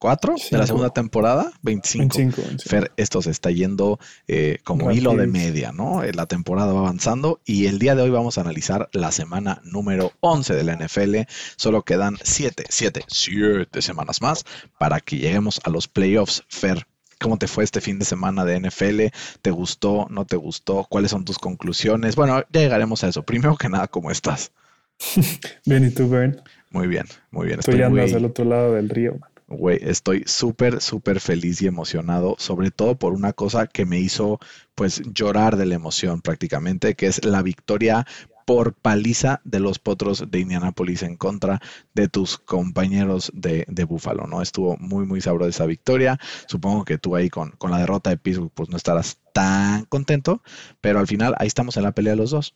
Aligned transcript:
24 0.00 0.36
de 0.52 0.58
la 0.58 0.66
segunda 0.66 0.90
temporada, 0.90 1.52
25. 1.62 2.16
25, 2.16 2.48
25. 2.48 2.68
Fer, 2.68 2.92
esto 2.96 3.20
se 3.20 3.30
está 3.30 3.50
yendo 3.50 3.98
eh, 4.28 4.58
como 4.62 4.92
hilo 4.92 5.14
de 5.14 5.26
media, 5.26 5.72
¿no? 5.72 6.04
Eh, 6.04 6.12
La 6.14 6.26
temporada 6.26 6.72
va 6.72 6.80
avanzando 6.80 7.40
y 7.44 7.66
el 7.66 7.80
día 7.80 7.96
de 7.96 8.02
hoy 8.02 8.10
vamos 8.10 8.38
a 8.38 8.42
analizar 8.42 8.88
la 8.92 9.10
semana 9.10 9.60
número 9.64 10.12
11 10.20 10.54
de 10.54 10.62
la 10.62 10.76
NFL. 10.76 11.16
Solo 11.56 11.82
quedan 11.82 12.16
7, 12.22 12.64
7, 12.68 13.02
7 13.08 13.82
semanas 13.82 14.22
más 14.22 14.44
para 14.78 15.00
que 15.00 15.16
lleguemos 15.16 15.60
a 15.64 15.70
los 15.70 15.88
playoffs. 15.88 16.44
Fer, 16.48 16.86
¿cómo 17.18 17.36
te 17.36 17.48
fue 17.48 17.64
este 17.64 17.80
fin 17.80 17.98
de 17.98 18.04
semana 18.04 18.44
de 18.44 18.60
NFL? 18.60 19.06
¿Te 19.42 19.50
gustó? 19.50 20.06
¿No 20.10 20.26
te 20.26 20.36
gustó? 20.36 20.86
¿Cuáles 20.88 21.10
son 21.10 21.24
tus 21.24 21.38
conclusiones? 21.38 22.14
Bueno, 22.14 22.44
ya 22.52 22.60
llegaremos 22.60 23.02
a 23.02 23.08
eso. 23.08 23.24
Primero 23.24 23.56
que 23.56 23.68
nada, 23.68 23.88
¿cómo 23.88 24.12
estás? 24.12 24.52
Bien, 25.66 25.84
¿y 25.84 25.90
tú, 25.90 26.08
Bern? 26.08 26.40
Muy 26.70 26.86
bien, 26.86 27.06
muy 27.30 27.46
bien. 27.46 27.56
Tú 27.56 27.70
Estoy 27.70 27.78
ya 27.78 27.86
andas 27.86 28.06
muy, 28.06 28.12
del 28.12 28.24
otro 28.26 28.44
lado 28.44 28.74
del 28.74 28.90
río, 28.90 29.12
man. 29.12 29.30
Güey, 29.48 29.78
estoy 29.82 30.22
súper, 30.26 30.80
súper 30.80 31.20
feliz 31.20 31.62
y 31.62 31.66
emocionado, 31.66 32.36
sobre 32.38 32.70
todo 32.70 32.98
por 32.98 33.12
una 33.14 33.32
cosa 33.32 33.66
que 33.66 33.86
me 33.86 33.98
hizo, 33.98 34.38
pues, 34.74 35.02
llorar 35.12 35.56
de 35.56 35.66
la 35.66 35.74
emoción 35.74 36.20
prácticamente, 36.20 36.94
que 36.94 37.06
es 37.06 37.24
la 37.24 37.42
victoria 37.42 38.06
por 38.44 38.72
paliza 38.72 39.42
de 39.44 39.60
los 39.60 39.78
potros 39.78 40.24
de 40.30 40.40
Indianápolis 40.40 41.02
en 41.02 41.16
contra 41.16 41.60
de 41.92 42.08
tus 42.08 42.38
compañeros 42.38 43.30
de, 43.34 43.66
de 43.68 43.84
Buffalo, 43.84 44.26
¿no? 44.26 44.40
Estuvo 44.40 44.78
muy, 44.78 45.04
muy 45.04 45.20
sabrosa 45.20 45.50
esa 45.50 45.66
victoria. 45.66 46.18
Supongo 46.46 46.86
que 46.86 46.96
tú 46.96 47.14
ahí 47.14 47.28
con, 47.28 47.50
con 47.52 47.70
la 47.70 47.78
derrota 47.78 48.08
de 48.08 48.16
Pittsburgh, 48.16 48.50
pues 48.54 48.70
no 48.70 48.78
estarás 48.78 49.18
tan 49.34 49.84
contento, 49.84 50.42
pero 50.80 50.98
al 50.98 51.06
final 51.06 51.34
ahí 51.38 51.46
estamos 51.46 51.76
en 51.76 51.82
la 51.82 51.92
pelea 51.92 52.14
de 52.14 52.16
los 52.16 52.30
dos. 52.30 52.54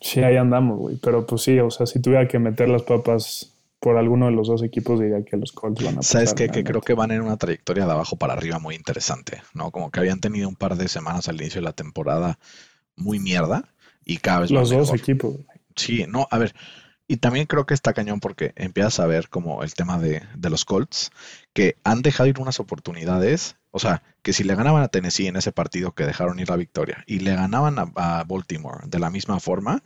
Sí, 0.00 0.20
ahí 0.22 0.36
andamos, 0.36 0.78
güey. 0.78 0.96
Pero 1.02 1.26
pues 1.26 1.42
sí, 1.42 1.58
o 1.58 1.70
sea, 1.70 1.86
si 1.86 2.00
tuviera 2.00 2.28
que 2.28 2.38
meter 2.38 2.68
las 2.68 2.82
papas 2.82 3.53
por 3.84 3.96
alguno 3.98 4.26
de 4.26 4.32
los 4.32 4.48
dos 4.48 4.62
equipos, 4.62 5.00
diría 5.00 5.24
que 5.24 5.36
los 5.36 5.52
Colts 5.52 5.82
van 5.82 5.98
a 5.98 6.02
¿Sabes 6.02 6.34
pasar, 6.34 6.34
qué? 6.34 6.48
la 6.48 6.52
Que 6.52 6.64
creo 6.64 6.82
que 6.82 6.94
van 6.94 7.10
en 7.10 7.22
una 7.22 7.36
trayectoria 7.36 7.86
de 7.86 7.92
abajo 7.92 8.16
para 8.16 8.34
arriba 8.34 8.58
muy 8.58 8.74
interesante, 8.74 9.42
¿no? 9.54 9.70
Como 9.70 9.90
que 9.90 10.00
habían 10.00 10.20
tenido 10.20 10.48
un 10.48 10.56
par 10.56 10.76
de 10.76 10.88
semanas 10.88 11.28
al 11.28 11.40
inicio 11.40 11.60
de 11.60 11.64
la 11.66 11.72
temporada 11.72 12.38
muy 12.96 13.18
mierda 13.20 13.68
y 14.04 14.18
cada 14.18 14.40
vez 14.40 14.50
Los 14.50 14.70
dos 14.70 14.92
mejor. 14.92 14.98
equipos. 15.00 15.36
Sí, 15.76 16.06
no, 16.08 16.28
a 16.30 16.38
ver, 16.38 16.54
y 17.08 17.18
también 17.18 17.46
creo 17.46 17.66
que 17.66 17.74
está 17.74 17.92
cañón 17.94 18.20
porque 18.20 18.52
empiezas 18.56 19.00
a 19.00 19.06
ver 19.06 19.28
como 19.28 19.62
el 19.62 19.74
tema 19.74 19.98
de, 19.98 20.22
de 20.36 20.50
los 20.50 20.64
Colts, 20.64 21.10
que 21.52 21.76
han 21.84 22.02
dejado 22.02 22.28
ir 22.28 22.40
unas 22.40 22.60
oportunidades, 22.60 23.56
o 23.72 23.78
sea, 23.80 24.02
que 24.22 24.32
si 24.32 24.44
le 24.44 24.54
ganaban 24.56 24.82
a 24.82 24.88
Tennessee 24.88 25.26
en 25.28 25.36
ese 25.36 25.52
partido 25.52 25.92
que 25.94 26.06
dejaron 26.06 26.38
ir 26.40 26.48
la 26.50 26.56
victoria 26.56 27.04
y 27.06 27.20
le 27.20 27.34
ganaban 27.34 27.78
a, 27.78 27.92
a 27.96 28.24
Baltimore 28.24 28.80
de 28.86 28.98
la 29.00 29.10
misma 29.10 29.40
forma, 29.40 29.82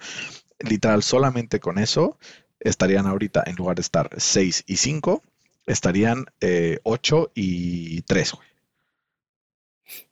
literal, 0.61 1.03
solamente 1.03 1.61
con 1.61 1.79
eso 1.79 2.19
estarían 2.61 3.07
ahorita, 3.07 3.43
en 3.47 3.57
lugar 3.57 3.77
de 3.77 3.83
estar 3.83 4.11
6 4.17 4.65
y 4.67 4.77
5, 4.77 5.23
estarían 5.67 6.27
eh, 6.41 6.79
8 6.83 7.33
y 7.35 8.03
3, 8.03 8.33
güey. 8.33 8.49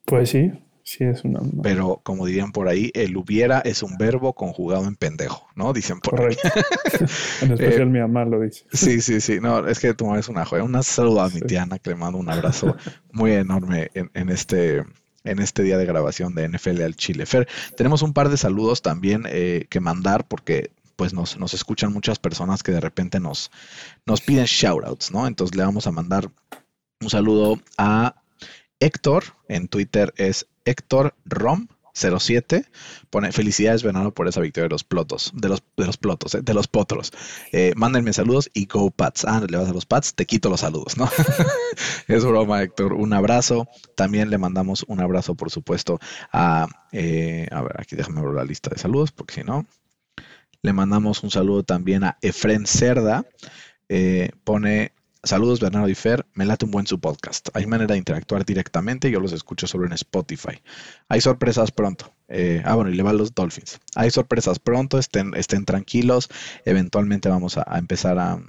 Pues 0.05 0.31
sí, 0.31 0.53
sí 0.83 1.05
es 1.05 1.25
una... 1.25 1.41
Pero 1.63 2.01
como 2.03 2.27
dirían 2.27 2.53
por 2.53 2.69
ahí, 2.69 2.91
el 2.95 3.17
hubiera 3.17 3.61
es 3.61 3.83
un 3.83 3.97
verbo 3.99 4.33
conjugado 4.35 4.87
en 4.87 4.95
pendejo, 4.97 5.49
¿no? 5.55 5.73
Dicen 5.73 6.01
por 6.01 6.21
ahí. 6.21 6.37
Correcto. 6.37 7.05
en 7.43 7.53
especial 7.53 7.87
mi 7.91 7.99
mamá 7.99 8.25
lo 8.25 8.41
dice. 8.41 8.65
Sí, 8.73 9.01
sí, 9.01 9.21
sí. 9.21 9.41
No, 9.41 9.67
es 9.67 9.81
que 9.81 9.95
tu 9.95 10.07
mamá 10.07 10.21
es 10.21 10.29
una 10.29 10.45
joya. 10.45 10.63
Un 10.63 10.81
saludo 10.83 11.23
a 11.23 11.29
mi 11.29 11.41
Sí. 11.41 11.47
tía 11.47 11.63
Ana, 11.63 11.79
que 11.79 11.91
le 11.91 11.97
mando 11.97 12.19
un 12.19 12.31
abrazo 12.31 12.77
muy 13.13 13.33
enorme 13.33 13.91
en, 13.95 14.11
en 14.15 14.29
este, 14.31 14.85
en 15.25 15.41
este 15.41 15.63
día 15.63 15.77
de 15.77 15.87
grabación 15.87 16.35
de 16.35 16.49
NFL 16.49 16.83
al 16.83 16.95
Chile. 16.97 17.27
Fer, 17.27 17.49
tenemos 17.77 18.03
un 18.03 18.13
par 18.13 18.29
de 18.29 18.37
saludos 18.37 18.81
también 18.81 19.25
eh, 19.27 19.67
que 19.69 19.81
mandar 19.81 20.27
porque 20.27 20.71
pues 20.97 21.13
nos, 21.13 21.39
nos 21.39 21.55
escuchan 21.55 21.93
muchas 21.93 22.19
personas 22.19 22.63
que 22.63 22.73
de 22.73 22.81
repente 22.81 23.21
nos, 23.21 23.51
nos 24.07 24.21
piden 24.21 24.47
shoutouts, 24.47 25.13
¿no? 25.13 25.27
Entonces 25.27 25.57
le 25.57 25.63
vamos 25.63 25.87
a 25.87 25.93
mandar 25.93 26.31
un 27.01 27.11
saludo 27.11 27.61
a 27.79 28.23
Héctor, 28.81 29.25
en 29.49 29.69
Twitter 29.69 30.13
es 30.17 30.47
Héctor 30.65 31.15
Rom 31.25 31.69
07, 31.97 32.67
pone 33.09 33.33
felicidades 33.33 33.83
Bernardo 33.83 34.13
por 34.13 34.29
esa 34.29 34.41
victoria 34.41 34.67
de 34.67 34.75
los 34.75 34.85
plotos, 34.85 35.33
de 35.35 35.49
los, 35.49 35.63
de 35.79 35.87
los 35.87 35.97
plotos, 35.97 36.35
eh, 36.35 36.41
de 36.43 36.53
los 36.53 36.69
potros. 36.69 37.11
Eh, 37.53 37.73
mándenme 37.75 38.13
saludos 38.13 38.51
y 38.53 38.67
go 38.67 38.91
Pats. 38.91 39.25
Ah, 39.25 39.43
le 39.49 39.57
vas 39.57 39.69
a 39.69 39.73
los 39.73 39.87
Pats, 39.87 40.15
te 40.15 40.27
quito 40.27 40.51
los 40.51 40.61
saludos, 40.61 40.99
¿no? 40.99 41.09
es 42.09 42.25
broma, 42.25 42.63
Héctor. 42.63 42.93
Un 42.93 43.15
abrazo. 43.15 43.67
También 43.95 44.29
le 44.29 44.37
mandamos 44.37 44.85
un 44.89 45.01
abrazo, 45.01 45.35
por 45.35 45.51
supuesto, 45.51 45.99
a, 46.33 46.67
eh, 46.93 47.49
a 47.51 47.63
ver, 47.63 47.81
aquí 47.81 47.97
déjame 47.97 48.21
ver 48.21 48.35
la 48.35 48.45
lista 48.45 48.69
de 48.69 48.79
saludos, 48.79 49.11
porque 49.13 49.35
si 49.35 49.43
no, 49.43 49.65
le 50.67 50.73
mandamos 50.73 51.23
un 51.23 51.31
saludo 51.31 51.63
también 51.63 52.03
a 52.03 52.19
Efren 52.23 52.67
Cerda. 52.67 53.25
Eh, 53.89 54.31
pone 54.43 54.93
saludos 55.23 55.61
Bernardo 55.61 55.89
y 55.89 55.95
Fer, 55.95 56.27
me 56.35 56.45
late 56.45 56.65
un 56.65 56.73
buen 56.73 56.89
su 56.89 56.99
podcast. 56.99 57.51
Hay 57.55 57.67
manera 57.67 57.93
de 57.93 57.99
interactuar 57.99 58.45
directamente, 58.45 59.09
yo 59.09 59.21
los 59.21 59.31
escucho 59.33 59.69
solo 59.69 59.87
en 59.87 59.93
Spotify. 59.93 60.61
Hay 61.09 61.21
sorpresas 61.21 61.71
pronto. 61.71 62.13
Eh, 62.27 62.63
ah, 62.65 62.75
bueno, 62.75 62.91
y 62.91 62.97
le 62.97 63.05
va 63.05 63.11
a 63.11 63.13
los 63.13 63.33
Dolphins. 63.33 63.79
Hay 63.95 64.11
sorpresas 64.11 64.59
pronto, 64.59 64.99
estén, 64.99 65.35
estén 65.37 65.65
tranquilos. 65.65 66.29
Eventualmente 66.65 67.29
vamos 67.29 67.59
a, 67.59 67.65
a 67.65 67.79
empezar 67.79 68.19
a, 68.19 68.43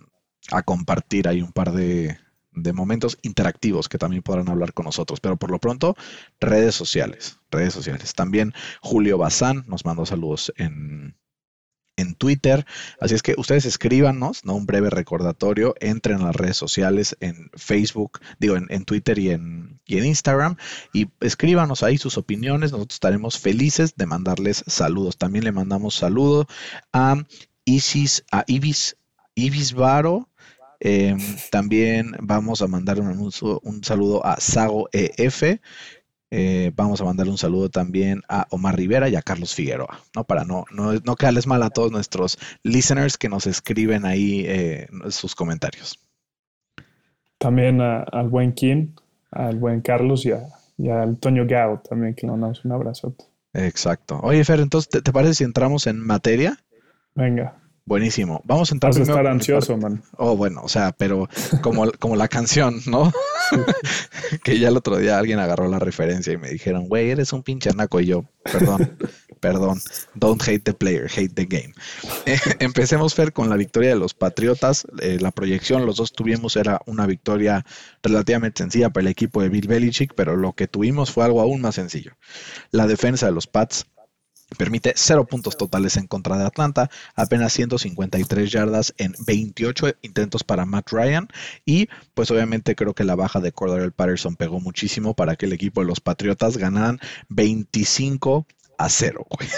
a 0.49 0.63
compartir 0.63 1.27
ahí 1.27 1.43
un 1.43 1.51
par 1.51 1.71
de, 1.71 2.17
de 2.51 2.73
momentos 2.73 3.19
interactivos 3.21 3.89
que 3.89 3.99
también 3.99 4.23
podrán 4.23 4.49
hablar 4.49 4.73
con 4.73 4.85
nosotros. 4.85 5.19
Pero 5.19 5.37
por 5.37 5.51
lo 5.51 5.59
pronto, 5.59 5.95
redes 6.39 6.73
sociales, 6.73 7.37
redes 7.51 7.75
sociales. 7.75 8.15
También 8.15 8.55
Julio 8.81 9.19
Bazán 9.19 9.65
nos 9.67 9.85
mandó 9.85 10.03
saludos 10.07 10.51
en, 10.57 11.15
en 11.97 12.15
Twitter. 12.15 12.65
Así 13.01 13.15
es 13.15 13.21
que 13.21 13.35
ustedes 13.37 13.65
escríbanos, 13.65 14.45
¿no? 14.45 14.55
Un 14.55 14.65
breve 14.65 14.89
recordatorio, 14.89 15.75
entren 15.81 16.21
a 16.21 16.27
las 16.27 16.35
redes 16.35 16.55
sociales 16.55 17.17
en 17.19 17.51
Facebook, 17.55 18.19
digo, 18.39 18.55
en, 18.55 18.85
Twitter 18.85 19.19
y 19.19 19.31
en, 19.31 19.81
y 19.85 19.97
en 19.97 20.05
Instagram, 20.05 20.55
y 20.93 21.07
escríbanos 21.19 21.83
ahí 21.83 21.97
sus 21.97 22.17
opiniones. 22.17 22.71
Nosotros 22.71 22.95
estaremos 22.95 23.37
felices 23.39 23.95
de 23.97 24.05
mandarles 24.05 24.63
saludos. 24.67 25.17
También 25.17 25.43
le 25.43 25.51
mandamos 25.51 25.95
saludo 25.95 26.47
a 26.93 27.15
Isis, 27.65 28.23
a 28.31 28.43
Ibis, 28.47 28.97
Ibis 29.35 29.73
Varo. 29.73 30.29
Eh, 30.79 31.17
también 31.49 32.11
vamos 32.21 32.61
a 32.61 32.67
mandar 32.67 32.99
un, 32.99 33.07
anuncio- 33.07 33.59
un 33.63 33.83
saludo 33.83 34.23
a 34.25 34.39
Sago 34.39 34.87
EF. 34.91 35.59
Eh, 36.29 36.71
vamos 36.75 36.99
a 36.99 37.05
mandar 37.05 37.27
un 37.29 37.37
saludo 37.37 37.69
también 37.69 38.21
a 38.27 38.47
Omar 38.49 38.75
Rivera 38.75 39.07
y 39.07 39.15
a 39.15 39.21
Carlos 39.21 39.55
Figueroa, 39.55 39.99
¿no? 40.15 40.25
Para 40.25 40.43
no, 40.43 40.65
no, 40.71 40.93
no 40.93 41.15
quedarles 41.15 41.47
mal 41.47 41.63
a 41.63 41.69
todos 41.69 41.91
nuestros 41.91 42.37
listeners 42.63 43.17
que 43.17 43.29
nos 43.29 43.47
escriben 43.47 44.05
ahí 44.05 44.43
eh, 44.45 44.87
sus 45.09 45.35
comentarios. 45.35 45.99
También 47.37 47.81
a- 47.81 48.03
al 48.03 48.29
buen 48.29 48.53
Kim, 48.53 48.93
al 49.31 49.57
buen 49.57 49.81
Carlos 49.81 50.25
y, 50.25 50.31
a, 50.31 50.41
y 50.77 50.89
al 50.89 51.17
Toño 51.17 51.45
Gao 51.47 51.81
también, 51.87 52.13
que 52.15 52.25
le 52.25 52.31
mandamos 52.31 52.65
un 52.65 52.71
abrazote. 52.71 53.25
Exacto. 53.53 54.19
Oye, 54.21 54.43
Fer, 54.43 54.59
entonces, 54.59 54.89
¿te, 54.89 55.01
te 55.01 55.11
parece 55.13 55.35
si 55.35 55.43
entramos 55.43 55.87
en 55.87 55.99
materia? 55.99 56.57
Venga, 57.15 57.57
Buenísimo. 57.87 58.41
Vamos 58.43 58.69
a 58.69 58.75
entrar 58.75 58.91
vas 58.91 58.99
a 58.99 59.03
estar 59.03 59.27
ansioso, 59.27 59.77
man. 59.77 60.03
Oh, 60.17 60.35
bueno, 60.35 60.59
o 60.61 60.67
sea, 60.67 60.91
pero 60.91 61.29
como, 61.61 61.89
como 61.99 62.17
la 62.17 62.27
canción, 62.27 62.81
¿no? 62.85 63.13
que 64.43 64.59
ya 64.59 64.67
el 64.67 64.75
otro 64.75 64.97
día 64.97 65.17
alguien 65.17 65.39
agarró 65.39 65.69
la 65.69 65.79
referencia 65.79 66.33
y 66.33 66.37
me 66.37 66.49
dijeron, 66.49 66.89
güey, 66.89 67.09
eres 67.11 67.31
un 67.31 67.43
pinche 67.43 67.71
naco. 67.71 68.01
Y 68.01 68.07
yo, 68.07 68.25
perdón, 68.43 68.97
perdón, 69.39 69.79
don't 70.15 70.41
hate 70.45 70.63
the 70.63 70.73
player, 70.73 71.09
hate 71.09 71.33
the 71.33 71.45
game. 71.45 71.73
Eh, 72.25 72.37
empecemos, 72.59 73.15
Fer, 73.15 73.31
con 73.31 73.49
la 73.49 73.55
victoria 73.55 73.91
de 73.91 73.95
los 73.95 74.13
Patriotas. 74.13 74.85
Eh, 74.99 75.19
la 75.21 75.31
proyección, 75.31 75.85
los 75.85 75.95
dos 75.95 76.11
tuvimos, 76.11 76.57
era 76.57 76.81
una 76.87 77.05
victoria 77.05 77.65
relativamente 78.03 78.63
sencilla 78.63 78.89
para 78.89 79.03
el 79.03 79.11
equipo 79.11 79.41
de 79.41 79.47
Bill 79.47 79.69
Belichick, 79.69 80.13
pero 80.13 80.35
lo 80.35 80.51
que 80.51 80.67
tuvimos 80.67 81.09
fue 81.13 81.23
algo 81.23 81.39
aún 81.39 81.61
más 81.61 81.75
sencillo. 81.75 82.17
La 82.71 82.85
defensa 82.85 83.27
de 83.27 83.31
los 83.31 83.47
Pats 83.47 83.85
permite 84.57 84.93
cero 84.95 85.25
puntos 85.25 85.57
totales 85.57 85.97
en 85.97 86.07
contra 86.07 86.37
de 86.37 86.45
Atlanta, 86.45 86.89
apenas 87.15 87.53
153 87.53 88.51
yardas 88.51 88.93
en 88.97 89.13
28 89.25 89.95
intentos 90.01 90.43
para 90.43 90.65
Matt 90.65 90.91
Ryan 90.91 91.27
y 91.65 91.89
pues 92.13 92.31
obviamente 92.31 92.75
creo 92.75 92.93
que 92.93 93.03
la 93.03 93.15
baja 93.15 93.39
de 93.39 93.51
Cordell 93.51 93.91
Patterson 93.91 94.35
pegó 94.35 94.59
muchísimo 94.59 95.13
para 95.13 95.35
que 95.35 95.45
el 95.47 95.53
equipo 95.53 95.81
de 95.81 95.87
los 95.87 95.99
Patriotas 95.99 96.57
ganaran 96.57 96.99
25 97.29 98.47
a 98.77 98.89
0. 98.89 99.25
güey. 99.29 99.49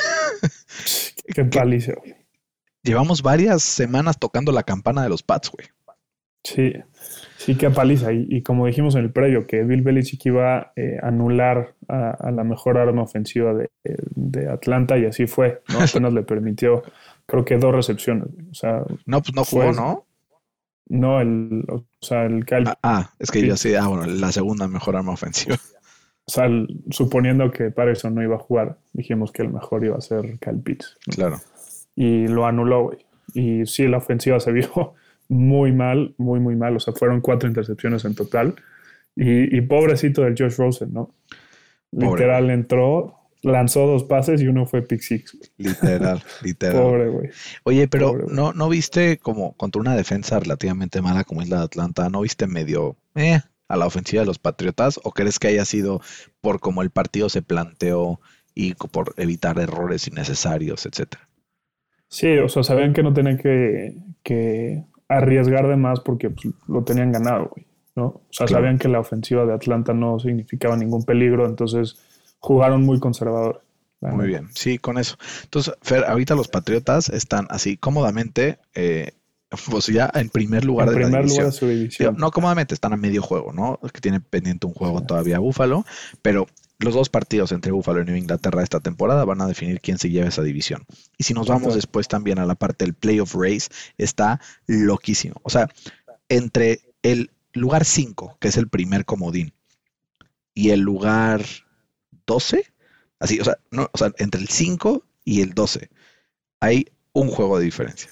Qué 1.33 1.45
paliza. 1.45 1.93
Llevamos 2.81 3.21
varias 3.21 3.61
semanas 3.61 4.17
tocando 4.17 4.51
la 4.51 4.63
campana 4.63 5.03
de 5.03 5.09
los 5.09 5.21
Pats, 5.21 5.51
güey. 5.51 5.67
Sí, 6.43 6.73
sí, 7.37 7.55
qué 7.55 7.69
paliza. 7.69 8.11
Y, 8.13 8.41
como 8.43 8.65
dijimos 8.65 8.95
en 8.95 9.01
el 9.01 9.11
previo, 9.11 9.45
que 9.45 9.63
Bill 9.63 9.81
Belichick 9.81 10.25
iba 10.25 10.57
a 10.57 10.71
eh, 10.75 10.97
anular 11.01 11.75
a, 11.87 12.31
la 12.31 12.43
mejor 12.43 12.77
arma 12.77 13.01
ofensiva 13.01 13.53
de, 13.53 14.49
Atlanta 14.49 14.97
y 14.97 15.05
así 15.05 15.27
fue. 15.27 15.61
¿no? 15.69 15.79
Apenas 15.83 16.13
le 16.13 16.23
permitió, 16.23 16.83
creo 17.25 17.45
que 17.45 17.57
dos 17.57 17.75
recepciones. 17.75 18.27
O 18.51 18.53
sea, 18.53 18.83
no, 19.05 19.21
pues 19.21 19.35
no 19.35 19.43
jugó, 19.43 19.71
¿no? 19.73 20.05
No, 20.87 21.21
el, 21.21 21.65
o 21.67 21.85
sea, 22.01 22.25
el 22.25 22.45
ah, 22.65 22.77
ah, 22.81 23.13
es 23.19 23.29
que 23.29 23.45
yo 23.45 23.55
sí, 23.55 23.75
ah, 23.75 23.87
bueno, 23.87 24.07
la 24.07 24.31
segunda 24.31 24.67
mejor 24.67 24.95
arma 24.95 25.13
ofensiva. 25.13 25.55
O 26.25 26.31
sea, 26.31 26.47
suponiendo 26.91 27.49
que 27.49 27.71
Patterson 27.71 28.13
no 28.13 28.21
iba 28.21 28.35
a 28.35 28.39
jugar, 28.39 28.77
dijimos 28.93 29.31
que 29.31 29.41
el 29.41 29.49
mejor 29.49 29.83
iba 29.83 29.97
a 29.97 30.01
ser 30.01 30.37
Kyle 30.37 30.61
Pitts. 30.63 30.95
Claro. 31.09 31.41
Y 31.95 32.27
lo 32.27 32.45
anuló, 32.45 32.83
güey. 32.83 32.99
Y 33.33 33.65
sí, 33.65 33.87
la 33.87 33.97
ofensiva 33.97 34.39
se 34.39 34.51
vio 34.51 34.93
muy 35.29 35.71
mal, 35.71 36.15
muy, 36.17 36.39
muy 36.39 36.55
mal. 36.55 36.75
O 36.75 36.79
sea, 36.79 36.93
fueron 36.93 37.21
cuatro 37.21 37.47
intercepciones 37.47 38.03
en 38.03 38.15
total. 38.15 38.55
Y, 39.15 39.61
pobrecito 39.61 40.21
del 40.21 40.35
Josh 40.37 40.57
Rosen, 40.57 40.93
¿no? 40.93 41.13
Literal 41.91 42.49
entró, 42.51 43.19
lanzó 43.41 43.85
dos 43.85 44.03
pases 44.03 44.41
y 44.41 44.47
uno 44.47 44.65
fue 44.65 44.81
pick 44.81 45.01
six. 45.01 45.37
Literal, 45.57 46.21
literal. 46.43 46.81
Pobre, 46.81 47.09
güey. 47.09 47.29
Oye, 47.63 47.87
pero 47.87 48.17
¿no, 48.29 48.53
¿no 48.53 48.69
viste 48.69 49.17
como 49.17 49.53
contra 49.57 49.81
una 49.81 49.95
defensa 49.95 50.39
relativamente 50.39 51.01
mala 51.01 51.23
como 51.23 51.41
es 51.41 51.49
la 51.49 51.57
de 51.57 51.63
Atlanta? 51.65 52.09
¿No 52.09 52.21
viste 52.21 52.47
medio 52.47 52.95
eh, 53.15 53.39
a 53.67 53.77
la 53.77 53.87
ofensiva 53.87 54.21
de 54.21 54.27
los 54.27 54.39
Patriotas? 54.39 54.99
¿O 55.03 55.11
crees 55.11 55.37
que 55.39 55.49
haya 55.49 55.65
sido 55.65 56.01
por 56.41 56.59
cómo 56.59 56.81
el 56.81 56.91
partido 56.91 57.27
se 57.27 57.41
planteó 57.41 58.21
y 58.55 58.73
por 58.73 59.13
evitar 59.17 59.59
errores 59.59 60.07
innecesarios, 60.07 60.85
etcétera? 60.85 61.29
Sí, 62.09 62.37
o 62.39 62.49
sea, 62.49 62.63
sabían 62.63 62.93
que 62.93 63.03
no 63.03 63.13
tenían 63.13 63.37
que, 63.37 64.83
arriesgar 65.09 65.67
de 65.67 65.75
más 65.75 65.99
porque 65.99 66.29
pues, 66.29 66.53
lo 66.67 66.83
tenían 66.83 67.11
ganado, 67.11 67.49
güey. 67.53 67.65
¿no? 67.95 68.05
O 68.05 68.21
sea, 68.29 68.47
sabían 68.47 68.77
que 68.77 68.87
la 68.87 68.99
ofensiva 68.99 69.45
de 69.45 69.53
Atlanta 69.53 69.93
no 69.93 70.19
significaba 70.19 70.77
ningún 70.77 71.03
peligro, 71.03 71.45
entonces 71.45 71.97
jugaron 72.39 72.83
muy 72.83 72.99
conservador. 72.99 73.61
Muy 73.99 74.27
bien, 74.27 74.47
sí, 74.53 74.77
con 74.77 74.97
eso. 74.97 75.17
Entonces, 75.43 75.73
Fer, 75.81 76.05
ahorita 76.05 76.33
los 76.33 76.47
Patriotas 76.47 77.09
están 77.09 77.47
así 77.49 77.75
cómodamente 77.75 78.59
eh, 78.73 79.11
pues 79.69 79.87
ya 79.87 80.09
en 80.13 80.29
primer 80.29 80.63
lugar 80.63 80.89
de 80.89 80.99
la 80.99 81.17
división. 81.17 81.51
su 81.51 81.67
división. 81.67 82.15
No 82.17 82.31
cómodamente, 82.31 82.73
están 82.73 82.93
a 82.93 82.97
medio 82.97 83.21
juego, 83.21 83.51
¿no? 83.51 83.79
Que 83.91 83.99
tiene 83.99 84.21
pendiente 84.21 84.67
un 84.67 84.73
juego 84.73 85.01
todavía 85.01 85.39
Búfalo, 85.39 85.85
pero 86.21 86.47
los 86.79 86.93
dos 86.93 87.09
partidos 87.09 87.51
entre 87.51 87.73
Búfalo 87.73 88.01
y 88.01 88.05
Nueva 88.05 88.19
Inglaterra 88.19 88.63
esta 88.63 88.79
temporada 88.79 89.25
van 89.25 89.41
a 89.41 89.47
definir 89.47 89.81
quién 89.81 89.97
se 89.97 90.09
lleva 90.09 90.29
esa 90.29 90.41
división. 90.41 90.85
Y 91.17 91.25
si 91.25 91.33
nos 91.33 91.47
vamos 91.47 91.75
después 91.75 92.07
también 92.07 92.39
a 92.39 92.45
la 92.45 92.55
parte 92.55 92.85
del 92.85 92.93
playoff 92.93 93.35
race, 93.35 93.69
está 93.97 94.39
loquísimo. 94.65 95.35
O 95.43 95.49
sea, 95.49 95.67
entre 96.29 96.79
el 97.03 97.31
lugar 97.53 97.83
5, 97.83 98.37
que 98.39 98.47
es 98.47 98.57
el 98.57 98.69
primer 98.69 99.03
comodín, 99.03 99.53
y 100.53 100.69
el 100.69 100.79
lugar 100.79 101.43
12, 102.25 102.65
así, 103.19 103.39
o 103.39 103.43
sea, 103.43 103.57
no, 103.71 103.89
o 103.91 103.97
sea 103.97 104.11
entre 104.17 104.41
el 104.41 104.47
5 104.47 105.03
y 105.25 105.41
el 105.41 105.53
12, 105.53 105.89
hay 106.61 106.85
un 107.11 107.27
juego 107.27 107.59
de 107.59 107.65
diferencia. 107.65 108.11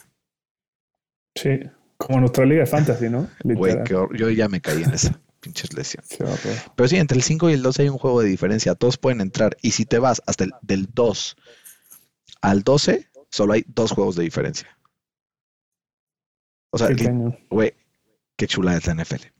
Sí, 1.36 1.60
como 1.96 2.20
nuestra 2.20 2.46
liga 2.46 2.62
de 2.62 2.68
fantasy, 2.68 3.10
¿no? 3.10 3.30
Güey, 3.44 3.78
yo 3.88 4.30
ya 4.30 4.50
me 4.50 4.60
caí 4.60 4.84
en 4.84 4.94
esa 4.94 5.22
pinches 5.48 5.74
lesiones. 5.74 6.10
Pero 6.76 6.90
sí, 6.90 6.98
entre 6.98 7.18
el 7.18 7.24
5 7.24 7.50
y 7.50 7.54
el 7.54 7.62
12 7.62 7.84
hay 7.84 7.90
un 7.90 7.98
juego 7.98 8.22
de 8.22 8.28
diferencia. 8.28 8.76
Todos 8.76 8.98
pueden 8.98 9.22
entrar. 9.22 9.56
Y 9.62 9.72
si 9.72 9.86
te 9.86 10.00
vas 10.00 10.22
hasta 10.26 10.44
el 10.44 10.52
del 10.62 10.90
2 10.94 11.38
al 12.42 12.64
12, 12.64 13.10
solo 13.30 13.54
hay 13.54 13.64
dos 13.68 13.92
juegos 13.92 14.16
de 14.16 14.24
diferencia. 14.24 14.78
O 16.72 16.78
sea, 16.78 16.90
güey, 17.50 17.74
qué 18.36 18.48
chula 18.48 18.76
es 18.76 18.86
la 18.88 18.96
NFL. 18.96 19.37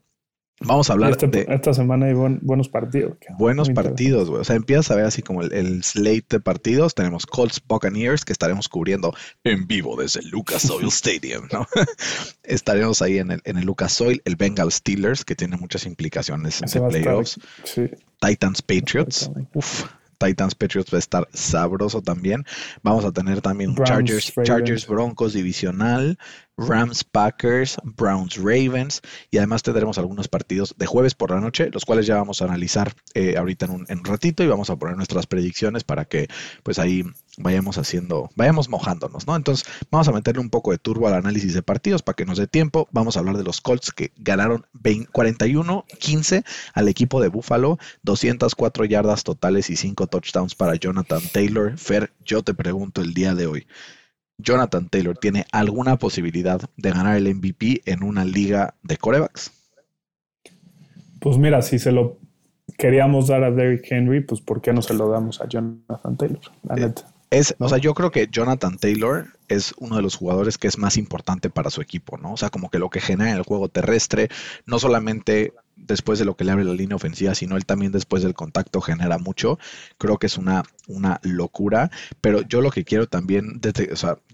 Vamos 0.60 0.90
a 0.90 0.94
hablar 0.94 1.12
este 1.12 1.28
de. 1.28 1.46
Esta 1.48 1.72
semana 1.72 2.06
hay 2.06 2.14
buenos 2.14 2.68
partidos. 2.68 3.16
Buenos 3.38 3.70
partidos, 3.70 4.28
güey. 4.28 4.40
O 4.40 4.44
sea, 4.44 4.56
empiezas 4.56 4.90
a 4.90 4.96
ver 4.96 5.04
así 5.04 5.22
como 5.22 5.42
el, 5.42 5.84
slate 5.84 6.26
de 6.28 6.40
partidos. 6.40 6.94
Tenemos 6.94 7.26
Colts 7.26 7.62
Buccaneers 7.66 8.24
que 8.24 8.32
estaremos 8.32 8.68
cubriendo 8.68 9.14
en 9.44 9.66
vivo 9.66 9.96
desde 9.96 10.20
el 10.20 10.30
Lucas 10.30 10.68
Oil 10.70 10.88
Stadium, 10.88 11.48
¿no? 11.52 11.66
estaremos 12.42 13.02
ahí 13.02 13.18
en 13.18 13.30
el, 13.32 13.40
en 13.44 13.58
el 13.58 13.66
Lucas 13.66 14.00
Oil. 14.00 14.20
El 14.24 14.36
Bengal 14.36 14.72
Steelers 14.72 15.24
que 15.24 15.34
tiene 15.34 15.56
muchas 15.56 15.86
implicaciones 15.86 16.60
en 16.62 16.88
playoffs. 16.88 17.38
Titans 18.20 18.62
Patriots. 18.62 19.30
Uf, 19.54 19.84
Titans 20.18 20.54
Patriots 20.54 20.92
va 20.92 20.96
a 20.96 20.98
estar 20.98 21.28
sabroso 21.32 22.02
también. 22.02 22.44
Vamos 22.82 23.04
a 23.04 23.12
tener 23.12 23.40
también 23.40 23.74
Chargers, 23.76 24.32
Chargers 24.42 24.86
Broncos 24.86 25.32
divisional, 25.32 26.18
Rams 26.58 27.04
Packers, 27.04 27.78
Browns 27.84 28.36
Ravens 28.36 29.00
y 29.30 29.38
además 29.38 29.62
tendremos 29.62 29.96
algunos 29.96 30.28
partidos 30.28 30.74
de 30.76 30.86
jueves 30.86 31.14
por 31.14 31.30
la 31.30 31.40
noche, 31.40 31.70
los 31.72 31.84
cuales 31.84 32.06
ya 32.06 32.16
vamos 32.16 32.42
a 32.42 32.46
analizar 32.46 32.92
eh, 33.14 33.36
ahorita 33.38 33.66
en 33.66 33.70
un, 33.70 33.86
en 33.88 34.04
ratito 34.04 34.42
y 34.42 34.48
vamos 34.48 34.68
a 34.68 34.76
poner 34.76 34.96
nuestras 34.96 35.26
predicciones 35.26 35.84
para 35.84 36.04
que 36.04 36.28
pues 36.62 36.78
ahí 36.78 37.04
vayamos 37.38 37.78
haciendo, 37.78 38.30
vayamos 38.34 38.68
mojándonos, 38.68 39.26
¿no? 39.26 39.36
Entonces, 39.36 39.66
vamos 39.90 40.08
a 40.08 40.12
meterle 40.12 40.40
un 40.40 40.50
poco 40.50 40.72
de 40.72 40.78
turbo 40.78 41.08
al 41.08 41.14
análisis 41.14 41.54
de 41.54 41.62
partidos 41.62 42.02
para 42.02 42.16
que 42.16 42.26
nos 42.26 42.38
dé 42.38 42.46
tiempo. 42.46 42.88
Vamos 42.90 43.16
a 43.16 43.20
hablar 43.20 43.36
de 43.36 43.44
los 43.44 43.60
Colts 43.60 43.92
que 43.92 44.12
ganaron 44.16 44.66
41-15 44.82 46.44
al 46.74 46.88
equipo 46.88 47.20
de 47.20 47.28
Buffalo, 47.28 47.78
204 48.02 48.84
yardas 48.84 49.24
totales 49.24 49.70
y 49.70 49.76
5 49.76 50.06
touchdowns 50.08 50.54
para 50.54 50.74
Jonathan 50.74 51.22
Taylor. 51.32 51.78
Fer, 51.78 52.12
yo 52.24 52.42
te 52.42 52.54
pregunto 52.54 53.00
el 53.02 53.14
día 53.14 53.34
de 53.34 53.46
hoy. 53.46 53.66
Jonathan 54.38 54.88
Taylor 54.88 55.16
tiene 55.18 55.44
alguna 55.52 55.98
posibilidad 55.98 56.60
de 56.76 56.90
ganar 56.90 57.16
el 57.16 57.34
MVP 57.34 57.82
en 57.84 58.02
una 58.02 58.24
liga 58.24 58.74
de 58.82 58.96
corebacks? 58.96 59.52
Pues 61.20 61.36
mira, 61.36 61.62
si 61.62 61.78
se 61.78 61.92
lo 61.92 62.18
queríamos 62.76 63.26
dar 63.26 63.42
a 63.42 63.50
Derrick 63.50 63.90
Henry, 63.90 64.20
pues 64.20 64.40
¿por 64.40 64.60
qué 64.60 64.72
no 64.72 64.82
se 64.82 64.94
lo 64.94 65.10
damos 65.10 65.40
a 65.40 65.48
Jonathan 65.48 66.16
Taylor? 66.16 66.40
La 66.62 66.76
eh, 66.76 66.80
neta. 66.80 67.02
Es, 67.30 67.54
o 67.58 67.68
sea, 67.68 67.78
yo 67.78 67.92
creo 67.92 68.10
que 68.10 68.28
Jonathan 68.28 68.78
Taylor 68.78 69.26
es 69.48 69.74
uno 69.78 69.96
de 69.96 70.02
los 70.02 70.16
jugadores 70.16 70.56
que 70.56 70.68
es 70.68 70.78
más 70.78 70.96
importante 70.96 71.50
para 71.50 71.70
su 71.70 71.82
equipo, 71.82 72.16
¿no? 72.16 72.32
O 72.32 72.36
sea, 72.36 72.48
como 72.48 72.70
que 72.70 72.78
lo 72.78 72.88
que 72.88 73.00
genera 73.00 73.30
en 73.30 73.36
el 73.36 73.42
juego 73.42 73.68
terrestre, 73.68 74.28
no 74.64 74.78
solamente 74.78 75.52
después 75.78 76.18
de 76.18 76.24
lo 76.24 76.36
que 76.36 76.44
le 76.44 76.52
abre 76.52 76.64
la 76.64 76.74
línea 76.74 76.96
ofensiva, 76.96 77.34
sino 77.34 77.56
él 77.56 77.64
también 77.64 77.92
después 77.92 78.22
del 78.22 78.34
contacto 78.34 78.80
genera 78.80 79.18
mucho. 79.18 79.58
Creo 79.96 80.18
que 80.18 80.26
es 80.26 80.36
una, 80.36 80.62
una 80.86 81.20
locura, 81.22 81.90
pero 82.20 82.42
yo 82.42 82.60
lo 82.60 82.70
que 82.70 82.84
quiero 82.84 83.06
también 83.06 83.60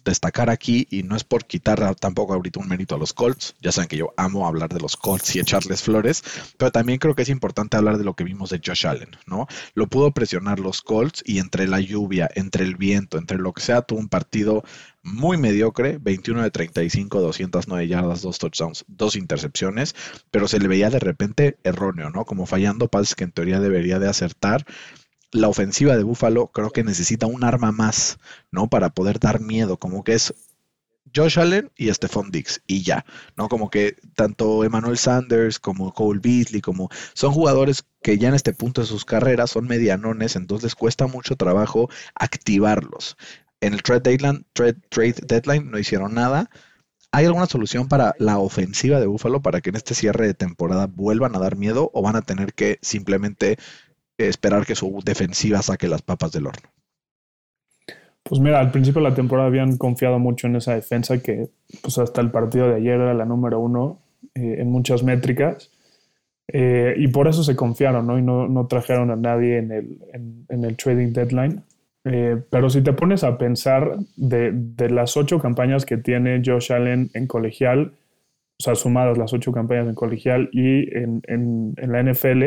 destacar 0.05 0.50
aquí, 0.50 0.87
y 0.91 1.02
no 1.02 1.17
es 1.17 1.25
por 1.25 1.44
quitar 1.44 1.94
tampoco 1.96 2.35
ahorita 2.35 2.61
un 2.61 2.69
mérito 2.69 2.94
a 2.94 2.99
los 2.99 3.12
Colts, 3.12 3.55
ya 3.61 3.73
saben 3.73 3.88
que 3.88 3.96
yo 3.96 4.12
amo 4.17 4.46
hablar 4.46 4.69
de 4.70 4.81
los 4.81 4.96
Colts 4.96 5.35
y 5.37 5.41
echarles 5.41 5.82
flores, 5.82 6.23
pero 6.56 6.73
también 6.73 6.99
creo 6.99 7.14
que 7.14 7.23
es 7.23 7.29
importante 7.29 7.76
hablar 7.76 7.99
de 7.99 8.05
lo 8.05 8.14
que 8.14 8.25
vimos 8.25 8.50
de 8.50 8.61
Josh 8.64 8.87
Allen, 8.87 9.11
¿no? 9.26 9.46
Lo 9.74 9.86
pudo 9.86 10.10
presionar 10.10 10.60
los 10.60 10.82
Colts 10.82 11.22
y 11.24 11.39
entre 11.39 11.67
la 11.67 11.81
lluvia, 11.81 12.29
entre 12.34 12.65
el 12.65 12.77
viento, 12.77 13.19
entre 13.19 13.39
lo 13.39 13.53
que 13.53 13.63
sea, 13.63 13.82
tuvo 13.82 14.01
un 14.01 14.08
partido 14.08 14.65
muy 15.05 15.37
mediocre, 15.37 15.99
21 16.01 16.43
de 16.43 16.51
35, 16.51 17.20
209 17.20 17.87
yardas, 17.87 18.23
dos 18.23 18.39
touchdowns, 18.39 18.84
dos 18.89 19.17
intercepciones, 19.17 19.94
pero 20.31 20.49
se 20.49 20.58
le 20.58 20.67
veía 20.67 20.91
de 20.91 20.99
repente 20.99 21.58
erróneo, 21.63 22.11
¿no? 22.11 22.25
Como 22.25 22.46
fallando 22.46 22.89
pases 22.89 23.15
que 23.15 23.25
en 23.25 23.32
teoría 23.32 23.61
debería 23.61 23.99
de 23.99 24.08
acertar. 24.08 24.65
La 25.31 25.49
ofensiva 25.49 25.96
de 25.96 26.05
Buffalo 26.05 26.49
creo 26.49 26.70
que 26.70 26.84
necesita 26.84 27.27
un 27.27 27.44
arma 27.44 27.70
más, 27.70 28.19
¿no? 28.51 28.69
Para 28.69 28.91
poder 28.91 29.20
dar 29.20 29.41
miedo, 29.41 29.77
como 29.77 30.05
que 30.05 30.15
es 30.15 30.34
Josh 31.15 31.39
Allen 31.39 31.70
y 31.77 31.93
Stephon 31.93 32.31
Dix 32.31 32.63
y 32.67 32.82
ya, 32.82 33.05
¿no? 33.37 33.49
Como 33.49 33.70
que 33.70 33.96
tanto 34.17 34.65
Emmanuel 34.65 34.99
Sanders 34.99 35.61
como 35.61 35.93
Cole 35.93 36.20
Beasley, 36.23 36.61
como 36.61 36.89
son 37.13 37.32
jugadores 37.32 37.84
que 38.03 38.19
ya 38.19 38.29
en 38.29 38.34
este 38.34 38.53
punto 38.53 38.81
de 38.81 38.87
sus 38.87 39.05
carreras 39.05 39.51
son 39.51 39.67
medianones, 39.67 40.34
entonces 40.37 40.65
les 40.65 40.75
cuesta 40.75 41.06
mucho 41.06 41.37
trabajo 41.37 41.89
activarlos. 42.15 43.17
En 43.61 43.73
el 43.73 43.82
trade 43.82 44.01
deadline, 44.01 44.44
trade, 44.53 45.15
deadline 45.27 45.70
no 45.70 45.79
hicieron 45.79 46.15
nada. 46.15 46.51
¿Hay 47.13 47.27
alguna 47.27 47.46
solución 47.46 47.89
para 47.89 48.15
la 48.19 48.39
ofensiva 48.39 48.99
de 48.99 49.06
Buffalo 49.06 49.41
para 49.41 49.61
que 49.61 49.70
en 49.70 49.77
este 49.77 49.94
cierre 49.94 50.27
de 50.27 50.34
temporada 50.34 50.89
vuelvan 50.89 51.37
a 51.37 51.39
dar 51.39 51.56
miedo 51.56 51.91
o 51.94 52.03
van 52.03 52.17
a 52.17 52.23
tener 52.23 52.55
que 52.55 52.79
simplemente 52.82 53.56
esperar 54.19 54.67
que 54.67 54.75
su 54.75 55.01
defensiva 55.05 55.63
saque 55.63 55.89
las 55.89 56.03
papas 56.03 56.32
del 56.32 56.46
horno? 56.46 56.69
Pues 58.23 58.41
mira, 58.41 58.58
al 58.58 58.70
principio 58.70 59.03
de 59.03 59.11
la 59.11 59.15
temporada 59.15 59.49
habían 59.49 59.77
confiado 59.77 60.19
mucho 60.19 60.46
en 60.46 60.56
esa 60.56 60.75
defensa 60.75 61.23
que 61.23 61.51
pues 61.82 61.99
hasta 61.99 62.20
el 62.20 62.31
partido 62.31 62.69
de 62.69 62.77
ayer 62.77 62.94
era 62.94 63.15
la 63.15 63.27
número 63.27 63.61
uno 63.61 64.01
eh, 64.34 64.56
en 64.58 64.70
muchas 64.70 65.03
métricas. 65.03 65.70
Eh, 66.49 66.94
y 66.99 67.08
por 67.08 67.29
eso 67.29 67.44
se 67.44 67.56
confiaron, 67.56 68.06
¿no? 68.06 68.19
Y 68.19 68.23
no, 68.23 68.67
trajeron 68.67 69.11
a 69.11 69.17
nadie 69.17 69.58
en 69.58 69.73
el, 69.73 69.99
en 70.49 70.65
el 70.65 70.77
trading 70.77 71.13
deadline. 71.13 71.63
Eh, 72.05 72.43
pero 72.51 72.69
si 72.69 72.82
te 72.82 72.93
pones 72.93 73.25
a 73.25 73.39
pensar 73.39 73.96
de, 74.17 74.53
las 74.91 75.17
ocho 75.17 75.41
campañas 75.41 75.87
que 75.87 75.96
tiene 75.96 76.43
Josh 76.44 76.73
Allen 76.73 77.11
en 77.15 77.27
colegial, 77.27 77.94
o 78.58 78.63
sea, 78.63 78.75
sumadas 78.75 79.17
las 79.17 79.32
ocho 79.32 79.53
campañas 79.53 79.89
en 79.89 79.94
colegial 79.94 80.51
y 80.53 80.94
en, 80.96 81.75
la 81.77 82.03
NFL, 82.03 82.43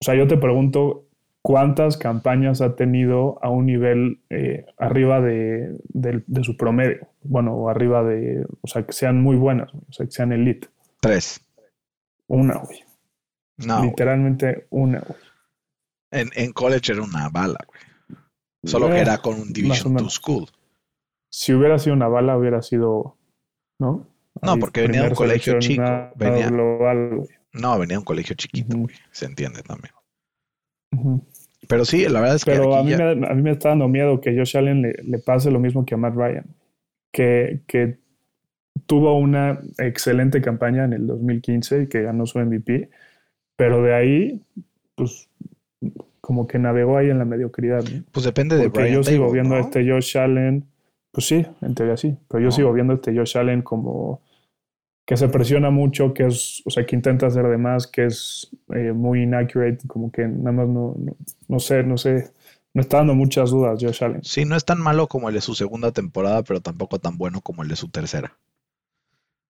o 0.00 0.04
sea, 0.04 0.14
yo 0.16 0.26
te 0.26 0.36
pregunto, 0.36 1.04
cuántas 1.42 1.96
campañas 1.96 2.60
ha 2.60 2.74
tenido 2.74 3.38
a 3.42 3.50
un 3.50 3.66
nivel 3.66 4.20
eh, 4.30 4.66
arriba 4.76 5.20
de, 5.20 5.78
su 6.42 6.56
promedio. 6.56 7.08
Bueno, 7.22 7.54
o 7.54 7.68
arriba 7.68 8.02
de, 8.02 8.44
o 8.60 8.66
sea, 8.66 8.84
que 8.84 8.92
sean 8.92 9.22
muy 9.22 9.36
buenas, 9.36 9.72
o 9.72 9.92
sea, 9.92 10.06
que 10.06 10.12
sean 10.12 10.32
elite. 10.32 10.68
Tres. 11.00 11.40
Una, 12.26 12.58
güey. 12.58 12.84
No. 13.58 13.82
Literalmente 13.82 14.66
una, 14.70 15.00
güey. 15.00 15.20
En, 16.10 16.30
en 16.34 16.52
college 16.52 16.92
era 16.92 17.02
una 17.02 17.28
bala, 17.28 17.58
güey. 17.66 17.87
Solo 18.64 18.88
que 18.88 18.96
eh, 18.96 19.00
era 19.00 19.18
con 19.18 19.40
un 19.40 19.52
Division 19.52 19.94
2 19.94 20.12
School. 20.12 20.46
Si 21.30 21.52
hubiera 21.52 21.78
sido 21.78 21.94
una 21.94 22.08
bala, 22.08 22.36
hubiera 22.36 22.62
sido. 22.62 23.16
¿No? 23.78 24.06
No, 24.42 24.58
porque 24.58 24.82
venía 24.82 25.02
de 25.02 25.08
un 25.08 25.14
colegio 25.14 25.58
chico. 25.58 25.82
Venía, 26.16 26.50
no, 26.50 27.78
venía 27.78 27.94
de 27.94 27.98
un 27.98 28.04
colegio 28.04 28.34
chiquito, 28.36 28.76
güey. 28.76 28.94
Se 29.10 29.26
entiende 29.26 29.62
también. 29.62 29.94
Pero 31.68 31.84
sí, 31.84 32.08
la 32.08 32.20
verdad 32.20 32.36
es 32.36 32.44
que. 32.44 32.52
Pero 32.52 32.74
a, 32.74 32.82
mí 32.82 32.94
me, 32.94 33.26
a 33.26 33.34
mí 33.34 33.42
me 33.42 33.50
está 33.50 33.70
dando 33.70 33.88
miedo 33.88 34.20
que 34.20 34.36
Josh 34.36 34.56
Allen 34.56 34.82
le, 34.82 35.18
pase 35.18 35.50
lo 35.50 35.60
mismo 35.60 35.84
que 35.84 35.94
a 35.94 35.98
Matt 35.98 36.14
Ryan. 36.14 36.46
Que, 37.12 37.60
que 37.66 37.98
tuvo 38.86 39.18
una 39.18 39.60
excelente 39.78 40.40
campaña 40.40 40.84
en 40.84 40.92
el 40.92 41.06
2015 41.06 41.82
y 41.82 41.86
que 41.88 42.02
ganó 42.02 42.26
su 42.26 42.38
MVP. 42.38 42.90
Pero 43.56 43.82
de 43.82 43.94
ahí, 43.94 44.42
pues 44.94 45.28
como 46.20 46.46
que 46.46 46.58
navegó 46.58 46.98
ahí 46.98 47.10
en 47.10 47.18
la 47.18 47.24
mediocridad. 47.24 47.84
Pues 48.12 48.24
depende 48.24 48.56
de 48.56 48.70
Porque 48.70 48.92
yo 48.92 49.02
sigo 49.02 49.30
viendo 49.30 49.54
a 49.54 49.60
este 49.60 49.88
Josh 49.88 50.18
Allen, 50.18 50.64
pues 51.12 51.26
sí, 51.26 51.46
en 51.60 51.74
teoría 51.74 51.96
sí, 51.96 52.16
pero 52.28 52.44
yo 52.44 52.50
sigo 52.50 52.72
viendo 52.72 52.92
a 52.92 52.96
este 52.96 53.16
Josh 53.16 53.38
Allen 53.38 53.62
como 53.62 54.22
que 55.08 55.16
se 55.16 55.28
presiona 55.28 55.70
mucho, 55.70 56.12
que 56.12 56.26
es, 56.26 56.62
o 56.66 56.70
sea, 56.70 56.84
que 56.84 56.94
intenta 56.94 57.28
hacer 57.28 57.46
de 57.48 57.56
más, 57.56 57.86
que 57.86 58.04
es 58.04 58.50
eh, 58.74 58.92
muy 58.92 59.22
inaccurate, 59.22 59.78
como 59.86 60.12
que 60.12 60.28
nada 60.28 60.52
más 60.52 60.68
no, 60.68 60.96
no, 61.48 61.58
sé, 61.58 61.82
no 61.82 61.96
sé, 61.96 62.30
me 62.74 62.82
está 62.82 62.98
dando 62.98 63.14
muchas 63.14 63.48
dudas 63.50 63.82
Josh 63.82 64.04
Allen. 64.04 64.22
Sí, 64.22 64.44
no 64.44 64.54
es 64.54 64.66
tan 64.66 64.78
malo 64.78 65.06
como 65.06 65.30
el 65.30 65.34
de 65.34 65.40
su 65.40 65.54
segunda 65.54 65.92
temporada, 65.92 66.42
pero 66.42 66.60
tampoco 66.60 66.98
tan 66.98 67.16
bueno 67.16 67.40
como 67.40 67.62
el 67.62 67.70
de 67.70 67.76
su 67.76 67.88
tercera. 67.88 68.36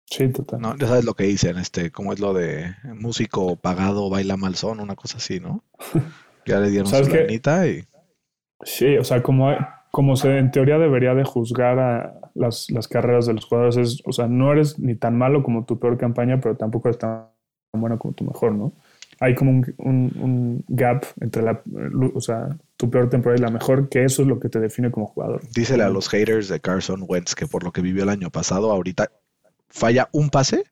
Sí, 0.05 0.29
total. 0.29 0.61
No, 0.61 0.77
ya 0.77 0.87
sabes 0.87 1.05
lo 1.05 1.15
que 1.15 1.25
dicen, 1.25 1.59
este, 1.59 1.91
como 1.91 2.13
es 2.13 2.21
lo 2.21 2.35
de 2.35 2.75
músico 2.85 3.57
pagado 3.57 4.09
baila 4.09 4.37
mal 4.37 4.55
son, 4.55 4.79
una 4.79 4.95
cosa 4.95 5.17
así, 5.17 5.41
¿no? 5.41 5.65
Ya 6.49 6.61
le 6.61 6.71
dieron 6.71 6.87
su 6.87 7.03
lanita 7.03 7.67
y. 7.67 7.85
Sí, 8.65 8.97
o 8.97 9.05
sea, 9.05 9.23
como, 9.23 9.55
como 9.91 10.17
se 10.17 10.39
en 10.39 10.51
teoría 10.51 10.79
debería 10.79 11.15
de 11.15 11.25
juzgar 11.25 11.79
a 11.79 12.21
las, 12.35 12.67
carreras 12.89 13.27
de 13.27 13.35
los 13.35 13.45
jugadores, 13.45 13.77
es, 13.77 14.03
o 14.05 14.13
sea, 14.13 14.27
no 14.27 14.53
eres 14.53 14.79
ni 14.79 14.95
tan 14.97 15.17
malo 15.17 15.43
como 15.43 15.65
tu 15.65 15.79
peor 15.79 15.97
campaña, 15.97 16.41
pero 16.41 16.57
tampoco 16.57 16.89
eres 16.89 16.99
tan 16.99 17.27
bueno 17.73 17.99
como 17.99 18.15
tu 18.15 18.25
mejor, 18.25 18.53
¿no? 18.53 18.73
Hay 19.21 19.35
como 19.35 19.51
un, 19.51 19.75
un, 19.79 20.65
gap 20.69 21.05
entre 21.21 21.43
la, 21.43 21.61
o 22.15 22.21
sea, 22.21 22.57
tu 22.77 22.89
peor 22.89 23.11
temporada 23.11 23.39
y 23.39 23.43
la 23.43 23.51
mejor, 23.51 23.89
que 23.89 24.05
eso 24.05 24.23
es 24.23 24.29
lo 24.29 24.39
que 24.39 24.49
te 24.49 24.61
define 24.61 24.93
como 24.93 25.07
jugador. 25.07 25.43
Dísele 25.55 25.83
a 25.83 25.89
los 25.89 26.09
haters 26.09 26.49
de 26.49 26.61
Carson 26.61 27.05
Wentz 27.07 27.35
que 27.35 27.47
por 27.47 27.65
lo 27.65 27.73
que 27.73 27.81
vivió 27.81 28.05
el 28.05 28.11
año 28.11 28.31
pasado, 28.31 28.71
ahorita 28.71 29.11
falla 29.69 30.09
un 30.13 30.31
pase 30.31 30.65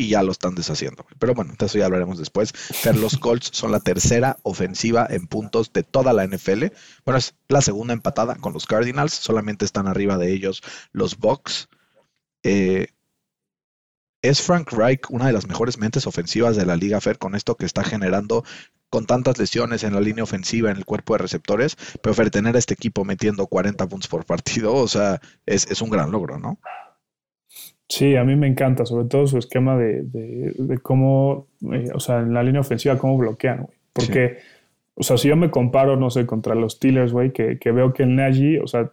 y 0.00 0.08
ya 0.08 0.22
lo 0.22 0.32
están 0.32 0.54
deshaciendo. 0.54 1.04
Pero 1.18 1.34
bueno, 1.34 1.54
de 1.58 1.66
eso 1.66 1.76
ya 1.76 1.84
hablaremos 1.84 2.18
después. 2.18 2.54
Pero 2.82 2.98
los 2.98 3.18
Colts 3.18 3.50
son 3.52 3.70
la 3.70 3.80
tercera 3.80 4.38
ofensiva 4.42 5.06
en 5.08 5.26
puntos 5.26 5.72
de 5.74 5.82
toda 5.82 6.14
la 6.14 6.26
NFL. 6.26 6.66
Bueno, 7.04 7.18
es 7.18 7.34
la 7.48 7.60
segunda 7.60 7.92
empatada 7.92 8.36
con 8.36 8.54
los 8.54 8.66
Cardinals. 8.66 9.12
Solamente 9.12 9.66
están 9.66 9.86
arriba 9.86 10.16
de 10.16 10.32
ellos 10.32 10.62
los 10.92 11.18
Bucks. 11.18 11.68
Eh, 12.42 12.88
¿Es 14.22 14.40
Frank 14.40 14.72
Reich 14.72 15.02
una 15.10 15.26
de 15.26 15.32
las 15.32 15.46
mejores 15.46 15.76
mentes 15.76 16.06
ofensivas 16.06 16.56
de 16.56 16.64
la 16.64 16.76
Liga 16.76 17.00
Fer 17.00 17.18
con 17.18 17.34
esto 17.34 17.56
que 17.56 17.66
está 17.66 17.84
generando 17.84 18.44
con 18.88 19.06
tantas 19.06 19.38
lesiones 19.38 19.84
en 19.84 19.94
la 19.94 20.00
línea 20.00 20.24
ofensiva, 20.24 20.70
en 20.70 20.78
el 20.78 20.86
cuerpo 20.86 21.12
de 21.14 21.18
receptores? 21.18 21.76
Pero 22.02 22.14
Fer, 22.14 22.30
tener 22.30 22.56
a 22.56 22.58
este 22.58 22.74
equipo 22.74 23.04
metiendo 23.04 23.46
40 23.46 23.86
puntos 23.86 24.08
por 24.08 24.24
partido, 24.24 24.74
o 24.74 24.88
sea, 24.88 25.20
es, 25.44 25.66
es 25.70 25.82
un 25.82 25.90
gran 25.90 26.10
logro, 26.10 26.38
¿no? 26.38 26.58
Sí, 27.90 28.14
a 28.14 28.22
mí 28.22 28.36
me 28.36 28.46
encanta, 28.46 28.86
sobre 28.86 29.08
todo 29.08 29.26
su 29.26 29.36
esquema 29.36 29.76
de, 29.76 30.02
de, 30.04 30.78
cómo, 30.78 31.48
eh, 31.72 31.88
o 31.92 31.98
sea, 31.98 32.20
en 32.20 32.32
la 32.32 32.44
línea 32.44 32.60
ofensiva, 32.60 32.96
cómo 32.96 33.18
bloquean, 33.18 33.64
güey. 33.64 33.76
Porque, 33.92 34.38
o 34.94 35.02
sea, 35.02 35.18
si 35.18 35.26
yo 35.26 35.34
me 35.34 35.50
comparo, 35.50 35.96
no 35.96 36.08
sé, 36.08 36.24
contra 36.24 36.54
los 36.54 36.74
Steelers, 36.74 37.12
güey, 37.12 37.32
que, 37.32 37.58
que, 37.58 37.72
veo 37.72 37.92
que 37.92 38.04
el 38.04 38.14
Nagy, 38.14 38.58
o 38.58 38.68
sea, 38.68 38.92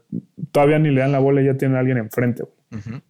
todavía 0.51 0.79
ni 0.79 0.89
le 0.89 1.01
dan 1.01 1.11
la 1.11 1.19
bola 1.19 1.43
y 1.43 1.45
ya 1.45 1.53
tiene 1.59 1.75
a 1.75 1.79
alguien 1.79 1.99
enfrente, 1.99 2.41
güey. 2.41 2.57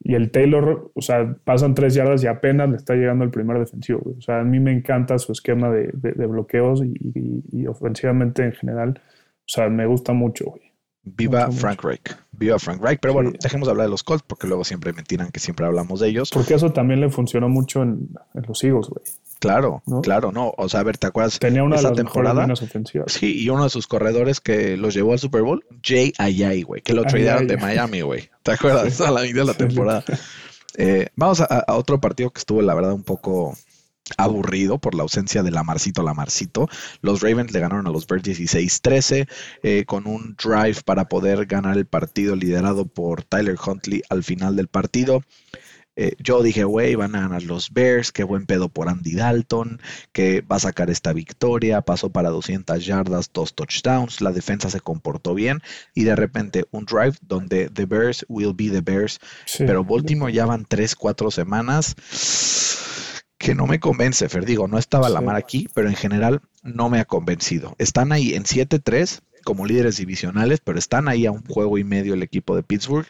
Y 0.03 0.15
el 0.15 0.29
Taylor, 0.29 0.91
o 0.93 1.01
sea, 1.01 1.35
pasan 1.45 1.73
tres 1.73 1.93
yardas 1.95 2.21
y 2.21 2.27
apenas 2.27 2.69
le 2.69 2.75
está 2.75 2.93
llegando 2.93 3.23
el 3.23 3.31
primer 3.31 3.57
defensivo, 3.57 4.01
güey. 4.03 4.17
O 4.17 4.21
sea, 4.21 4.41
a 4.41 4.43
mí 4.43 4.59
me 4.59 4.73
encanta 4.73 5.17
su 5.17 5.31
esquema 5.31 5.71
de, 5.71 5.87
bloqueos 6.27 6.83
y, 6.83 7.43
y 7.51 7.65
ofensivamente 7.65 8.43
en 8.43 8.51
general. 8.51 9.01
O 9.01 9.47
sea, 9.47 9.69
me 9.69 9.85
gusta 9.85 10.11
mucho, 10.11 10.45
güey. 10.45 10.67
Viva 11.15 11.51
Frank 11.51 11.83
Reich. 11.83 12.17
Viva 12.37 12.59
Frank 12.59 12.81
Reich. 12.81 12.99
Pero 13.01 13.13
bueno, 13.13 13.31
dejemos 13.39 13.67
de 13.67 13.71
hablar 13.71 13.87
de 13.87 13.91
los 13.91 14.03
Colts 14.03 14.23
porque 14.25 14.47
luego 14.47 14.63
siempre 14.63 14.93
me 14.93 15.03
tiran 15.03 15.31
que 15.31 15.39
siempre 15.39 15.65
hablamos 15.65 15.99
de 15.99 16.09
ellos. 16.09 16.29
Porque 16.31 16.53
eso 16.53 16.71
también 16.71 17.01
le 17.01 17.09
funcionó 17.09 17.49
mucho 17.49 17.83
en, 17.83 18.09
los 18.33 18.63
Eagles, 18.63 18.87
güey. 18.87 19.03
Claro, 19.39 19.83
claro, 20.01 20.31
no. 20.31 20.51
O 20.57 20.67
sea, 20.67 20.79
a 20.79 20.83
ver, 20.83 20.97
¿te 20.97 21.05
acuerdas? 21.05 21.37
Tenía 21.37 21.63
una 21.63 21.75
de 21.75 21.83
las 21.83 21.93
temporada. 21.93 22.47
Sí, 23.05 23.43
y 23.43 23.49
uno 23.49 23.65
de 23.65 23.69
sus 23.69 23.85
corredores 23.85 24.39
que 24.41 24.77
los 24.77 24.95
llevó 24.95 25.13
al 25.13 25.19
Super 25.19 25.43
Bowl, 25.43 25.63
Jay 25.83 26.11
Ayay, 26.17 26.63
güey, 26.63 26.81
que 26.81 26.93
lo 26.93 27.03
tradearon 27.03 27.47
de 27.47 27.57
Miami, 27.57 28.01
güey. 28.01 28.29
¿Te 28.41 28.53
acuerdas? 28.53 28.99
a 28.99 29.11
la 29.11 29.21
mitad 29.21 29.41
de 29.41 29.45
la 29.45 29.53
temporada. 29.53 30.03
Eh, 30.79 31.07
vamos 31.15 31.41
a, 31.41 31.65
otro 31.69 31.99
partido 31.99 32.29
que 32.29 32.39
estuvo, 32.39 32.61
la 32.61 32.75
verdad, 32.75 32.93
un 32.93 33.03
poco 33.03 33.55
aburrido 34.15 34.77
por 34.77 34.95
la 34.95 35.03
ausencia 35.03 35.43
de 35.43 35.51
Lamarcito 35.51 36.03
Lamarcito. 36.03 36.69
Los 37.01 37.21
Ravens 37.21 37.51
le 37.51 37.59
ganaron 37.59 37.87
a 37.87 37.91
los 37.91 38.07
Birds 38.07 38.27
16-13 38.27 39.27
eh, 39.63 39.83
con 39.85 40.07
un 40.07 40.35
drive 40.41 40.81
para 40.85 41.09
poder 41.09 41.45
ganar 41.45 41.77
el 41.77 41.85
partido 41.85 42.35
liderado 42.35 42.85
por 42.85 43.23
Tyler 43.23 43.57
Huntley 43.63 44.03
al 44.09 44.23
final 44.23 44.55
del 44.55 44.67
partido. 44.67 45.23
Eh, 45.99 46.15
yo 46.19 46.43
dije, 46.43 46.63
güey, 46.63 46.93
van 46.93 47.15
a 47.15 47.21
ganar 47.21 47.41
los 47.41 47.73
Bears, 47.73 48.11
qué 48.11 48.23
buen 48.23 48.45
pedo 48.45 48.69
por 48.69 48.87
Andy 48.87 49.15
Dalton, 49.15 49.81
que 50.11 50.41
va 50.41 50.57
a 50.57 50.59
sacar 50.59 50.91
esta 50.91 51.11
victoria, 51.11 51.81
pasó 51.81 52.11
para 52.11 52.29
200 52.29 52.85
yardas, 52.85 53.31
dos 53.33 53.55
touchdowns, 53.55 54.21
la 54.21 54.31
defensa 54.31 54.69
se 54.69 54.79
comportó 54.79 55.33
bien 55.33 55.59
y 55.95 56.03
de 56.03 56.15
repente 56.15 56.65
un 56.69 56.85
drive 56.85 57.15
donde 57.21 57.69
the 57.69 57.87
Bears 57.87 58.23
will 58.29 58.53
be 58.53 58.69
the 58.69 58.81
Bears, 58.81 59.19
pero 59.57 59.83
Baltimore 59.83 60.31
ya 60.31 60.45
van 60.45 60.65
3, 60.65 60.95
4 60.95 61.31
semanas 61.31 61.95
que 63.37 63.55
no 63.55 63.67
me 63.67 63.79
convence, 63.79 64.27
Fer. 64.29 64.45
Digo, 64.45 64.67
no 64.67 64.77
estaba 64.77 65.09
la 65.09 65.21
mar 65.21 65.35
aquí, 65.35 65.67
pero 65.73 65.89
en 65.89 65.95
general 65.95 66.41
no 66.63 66.89
me 66.89 66.99
ha 66.99 67.05
convencido. 67.05 67.75
Están 67.77 68.11
ahí 68.11 68.33
en 68.33 68.43
7-3 68.43 69.21
como 69.43 69.65
líderes 69.65 69.97
divisionales, 69.97 70.59
pero 70.63 70.79
están 70.79 71.07
ahí 71.07 71.25
a 71.25 71.31
un 71.31 71.43
juego 71.45 71.77
y 71.77 71.83
medio 71.83 72.13
el 72.13 72.23
equipo 72.23 72.55
de 72.55 72.63
Pittsburgh. 72.63 73.07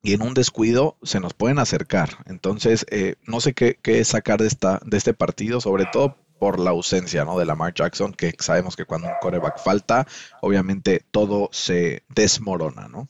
Y 0.00 0.14
en 0.14 0.22
un 0.22 0.32
descuido 0.32 0.96
se 1.02 1.20
nos 1.20 1.34
pueden 1.34 1.58
acercar. 1.58 2.24
Entonces, 2.26 2.86
eh, 2.90 3.16
no 3.26 3.40
sé 3.40 3.52
qué, 3.52 3.78
qué, 3.82 4.04
sacar 4.04 4.40
de, 4.40 4.46
esta, 4.46 4.80
de 4.84 4.96
este 4.96 5.12
partido, 5.12 5.60
sobre 5.60 5.86
todo 5.86 6.16
por 6.38 6.60
la 6.60 6.70
ausencia 6.70 7.24
¿no? 7.24 7.38
de 7.38 7.44
Lamar 7.44 7.74
Jackson, 7.74 8.12
que 8.12 8.34
sabemos 8.38 8.76
que 8.76 8.84
cuando 8.84 9.08
un 9.08 9.14
coreback 9.20 9.58
falta, 9.58 10.06
obviamente 10.40 11.04
todo 11.10 11.48
se 11.52 12.04
desmorona, 12.08 12.88
¿no? 12.88 13.08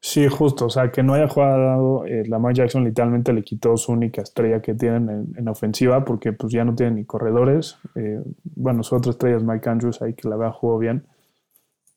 Sí, 0.00 0.28
justo, 0.28 0.66
o 0.66 0.70
sea, 0.70 0.92
que 0.92 1.02
no 1.02 1.14
haya 1.14 1.28
jugado 1.28 2.04
eh, 2.06 2.22
Lamar 2.28 2.54
Jackson 2.54 2.84
literalmente 2.84 3.32
le 3.32 3.42
quitó 3.42 3.76
su 3.76 3.92
única 3.92 4.22
estrella 4.22 4.62
que 4.62 4.74
tienen 4.74 5.34
en, 5.36 5.48
ofensiva 5.48 6.04
porque 6.04 6.32
pues 6.32 6.52
ya 6.52 6.64
no 6.64 6.74
tienen 6.74 6.96
ni 6.96 7.04
corredores. 7.04 7.78
Eh, 7.96 8.20
bueno, 8.44 8.82
su 8.84 8.94
otra 8.94 9.10
estrella 9.10 9.38
es 9.38 9.42
Mike 9.42 9.68
Andrews 9.68 10.00
ahí 10.00 10.14
que 10.14 10.28
la 10.28 10.36
vea 10.36 10.52
jugó 10.52 10.78
bien. 10.78 11.04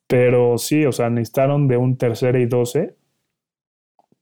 Pero 0.07 0.57
sí, 0.57 0.85
o 0.85 0.91
sea, 0.91 1.09
necesitaron 1.09 1.67
de 1.67 1.77
un 1.77 1.97
tercero 1.97 2.39
y 2.39 2.45
doce 2.45 2.95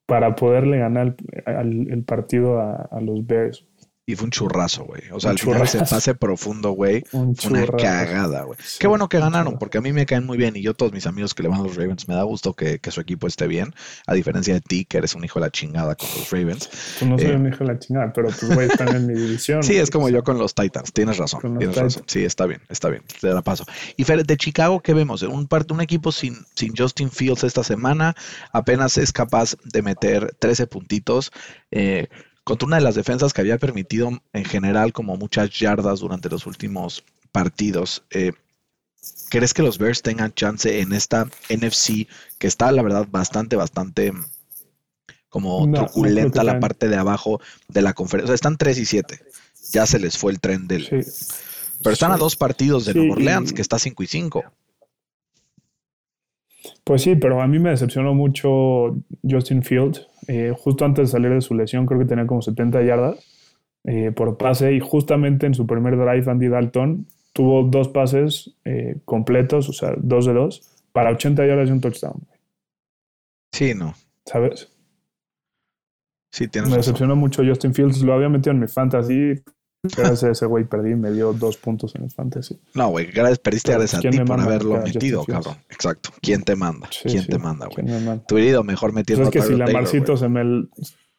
para 0.06 0.36
poderle 0.36 0.80
ganar 0.80 1.16
el, 1.46 2.04
partido 2.04 2.60
a, 2.60 3.00
los 3.02 3.26
Bears. 3.26 3.66
Y 4.10 4.16
fue 4.16 4.26
un 4.26 4.32
churrazo, 4.32 4.86
güey. 4.86 5.04
O 5.12 5.20
sea, 5.20 5.30
al 5.30 5.38
final 5.38 5.62
ese 5.62 5.78
pase 5.82 6.16
profundo, 6.16 6.72
güey. 6.72 7.04
Fue 7.12 7.52
una 7.52 7.68
cagada, 7.68 8.42
güey. 8.42 8.58
Qué 8.80 8.88
bueno 8.88 9.08
que 9.08 9.20
ganaron, 9.20 9.60
porque 9.60 9.78
a 9.78 9.82
mí 9.82 9.94
me 9.94 10.08
caen 10.08 10.26
muy 10.26 10.36
bien. 10.36 10.56
Y 10.56 10.64
yo, 10.64 10.74
todos 10.74 10.92
mis 10.94 11.06
amigos 11.06 11.36
que 11.36 11.44
le 11.44 11.50
van 11.50 11.60
a 11.60 11.64
los 11.64 11.76
Ravens, 11.76 12.08
me 12.08 12.16
da 12.16 12.24
gusto 12.24 12.56
que, 12.56 12.80
su 12.90 13.02
equipo 13.02 13.28
esté 13.28 13.46
bien. 13.46 13.76
A 14.08 14.16
diferencia 14.16 14.56
de 14.56 14.62
ti, 14.62 14.84
que 14.84 14.98
eres 14.98 15.14
un 15.14 15.24
hijo 15.26 15.40
de 15.40 15.46
la 15.46 15.52
chingada 15.52 15.94
con 15.94 16.10
los 16.18 16.32
Ravens. 16.32 16.72
Tú 16.98 17.06
no 17.06 17.20
soy 17.20 17.28
eh, 17.28 17.36
un 17.36 17.50
hijo 17.50 17.60
de 17.60 17.66
la 17.66 17.78
chingada, 17.78 18.12
pero 18.12 18.30
pues, 18.30 18.52
güey, 18.52 18.68
están 18.68 18.96
en 18.96 19.06
mi 19.06 19.14
división. 19.14 19.62
Sí, 19.70 19.78
es 19.78 19.92
como 19.92 20.10
yo 20.10 20.24
con 20.24 20.40
los 20.40 20.56
Titans. 20.56 20.92
Tienes 20.92 21.20
razón. 21.20 21.60
Tienes 21.60 21.76
razón. 21.76 22.04
Sí, 22.08 22.26
está 22.26 22.48
bien, 22.48 22.62
está 22.70 22.90
bien. 22.90 23.04
Te 23.22 23.28
la 23.28 23.44
paso. 23.44 23.64
Y 23.96 24.06
Fer, 24.06 24.26
de 24.26 24.38
Chicago, 24.38 24.80
¿qué 24.80 24.96
vemos? 24.96 25.22
Un, 25.22 25.48
un 25.70 25.82
equipo 25.82 26.12
sin, 26.12 26.36
sin 26.56 26.76
Justin 26.76 27.12
Fields 27.12 27.44
esta 27.44 27.64
semana. 27.64 28.16
Apenas 28.54 28.98
es 28.98 29.12
capaz 29.12 29.56
de 29.64 29.84
meter 29.84 30.36
13 30.40 30.66
puntitos. 30.66 31.32
Eh, 31.70 32.08
contra 32.50 32.66
una 32.66 32.78
de 32.78 32.82
las 32.82 32.96
defensas 32.96 33.32
que 33.32 33.42
había 33.42 33.60
permitido 33.60 34.10
en 34.34 34.44
general 34.44 34.92
como 34.92 35.16
muchas 35.18 35.52
yardas 35.52 36.00
durante 36.00 36.30
los 36.30 36.48
últimos 36.48 37.04
partidos. 37.32 38.04
Eh, 38.10 38.32
¿Crees 39.30 39.54
que 39.54 39.62
los 39.62 39.78
Bears 39.78 40.02
tengan 40.02 40.34
chance 40.34 40.82
en 40.82 40.92
esta 40.92 41.28
NFC 41.50 42.08
que 42.40 42.48
está, 42.48 42.72
la 42.72 42.82
verdad, 42.82 43.08
bastante, 43.10 43.56
bastante 43.56 44.12
como 45.30 45.72
truculenta 45.72 46.44
la 46.44 46.60
parte 46.60 46.90
de 46.90 46.96
abajo 46.96 47.40
de 47.68 47.84
la 47.84 47.94
conferencia? 47.94 48.26
O 48.26 48.28
sea, 48.30 48.36
están 48.36 48.58
3 48.58 48.80
y 48.80 48.86
7. 48.86 49.20
Ya 49.72 49.86
se 49.86 50.00
les 50.00 50.18
fue 50.18 50.32
el 50.32 50.40
tren 50.40 50.68
del, 50.68 50.88
Pero 50.90 51.94
están 51.94 52.12
a 52.12 52.18
dos 52.18 52.36
partidos 52.36 52.86
de 52.86 52.94
Sí, 52.94 52.98
Nueva 52.98 53.14
Orleans, 53.14 53.52
y- 53.52 53.54
que 53.54 53.62
está 53.62 53.78
5 53.78 54.02
y 54.02 54.08
5. 54.08 54.44
Pues 56.84 57.04
sí, 57.04 57.16
pero 57.16 57.42
a 57.44 57.48
mí 57.48 57.60
me 57.60 57.70
decepcionó 57.70 58.16
mucho 58.16 58.98
Justin 59.22 59.62
Fields. 59.62 60.08
Eh, 60.32 60.54
justo 60.56 60.86
antes 60.86 61.08
de 61.08 61.12
salir 61.12 61.32
de 61.32 61.42
su 61.42 61.56
lesión, 61.56 61.88
creo 61.88 62.00
que 62.00 62.06
tenía 62.06 62.28
como 62.28 62.44
70 62.44 62.84
yardas 62.84 63.18
eh, 63.84 64.12
por 64.12 64.38
pase. 64.38 64.74
Y 64.74 64.80
justamente 64.80 65.48
en 65.48 65.56
su 65.56 65.66
primer 65.66 65.98
drive, 65.98 66.30
Andy 66.30 66.48
Dalton 66.50 67.08
tuvo 67.34 67.64
dos 67.64 67.88
pases 67.88 68.52
eh, 68.64 68.98
completos, 69.06 69.70
o 69.70 69.74
sea, 69.74 69.96
dos 69.98 70.28
de 70.28 70.34
dos, 70.34 70.62
para 70.92 71.10
80 71.10 71.48
yardas 71.48 71.70
y 71.70 71.72
un 71.72 71.82
touchdown. 71.82 72.28
Sí, 73.52 73.74
no. 73.74 73.96
¿Sabes? 74.24 74.72
Sí, 76.32 76.48
tienes 76.48 76.70
Me 76.70 76.78
decepcionó 76.78 77.16
mucho 77.16 77.44
Justin 77.44 77.74
Fields. 77.74 78.04
Lo 78.04 78.14
había 78.14 78.30
metido 78.30 78.52
en 78.52 78.60
mi 78.60 78.68
fantasy. 78.68 79.34
Gracias 79.84 80.24
a 80.24 80.32
ese 80.32 80.46
güey 80.46 80.66
perdí. 80.66 80.96
Me 80.96 81.12
dio 81.12 81.32
dos 81.34 81.56
puntos 81.58 81.96
en 81.96 82.04
el 82.04 82.12
fantasy. 82.12 82.60
No, 82.74 82.90
güey, 82.90 83.06
gracias, 83.08 83.40
perdiste 83.40 83.70
Pero, 83.72 83.80
gracias 83.80 84.00
a 84.00 84.02
¿quién 84.02 84.12
ti 84.12 84.20
por 84.30 84.40
haberlo 84.40 84.82
metido, 84.82 85.24
cabrón. 85.24 85.56
Exacto. 85.70 86.10
¿Quién 86.22 86.44
te 86.44 86.56
manda? 86.56 86.90
Sí, 86.92 87.08
¿Quién 87.10 87.24
sí. 87.24 87.30
te 87.30 87.38
manda, 87.40 87.68
güey? 87.68 87.88
Tu 88.28 88.38
herido 88.38 88.64
mejor 88.64 88.92
metiendo 88.94 89.24
Pues 89.24 89.36
es 89.36 89.42
que 89.50 89.54
si 89.54 89.58
Taylor, 89.58 90.18
se 90.18 90.28
me, 90.28 90.68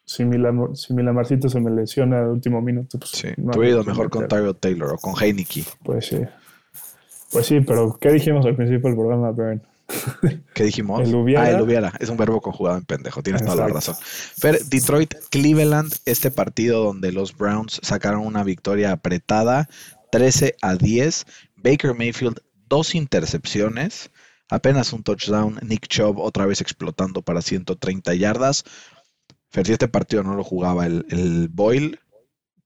si 0.05 0.25
mi, 0.25 0.37
Lamar- 0.37 0.75
si 0.75 0.93
mi 0.93 1.01
Lamarcito 1.01 1.49
se 1.49 1.59
me 1.59 1.71
lesiona 1.71 2.19
al 2.19 2.27
último 2.27 2.61
minuto, 2.61 2.99
pues 2.99 3.11
Sí, 3.11 3.29
no 3.37 3.51
tu 3.51 3.63
herido 3.63 3.83
mejor 3.83 4.09
con. 4.09 4.27
Tyrod 4.27 4.55
Taylor 4.57 4.93
o 4.93 4.97
con 4.97 5.13
Heineke. 5.19 5.63
Pues 5.83 6.05
sí. 6.07 6.19
Pues 7.31 7.45
sí, 7.47 7.61
pero 7.61 7.97
¿qué 7.99 8.11
dijimos 8.11 8.45
al 8.45 8.55
principio 8.55 8.89
del 8.89 8.97
programa, 8.97 9.31
Bern? 9.31 9.61
¿Qué 10.53 10.63
dijimos? 10.63 11.01
El. 11.01 11.37
Ah, 11.37 11.49
el. 11.49 11.91
Es 11.99 12.09
un 12.09 12.17
verbo 12.17 12.41
conjugado 12.41 12.77
en 12.77 12.85
pendejo. 12.85 13.21
Tienes 13.23 13.43
toda 13.43 13.55
la 13.55 13.67
razón. 13.67 13.95
Fer, 13.99 14.63
Detroit, 14.65 15.13
Cleveland, 15.29 15.93
este 16.05 16.31
partido 16.31 16.83
donde 16.83 17.11
los 17.11 17.35
Browns 17.35 17.79
sacaron 17.83 18.25
una 18.25 18.43
victoria 18.43 18.91
apretada, 18.91 19.67
13 20.11 20.55
a 20.61 20.75
10. 20.75 21.25
Baker 21.57 21.93
Mayfield, 21.93 22.39
dos 22.67 22.95
intercepciones, 22.95 24.11
apenas 24.49 24.93
un 24.93 25.03
touchdown. 25.03 25.59
Nick 25.61 25.87
Chubb 25.87 26.19
otra 26.19 26.45
vez 26.45 26.61
explotando 26.61 27.21
para 27.21 27.41
130 27.41 28.13
yardas. 28.15 28.63
Fer, 29.49 29.65
si 29.67 29.73
este 29.73 29.87
partido 29.87 30.23
no 30.23 30.35
lo 30.35 30.43
jugaba 30.43 30.85
el, 30.85 31.05
el 31.09 31.49
Boyle, 31.49 31.99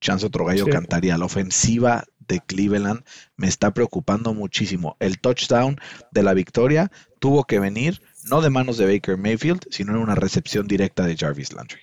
chance 0.00 0.24
otro 0.24 0.44
gallo 0.44 0.64
Sí. 0.64 0.70
cantaría. 0.70 1.18
La 1.18 1.24
ofensiva 1.24 2.04
de 2.28 2.40
Cleveland 2.40 3.02
me 3.36 3.46
está 3.48 3.72
preocupando 3.72 4.34
muchísimo. 4.34 4.96
El 5.00 5.18
touchdown 5.18 5.78
de 6.12 6.22
la 6.22 6.34
victoria 6.34 6.90
tuvo 7.18 7.44
que 7.44 7.58
venir 7.60 8.00
no 8.30 8.40
de 8.40 8.50
manos 8.50 8.76
de 8.78 8.86
Baker 8.92 9.16
Mayfield, 9.16 9.62
sino 9.70 9.92
en 9.92 9.98
una 9.98 10.14
recepción 10.14 10.66
directa 10.66 11.06
de 11.06 11.16
Jarvis 11.16 11.52
Landry. 11.52 11.80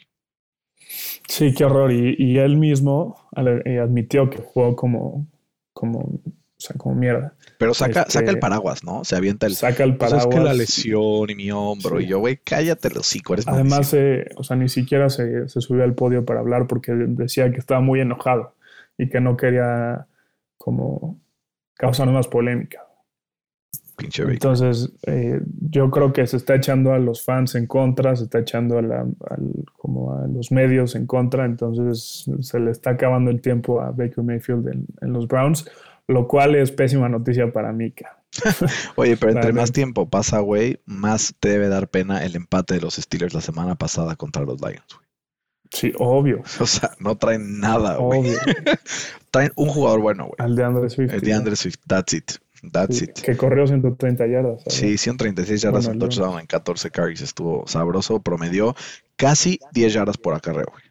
Sí, 1.28 1.54
qué 1.54 1.66
horror. 1.66 1.92
Y, 1.92 2.16
y 2.18 2.38
él 2.38 2.58
mismo 2.58 3.28
eh, 3.66 3.80
admitió 3.80 4.30
que 4.30 4.40
jugó 4.40 4.76
como, 4.76 5.28
como, 5.74 6.00
o 6.00 6.22
sea, 6.58 6.76
como 6.78 6.96
mierda. 6.96 7.36
Pero 7.58 7.74
saca, 7.74 8.02
Este- 8.02 8.12
saca 8.12 8.30
el 8.30 8.40
paraguas, 8.40 8.84
¿no? 8.84 9.04
Se 9.06 9.16
avienta 9.16 9.48
el. 9.48 9.56
Saca 9.56 9.84
el 9.84 9.96
Pues 9.96 10.12
paraguas. 10.12 10.36
es 10.36 10.40
que 10.40 10.46
la 10.46 10.54
lesión 10.54 11.30
y 11.30 11.36
mi 11.36 11.52
hombro. 11.52 11.98
Sí. 11.98 12.04
Y 12.04 12.08
yo, 12.08 12.20
güey, 12.20 12.38
cállate 12.44 12.90
el 12.90 12.98
hocico, 12.98 13.34
eres 13.34 13.48
Además, 13.48 13.94
eh, 13.94 14.26
o 14.36 14.44
sea, 14.44 14.58
ni 14.58 14.70
siquiera 14.70 15.10
se, 15.10 15.48
se 15.48 15.62
subió 15.62 15.84
al 15.84 15.96
podio 15.96 16.26
para 16.26 16.42
hablar 16.42 16.68
porque 16.68 16.92
decía 16.94 17.50
que 17.52 17.58
estaba 17.60 17.80
muy 17.80 18.02
enojado 18.02 18.56
y 18.98 19.10
que 19.10 19.22
no 19.22 19.38
quería 19.38 20.08
como 20.64 21.20
causar 21.76 22.08
más 22.10 22.28
polémica. 22.28 22.80
Pinche. 23.98 24.24
Entonces, 24.24 24.92
eh, 25.06 25.42
yo 25.70 25.92
creo 25.92 26.14
que 26.14 26.26
se 26.26 26.38
está 26.38 26.56
echando 26.56 26.94
a 26.94 27.00
los 27.00 27.24
fans 27.24 27.54
en 27.56 27.68
contra, 27.68 28.16
se 28.16 28.24
está 28.24 28.40
echando 28.40 28.78
a, 28.78 28.82
la- 28.82 29.02
al- 29.02 29.66
como 29.78 30.16
a 30.18 30.26
los 30.28 30.52
medios 30.52 30.96
en 30.96 31.06
contra, 31.06 31.46
entonces 31.46 32.26
se 32.40 32.60
le 32.60 32.72
está 32.72 32.92
acabando 32.92 33.30
el 33.30 33.42
tiempo 33.42 33.82
a 33.82 33.92
Baker 33.92 34.24
Mayfield 34.24 34.68
en, 34.70 34.86
en 35.02 35.14
los 35.14 35.28
Browns, 35.28 35.70
lo 36.08 36.28
cual 36.28 36.56
es 36.56 36.72
pésima 36.72 37.08
noticia 37.10 37.52
para 37.52 37.72
Mika. 37.74 38.18
Oye, 38.96 39.16
pero 39.18 39.34
entre 39.34 39.54
más 39.54 39.72
tiempo 39.72 40.10
pasa, 40.10 40.40
güey, 40.40 40.80
más 40.86 41.36
te 41.40 41.50
debe 41.50 41.68
dar 41.68 41.88
pena 41.88 42.24
el 42.26 42.36
empate 42.36 42.76
de 42.76 42.82
los 42.82 42.96
Steelers 42.96 43.34
la 43.36 43.42
semana 43.42 43.76
pasada 43.76 44.16
contra 44.16 44.44
los 44.44 44.60
Lions. 44.62 45.00
Sí, 45.74 45.92
obvio, 45.98 46.44
O 46.60 46.68
sea, 46.68 46.92
no 47.00 47.18
traen 47.18 47.60
nada, 47.60 47.98
güey. 47.98 48.36
Traen 49.32 49.52
un 49.56 49.68
jugador 49.70 50.00
bueno, 50.02 50.26
güey. 50.26 50.36
Al 50.38 50.56
de 50.56 50.64
Andre 50.64 50.90
Swift. 50.92 51.12
El 51.12 51.22
de 51.22 51.34
Andre 51.34 51.56
Swift. 51.56 51.80
That's 51.88 52.14
it. 52.14 52.32
That's 52.72 52.98
Sí, 53.00 53.06
it. 53.06 53.20
que 53.20 53.36
corrió 53.36 53.66
130 53.66 54.28
yardas. 54.28 54.62
¿sabes? 54.62 54.74
Sí, 54.76 54.98
136 54.98 55.62
yardas 55.62 55.86
Bueno, 55.88 55.94
en 56.06 56.10
touchdown 56.10 56.40
en 56.40 56.46
14 56.46 56.92
carries. 56.92 57.22
Estuvo 57.22 57.66
sabroso. 57.68 58.22
Promedió 58.22 58.76
casi 59.16 59.60
10 59.74 59.94
yardas 59.94 60.18
por 60.18 60.36
acarreo, 60.36 60.68
güey. 60.72 60.84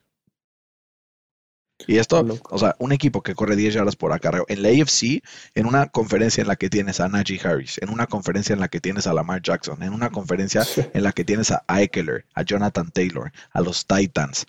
Y 1.86 1.98
esto, 1.98 2.24
o 2.50 2.58
sea, 2.58 2.76
un 2.78 2.92
equipo 2.92 3.22
que 3.22 3.34
corre 3.34 3.56
10 3.56 3.74
yardas 3.74 3.96
por 3.96 4.12
acarreo 4.12 4.44
en 4.48 4.62
la 4.62 4.68
AFC, 4.68 5.20
en 5.54 5.66
una 5.66 5.86
conferencia 5.86 6.42
en 6.42 6.46
la 6.48 6.54
que 6.56 6.70
tienes 6.70 7.00
a 7.00 7.08
Najee 7.08 7.40
Harris, 7.42 7.78
en 7.82 7.90
una 7.90 8.06
conferencia 8.06 8.52
en 8.52 8.60
la 8.60 8.68
que 8.68 8.80
tienes 8.80 9.06
a 9.08 9.12
Lamar 9.14 9.42
Jackson, 9.42 9.82
en 9.82 9.92
una 9.92 10.10
conferencia 10.10 10.64
en 10.94 11.02
la 11.02 11.10
que 11.12 11.24
tienes 11.24 11.50
a 11.50 11.64
Eckler, 11.80 12.24
a 12.34 12.42
Jonathan 12.42 12.90
Taylor, 12.92 13.32
a 13.50 13.60
los 13.60 13.84
Titans. 13.86 14.46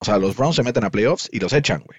O 0.00 0.04
sea, 0.04 0.18
los 0.18 0.36
Browns 0.36 0.56
se 0.56 0.62
meten 0.62 0.84
a 0.84 0.90
playoffs 0.90 1.28
y 1.32 1.40
los 1.40 1.52
echan, 1.52 1.82
güey. 1.84 1.98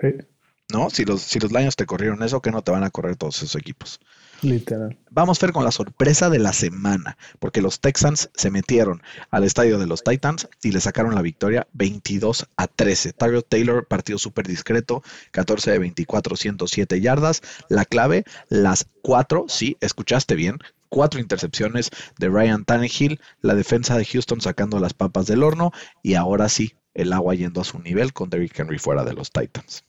Sí, 0.00 0.24
¿No? 0.70 0.90
Si 0.90 1.06
los, 1.06 1.22
si 1.22 1.38
los 1.38 1.50
Lions 1.50 1.76
te 1.76 1.86
corrieron 1.86 2.22
eso, 2.22 2.42
que 2.42 2.50
no 2.50 2.62
te 2.62 2.70
van 2.70 2.84
a 2.84 2.90
correr 2.90 3.16
todos 3.16 3.38
esos 3.38 3.56
equipos. 3.56 4.00
literal. 4.42 4.98
Vamos, 5.10 5.38
Fer, 5.38 5.52
con 5.52 5.64
la 5.64 5.70
sorpresa 5.70 6.28
de 6.28 6.38
la 6.38 6.52
semana, 6.52 7.16
porque 7.38 7.62
los 7.62 7.80
Texans 7.80 8.28
se 8.34 8.50
metieron 8.50 9.02
al 9.30 9.44
estadio 9.44 9.78
de 9.78 9.86
los 9.86 10.04
Titans 10.04 10.46
y 10.62 10.72
le 10.72 10.80
sacaron 10.80 11.14
la 11.14 11.22
victoria 11.22 11.66
22 11.72 12.46
a 12.56 12.66
13. 12.66 13.14
Tyrod 13.14 13.44
Taylor, 13.48 13.86
partido 13.86 14.18
súper 14.18 14.46
discreto, 14.46 15.02
14 15.30 15.70
de 15.70 15.78
24, 15.78 16.36
107 16.36 17.00
yardas. 17.00 17.40
La 17.70 17.86
clave, 17.86 18.24
las 18.50 18.86
cuatro, 19.00 19.46
sí, 19.48 19.78
escuchaste 19.80 20.34
bien, 20.34 20.58
cuatro 20.90 21.18
intercepciones 21.18 21.90
de 22.18 22.28
Ryan 22.28 22.66
Tannehill, 22.66 23.20
la 23.40 23.54
defensa 23.54 23.96
de 23.96 24.04
Houston 24.04 24.42
sacando 24.42 24.78
las 24.80 24.92
papas 24.92 25.26
del 25.26 25.42
horno 25.42 25.72
y 26.02 26.14
ahora 26.14 26.50
sí, 26.50 26.74
el 26.98 27.12
agua 27.12 27.34
yendo 27.34 27.60
a 27.60 27.64
su 27.64 27.78
nivel 27.80 28.12
con 28.12 28.28
Derrick 28.30 28.58
Henry 28.58 28.78
fuera 28.78 29.04
de 29.04 29.14
los 29.14 29.30
Titans. 29.32 29.84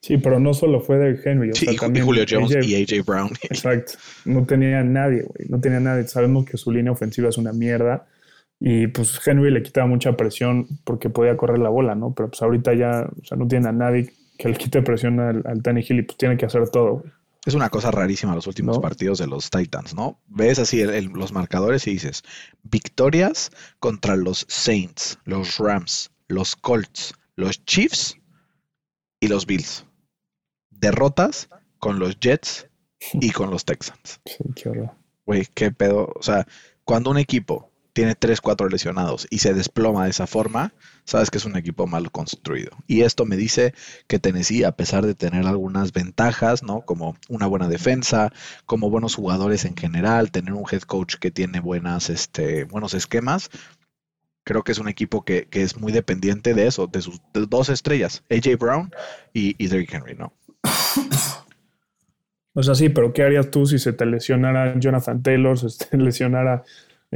Sí, 0.00 0.18
pero 0.18 0.38
no 0.38 0.54
solo 0.54 0.80
fue 0.80 0.98
de 0.98 1.20
Henry. 1.24 1.50
o 1.50 1.54
Sí, 1.54 1.64
sea, 1.64 1.74
y, 1.74 1.76
también 1.76 2.04
Julio 2.06 2.24
Jones 2.28 2.54
AJ 2.54 2.64
y 2.64 2.82
AJ 2.82 3.04
Brown. 3.04 3.30
Exacto. 3.42 3.94
No 4.24 4.44
tenía 4.46 4.84
nadie, 4.84 5.22
güey. 5.22 5.48
No 5.48 5.60
tenía 5.60 5.80
nadie. 5.80 6.06
Sabemos 6.06 6.44
que 6.44 6.56
su 6.56 6.70
línea 6.70 6.92
ofensiva 6.92 7.28
es 7.28 7.38
una 7.38 7.52
mierda. 7.52 8.06
Y 8.60 8.86
pues 8.86 9.20
Henry 9.26 9.50
le 9.50 9.62
quitaba 9.64 9.86
mucha 9.88 10.16
presión 10.16 10.66
porque 10.84 11.10
podía 11.10 11.36
correr 11.36 11.58
la 11.58 11.70
bola, 11.70 11.96
¿no? 11.96 12.14
Pero 12.14 12.28
pues 12.30 12.40
ahorita 12.40 12.72
ya, 12.74 13.08
o 13.20 13.24
sea, 13.24 13.36
no 13.36 13.48
tiene 13.48 13.68
a 13.68 13.72
nadie 13.72 14.12
que 14.38 14.48
le 14.48 14.54
quite 14.56 14.80
presión 14.82 15.18
al, 15.18 15.42
al 15.44 15.60
Tannehill 15.62 15.98
y 15.98 16.02
pues 16.02 16.16
tiene 16.18 16.36
que 16.36 16.46
hacer 16.46 16.68
todo, 16.70 16.98
güey. 17.00 17.12
Es 17.44 17.52
una 17.54 17.68
cosa 17.68 17.90
rarísima 17.90 18.34
los 18.34 18.46
últimos 18.46 18.76
¿No? 18.76 18.80
partidos 18.80 19.18
de 19.18 19.26
los 19.26 19.50
Titans, 19.50 19.94
¿no? 19.94 20.18
Ves 20.28 20.58
así 20.60 20.80
el- 20.80 20.90
el- 20.90 21.06
los 21.08 21.32
marcadores 21.32 21.86
y 21.86 21.90
dices, 21.90 22.22
victorias 22.62 23.50
contra 23.80 24.16
los 24.16 24.46
Saints, 24.48 25.18
los 25.24 25.58
Rams, 25.58 26.10
los 26.28 26.56
Colts, 26.56 27.14
los 27.36 27.64
Chiefs 27.64 28.16
y 29.20 29.28
los 29.28 29.46
Bills. 29.46 29.86
Derrotas 30.70 31.48
con 31.78 31.98
los 31.98 32.18
Jets 32.20 32.68
y 33.12 33.30
con 33.30 33.50
los 33.50 33.64
Texans. 33.64 34.20
Qué 34.56 34.68
horror. 34.68 34.92
Güey, 35.26 35.46
qué 35.54 35.70
pedo. 35.70 36.12
O 36.16 36.22
sea, 36.22 36.46
cuando 36.84 37.10
un 37.10 37.16
equipo 37.16 37.70
tiene 37.94 38.14
3, 38.14 38.40
4 38.40 38.68
lesionados 38.68 39.26
y 39.30 39.38
se 39.38 39.54
desploma 39.54 40.04
de 40.04 40.10
esa 40.10 40.26
forma, 40.26 40.74
sabes 41.04 41.30
que 41.30 41.38
es 41.38 41.44
un 41.44 41.56
equipo 41.56 41.86
mal 41.86 42.10
construido. 42.10 42.72
Y 42.86 43.02
esto 43.02 43.24
me 43.24 43.36
dice 43.36 43.72
que 44.08 44.18
Tennessee, 44.18 44.64
a 44.64 44.72
pesar 44.72 45.06
de 45.06 45.14
tener 45.14 45.46
algunas 45.46 45.92
ventajas, 45.92 46.62
¿no? 46.62 46.82
Como 46.82 47.16
una 47.28 47.46
buena 47.46 47.68
defensa, 47.68 48.32
como 48.66 48.90
buenos 48.90 49.14
jugadores 49.14 49.64
en 49.64 49.76
general, 49.76 50.32
tener 50.32 50.52
un 50.52 50.64
head 50.70 50.82
coach 50.82 51.14
que 51.16 51.30
tiene 51.30 51.60
buenas, 51.60 52.10
este, 52.10 52.64
buenos 52.64 52.94
esquemas, 52.94 53.48
creo 54.44 54.62
que 54.62 54.72
es 54.72 54.78
un 54.78 54.88
equipo 54.88 55.24
que, 55.24 55.46
que 55.48 55.62
es 55.62 55.76
muy 55.78 55.90
dependiente 55.92 56.54
de 56.54 56.66
eso, 56.66 56.86
de 56.86 57.00
sus 57.02 57.20
de 57.32 57.46
dos 57.46 57.68
estrellas, 57.70 58.22
AJ 58.30 58.58
Brown 58.58 58.92
y, 59.32 59.56
y 59.62 59.68
Derrick 59.68 59.92
Henry, 59.94 60.14
¿no? 60.14 60.32
O 62.56 62.62
sea, 62.62 62.74
sí, 62.74 62.88
pero 62.88 63.12
¿qué 63.12 63.22
harías 63.24 63.50
tú 63.50 63.66
si 63.66 63.78
se 63.78 63.92
te 63.92 64.06
lesionara 64.06 64.78
Jonathan 64.78 65.22
Taylor, 65.22 65.58
se 65.58 65.86
te 65.86 65.96
lesionara 65.98 66.62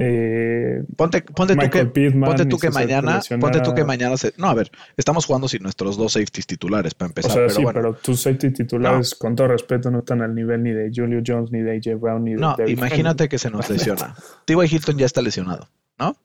eh, 0.01 0.85
Ponte, 0.97 1.23
ponte 1.23 1.57
tú 1.57 1.71
que, 1.71 1.87
Pittman? 1.87 2.29
ponte 2.31 2.47
tú 2.47 2.57
si 2.57 2.67
que 2.69 2.71
mañana, 2.73 3.21
ponte 3.41 3.61
tú 3.61 3.75
que 3.75 3.85
mañana 3.85 4.17
se, 4.17 4.33
no, 4.37 4.49
a 4.49 4.55
ver, 4.55 4.71
estamos 4.97 5.27
jugando 5.27 5.49
sin 5.49 5.63
nuestros 5.63 5.97
dos 5.97 6.13
safeties 6.13 6.47
titulares 6.47 6.95
para 6.95 7.09
O 7.09 7.11
empezar, 7.11 7.33
sea, 7.33 7.41
pero 7.43 7.51
sí, 7.55 7.63
bueno. 7.63 7.81
pero 7.81 7.95
tus 7.95 8.21
safety 8.21 8.53
titulares, 8.53 9.15
con 9.17 9.35
todo 9.35 9.49
respeto, 9.49 9.91
no 9.91 10.01
están 10.01 10.23
al 10.23 10.35
nivel 10.35 10.63
ni 10.63 10.71
de 10.71 10.91
Julio 10.95 11.21
Jones, 11.27 11.51
ni 11.51 11.61
de 11.63 11.73
AJ 11.77 12.01
Brown, 12.01 12.25
ni 12.25 12.35
de 12.35 12.41
No, 12.41 12.57
imagínate 12.67 13.25
Henry. 13.25 13.29
que 13.29 13.39
se 13.39 13.51
nos 13.51 13.69
lesiona. 13.69 14.15
T.Y. 14.45 14.67
Hilton 14.73 14.99
ya 14.99 15.07
está 15.07 15.21
lesionado, 15.21 15.69
¿no? 15.99 16.17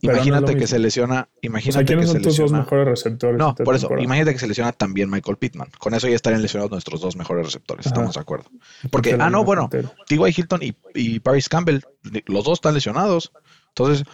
Pero 0.00 0.14
no 0.14 0.18
Imagínate 0.18 0.56
que 0.56 0.66
se 0.66 0.78
lesiona, 0.78 1.14
O 1.14 1.16
sea, 1.24 1.28
imagínate 1.42 1.84
¿quiénes 1.84 2.04
que 2.04 2.06
se 2.06 2.12
son 2.12 2.22
tus 2.22 2.36
dos 2.36 2.52
mejores 2.52 2.86
receptores? 2.86 3.38
No, 3.38 3.54
por 3.54 3.74
eso, 3.74 3.88
temporada? 3.88 4.04
imagínate 4.04 4.32
que 4.32 4.38
se 4.38 4.46
lesiona 4.46 4.72
también 4.72 5.10
Michael 5.10 5.36
Pittman. 5.36 5.68
Con 5.78 5.94
eso 5.94 6.08
ya 6.08 6.14
estarían 6.14 6.42
lesionados 6.42 6.70
nuestros 6.70 7.00
dos 7.00 7.16
mejores 7.16 7.44
receptores, 7.44 7.86
Ajá. 7.86 7.94
estamos 7.94 8.14
de 8.14 8.20
acuerdo. 8.20 8.50
Porque, 8.90 9.16
ah, 9.18 9.30
no, 9.30 9.44
bueno. 9.44 9.68
T.Y. 9.68 10.34
Hilton 10.36 10.62
y, 10.62 10.76
y 10.94 11.18
Paris 11.18 11.48
Campbell, 11.48 11.80
los 12.26 12.44
dos 12.44 12.58
están 12.58 12.74
lesionados. 12.74 13.32
Entonces, 13.68 14.06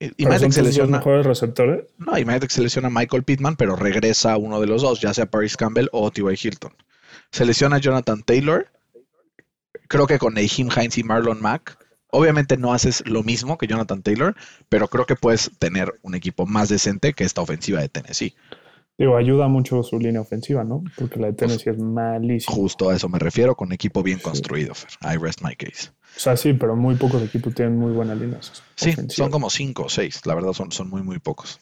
eh, 0.00 0.12
¿Pero 0.16 0.28
imagínate 0.28 0.46
que 0.46 0.52
se 0.52 0.62
lesiona. 0.62 0.98
mejores 0.98 1.26
receptores? 1.26 1.84
No, 1.98 2.18
imagínate 2.18 2.46
que 2.48 2.54
se 2.54 2.62
lesiona 2.62 2.90
Michael 2.90 3.24
Pittman, 3.24 3.56
pero 3.56 3.76
regresa 3.76 4.36
uno 4.36 4.60
de 4.60 4.66
los 4.66 4.82
dos, 4.82 5.00
ya 5.00 5.12
sea 5.14 5.26
Paris 5.26 5.56
Campbell 5.56 5.88
o 5.92 6.10
T.Y. 6.10 6.38
Hilton. 6.42 6.74
Se 7.30 7.44
lesiona 7.44 7.78
Jonathan 7.78 8.22
Taylor. 8.22 8.68
Creo 9.88 10.06
que 10.06 10.18
con 10.18 10.34
Nahim 10.34 10.68
Hines 10.74 10.98
y 10.98 11.02
Marlon 11.04 11.40
Mack. 11.40 11.78
Obviamente 12.12 12.56
no 12.56 12.72
haces 12.72 13.02
lo 13.06 13.22
mismo 13.22 13.58
que 13.58 13.66
Jonathan 13.66 14.02
Taylor, 14.02 14.34
pero 14.68 14.88
creo 14.88 15.06
que 15.06 15.16
puedes 15.16 15.50
tener 15.58 15.98
un 16.02 16.14
equipo 16.14 16.46
más 16.46 16.68
decente 16.68 17.12
que 17.12 17.24
esta 17.24 17.40
ofensiva 17.40 17.80
de 17.80 17.88
Tennessee. 17.88 18.34
Digo, 18.98 19.16
ayuda 19.16 19.48
mucho 19.48 19.82
su 19.82 19.98
línea 19.98 20.20
ofensiva, 20.20 20.62
¿no? 20.62 20.84
Porque 20.96 21.18
la 21.18 21.28
de 21.28 21.32
Tennessee 21.32 21.70
es 21.70 21.78
malísima. 21.78 22.54
Justo 22.54 22.90
a 22.90 22.96
eso 22.96 23.08
me 23.08 23.18
refiero, 23.18 23.54
con 23.54 23.72
equipo 23.72 24.02
bien 24.02 24.18
construido, 24.18 24.74
Fer. 24.74 24.90
I 25.02 25.16
rest 25.16 25.40
my 25.42 25.56
case. 25.56 25.90
O 26.16 26.20
sea, 26.20 26.36
sí, 26.36 26.52
pero 26.52 26.76
muy 26.76 26.96
pocos 26.96 27.22
equipos 27.22 27.54
tienen 27.54 27.78
muy 27.78 27.92
buenas 27.92 28.18
líneas. 28.18 28.62
Sí, 28.74 28.90
ofensivas. 28.90 29.16
son 29.16 29.30
como 29.30 29.48
cinco 29.48 29.84
o 29.84 29.88
seis, 29.88 30.20
la 30.26 30.34
verdad 30.34 30.52
son, 30.52 30.70
son 30.70 30.90
muy, 30.90 31.02
muy 31.02 31.18
pocos. 31.18 31.60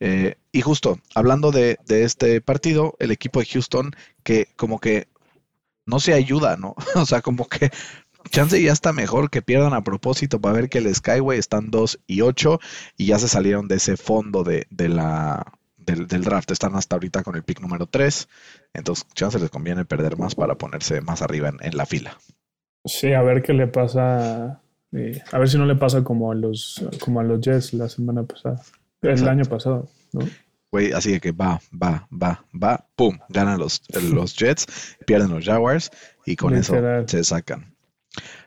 Eh, 0.00 0.36
y 0.52 0.60
justo, 0.60 1.00
hablando 1.14 1.50
de, 1.50 1.78
de 1.86 2.04
este 2.04 2.40
partido, 2.40 2.94
el 3.00 3.10
equipo 3.10 3.40
de 3.40 3.46
Houston 3.46 3.96
que 4.22 4.48
como 4.54 4.78
que 4.78 5.08
no 5.86 6.00
se 6.00 6.12
ayuda, 6.12 6.56
¿no? 6.56 6.74
O 6.94 7.06
sea, 7.06 7.22
como 7.22 7.48
que 7.48 7.70
chance 8.30 8.60
ya 8.62 8.72
está 8.72 8.92
mejor 8.92 9.30
que 9.30 9.42
pierdan 9.42 9.74
a 9.74 9.82
propósito 9.84 10.40
para 10.40 10.54
ver 10.54 10.68
que 10.68 10.78
el 10.78 10.94
Skyway 10.94 11.38
están 11.38 11.70
2 11.70 12.00
y 12.06 12.20
8 12.22 12.58
y 12.96 13.06
ya 13.06 13.18
se 13.18 13.28
salieron 13.28 13.68
de 13.68 13.76
ese 13.76 13.96
fondo 13.96 14.44
de, 14.44 14.66
de 14.70 14.88
la, 14.88 15.52
del, 15.76 16.06
del 16.06 16.22
draft. 16.24 16.50
Están 16.50 16.74
hasta 16.76 16.96
ahorita 16.96 17.22
con 17.22 17.36
el 17.36 17.42
pick 17.44 17.60
número 17.60 17.86
3. 17.86 18.28
Entonces, 18.74 19.06
chance 19.14 19.38
les 19.38 19.50
conviene 19.50 19.84
perder 19.84 20.16
más 20.18 20.34
para 20.34 20.56
ponerse 20.56 21.00
más 21.00 21.22
arriba 21.22 21.48
en, 21.48 21.58
en 21.62 21.76
la 21.76 21.86
fila. 21.86 22.18
Sí, 22.84 23.12
a 23.12 23.22
ver 23.22 23.42
qué 23.42 23.52
le 23.52 23.66
pasa. 23.66 24.62
eh, 24.92 25.20
a 25.32 25.38
ver 25.38 25.48
si 25.48 25.58
no 25.58 25.66
le 25.66 25.76
pasa 25.76 26.04
como 26.04 26.30
a 26.32 26.34
los, 26.34 26.84
como 27.00 27.20
a 27.20 27.24
los 27.24 27.40
Jets 27.40 27.74
la 27.74 27.88
semana 27.88 28.22
pasada. 28.24 28.62
El 29.02 29.10
Exacto. 29.10 29.30
año 29.30 29.44
pasado, 29.44 29.88
¿no? 30.12 30.30
Güey, 30.72 30.92
así 30.92 31.12
de 31.12 31.20
que 31.20 31.32
va, 31.32 31.60
va, 31.72 32.08
va, 32.12 32.44
va, 32.52 32.86
pum, 32.96 33.18
ganan 33.28 33.58
los, 33.58 33.82
los 34.12 34.36
Jets, 34.36 34.96
pierden 35.06 35.30
los 35.30 35.44
Jaguars 35.44 35.90
y 36.24 36.36
con 36.36 36.54
Literal. 36.54 37.04
eso 37.04 37.18
se 37.18 37.24
sacan. 37.24 37.75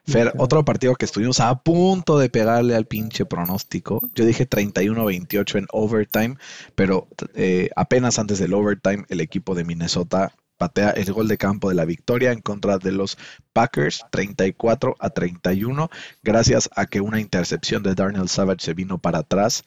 Fer, 0.05 0.33
otro 0.37 0.65
partido 0.65 0.95
que 0.95 1.05
estuvimos 1.05 1.39
a 1.39 1.59
punto 1.59 2.17
de 2.17 2.29
pegarle 2.29 2.75
al 2.75 2.85
pinche 2.85 3.25
pronóstico. 3.25 4.01
Yo 4.15 4.25
dije 4.25 4.49
31-28 4.49 5.59
en 5.59 5.67
overtime, 5.71 6.35
pero 6.75 7.07
eh, 7.35 7.69
apenas 7.75 8.19
antes 8.19 8.39
del 8.39 8.53
overtime 8.53 9.05
el 9.09 9.21
equipo 9.21 9.55
de 9.55 9.63
Minnesota 9.63 10.33
patea 10.57 10.89
el 10.91 11.11
gol 11.13 11.27
de 11.27 11.37
campo 11.37 11.69
de 11.69 11.75
la 11.75 11.85
victoria 11.85 12.31
en 12.31 12.41
contra 12.41 12.77
de 12.77 12.91
los 12.91 13.17
Packers 13.53 14.05
34 14.11 14.95
a 14.99 15.09
31 15.09 15.89
gracias 16.21 16.69
a 16.75 16.85
que 16.85 16.99
una 16.99 17.21
intercepción 17.21 17.81
de 17.81 17.95
Darnell 17.95 18.27
Savage 18.27 18.65
se 18.65 18.73
vino 18.73 18.97
para 18.97 19.19
atrás 19.19 19.63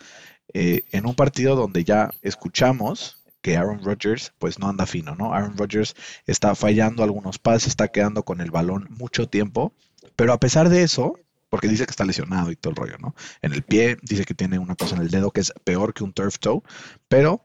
eh, 0.53 0.85
en 0.93 1.07
un 1.07 1.15
partido 1.15 1.57
donde 1.57 1.83
ya 1.83 2.11
escuchamos 2.21 3.23
que 3.41 3.57
Aaron 3.57 3.83
Rodgers 3.83 4.33
pues 4.39 4.59
no 4.59 4.69
anda 4.69 4.87
fino, 4.87 5.17
¿no? 5.17 5.35
Aaron 5.35 5.57
Rodgers 5.57 5.95
está 6.27 6.55
fallando 6.55 7.03
algunos 7.03 7.39
pases, 7.39 7.69
está 7.69 7.89
quedando 7.89 8.23
con 8.23 8.41
el 8.41 8.51
balón 8.51 8.87
mucho 8.91 9.29
tiempo, 9.29 9.73
pero 10.17 10.33
a 10.33 10.41
pesar 10.41 10.69
de 10.69 10.83
eso, 10.83 11.19
porque 11.51 11.69
dice 11.69 11.85
que 11.85 11.91
está 11.91 12.05
lesionado 12.05 12.51
y 12.51 12.57
todo 12.57 12.71
el 12.71 12.77
rollo, 12.77 12.97
¿no? 12.99 13.15
En 13.43 13.53
el 13.53 13.63
pie, 13.63 13.97
dice 14.03 14.25
que 14.25 14.35
tiene 14.35 14.59
una 14.59 14.75
cosa 14.75 14.97
en 14.97 15.03
el 15.03 15.11
dedo 15.11 15.31
que 15.31 15.41
es 15.41 15.53
peor 15.65 15.95
que 15.95 16.05
un 16.05 16.13
turf 16.13 16.39
toe, 16.39 16.63
pero 17.09 17.45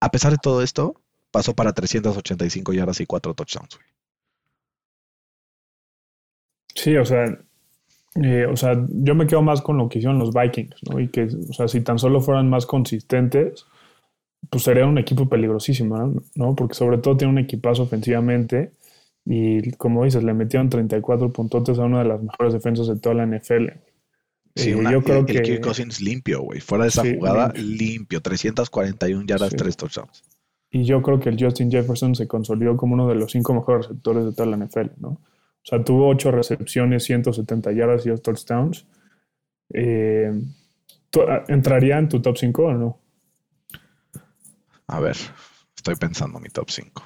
a 0.00 0.10
pesar 0.10 0.32
de 0.32 0.38
todo 0.38 0.62
esto, 0.62 1.00
pasó 1.30 1.54
para 1.54 1.72
385 1.72 2.72
yardas 2.72 3.00
y 3.00 3.06
4 3.06 3.34
touchdowns. 3.34 3.76
güey. 3.76 3.88
Sí, 6.74 6.96
o 6.96 7.04
sea, 7.04 7.24
eh, 8.22 8.46
o 8.46 8.56
sea, 8.56 8.74
yo 8.88 9.14
me 9.14 9.26
quedo 9.26 9.42
más 9.42 9.62
con 9.62 9.78
lo 9.78 9.88
que 9.88 9.98
hicieron 9.98 10.18
los 10.18 10.32
Vikings, 10.32 10.76
¿no? 10.90 11.00
Y 11.00 11.08
que, 11.08 11.24
o 11.24 11.52
sea, 11.52 11.66
si 11.68 11.80
tan 11.80 11.98
solo 11.98 12.20
fueran 12.20 12.48
más 12.48 12.66
consistentes, 12.66 13.66
pues 14.50 14.64
sería 14.64 14.86
un 14.86 14.98
equipo 14.98 15.28
peligrosísimo, 15.28 15.96
¿no? 15.96 16.22
¿no? 16.34 16.54
Porque 16.54 16.74
sobre 16.74 16.98
todo 16.98 17.16
tiene 17.16 17.32
un 17.32 17.38
equipazo 17.38 17.84
ofensivamente 17.84 18.72
y, 19.24 19.72
como 19.72 20.04
dices, 20.04 20.22
le 20.22 20.34
metieron 20.34 20.68
34 20.68 21.32
puntotes 21.32 21.78
a 21.78 21.84
una 21.84 22.00
de 22.00 22.08
las 22.08 22.22
mejores 22.22 22.52
defensas 22.52 22.86
de 22.88 22.96
toda 22.96 23.14
la 23.14 23.24
NFL. 23.26 23.72
Sí, 24.56 24.70
Eh, 24.70 24.76
una- 24.76 24.92
yo 24.92 25.02
creo 25.02 25.20
el, 25.20 25.26
que 25.26 25.38
el 25.38 25.42
Kirk 25.42 25.62
Cousins 25.64 26.00
limpio, 26.00 26.42
güey. 26.42 26.60
Fuera 26.60 26.84
de 26.84 26.88
esa 26.88 27.02
Sí, 27.02 27.14
jugada, 27.16 27.52
limpio. 27.54 27.62
limpio. 27.86 28.20
341 28.22 29.26
yardas, 29.26 29.50
Sí. 29.50 29.56
3 29.56 29.76
touchdowns. 29.76 30.22
Y 30.70 30.84
yo 30.84 31.02
creo 31.02 31.18
que 31.20 31.28
el 31.28 31.42
Justin 31.42 31.70
Jefferson 31.70 32.14
se 32.14 32.26
consolidó 32.28 32.76
como 32.76 32.94
uno 32.94 33.08
de 33.08 33.14
los 33.14 33.32
cinco 33.32 33.54
mejores 33.54 33.86
receptores 33.86 34.24
de 34.24 34.32
toda 34.32 34.46
la 34.46 34.56
NFL, 34.56 34.90
¿no? 34.98 35.08
O 35.08 35.20
sea, 35.66 35.82
tuvo 35.82 36.08
ocho 36.08 36.30
recepciones, 36.30 37.04
170 37.04 37.72
yardas 37.72 38.04
y 38.06 38.10
dos 38.10 38.20
touchdowns. 38.22 38.86
Eh, 39.72 40.30
¿tú- 41.10 41.22
ah, 41.22 41.42
¿Entraría 41.48 41.98
en 41.98 42.08
tu 42.08 42.20
top 42.20 42.36
5 42.36 42.64
o 42.66 42.74
no? 42.74 42.98
A 44.88 45.00
ver, 45.00 45.16
estoy 45.76 45.94
pensando 45.96 46.38
mi 46.38 46.48
top 46.50 46.70
5. 46.70 47.02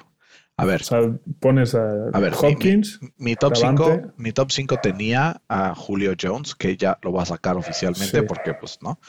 A 0.61 0.65
ver, 0.65 0.81
O 0.81 0.83
sea, 0.83 0.99
pones 1.39 1.73
a, 1.75 2.09
A 2.13 2.19
ver, 2.19 2.33
Hopkins. 2.39 2.99
mi 3.17 3.35
top 3.35 3.53
Davante. 3.55 3.83
5, 4.01 4.13
mi 4.17 4.31
top 4.31 4.51
5 4.51 4.77
tenía 4.81 5.41
a 5.47 5.73
Julio 5.75 6.13
Jones, 6.19 6.53
que 6.55 6.75
ya 6.77 6.99
lo 7.01 7.11
va 7.13 7.23
a 7.23 7.25
sacar 7.25 7.55
oficialmente 7.57 8.19
Sí. 8.19 8.25
porque 8.27 8.53
pues 8.53 8.77
no. 8.81 8.99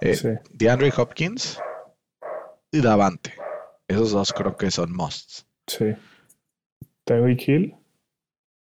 Eh, 0.00 0.14
sí, 0.16 0.28
DeAndre 0.52 0.92
Hopkins 0.96 1.58
y 2.72 2.80
Davante. 2.80 3.32
Esos 3.86 4.10
dos 4.12 4.32
creo 4.32 4.56
que 4.56 4.70
son 4.70 4.92
musts. 4.92 5.46
sí. 5.66 5.94
Tyreek 7.04 7.48
Hill. 7.48 7.74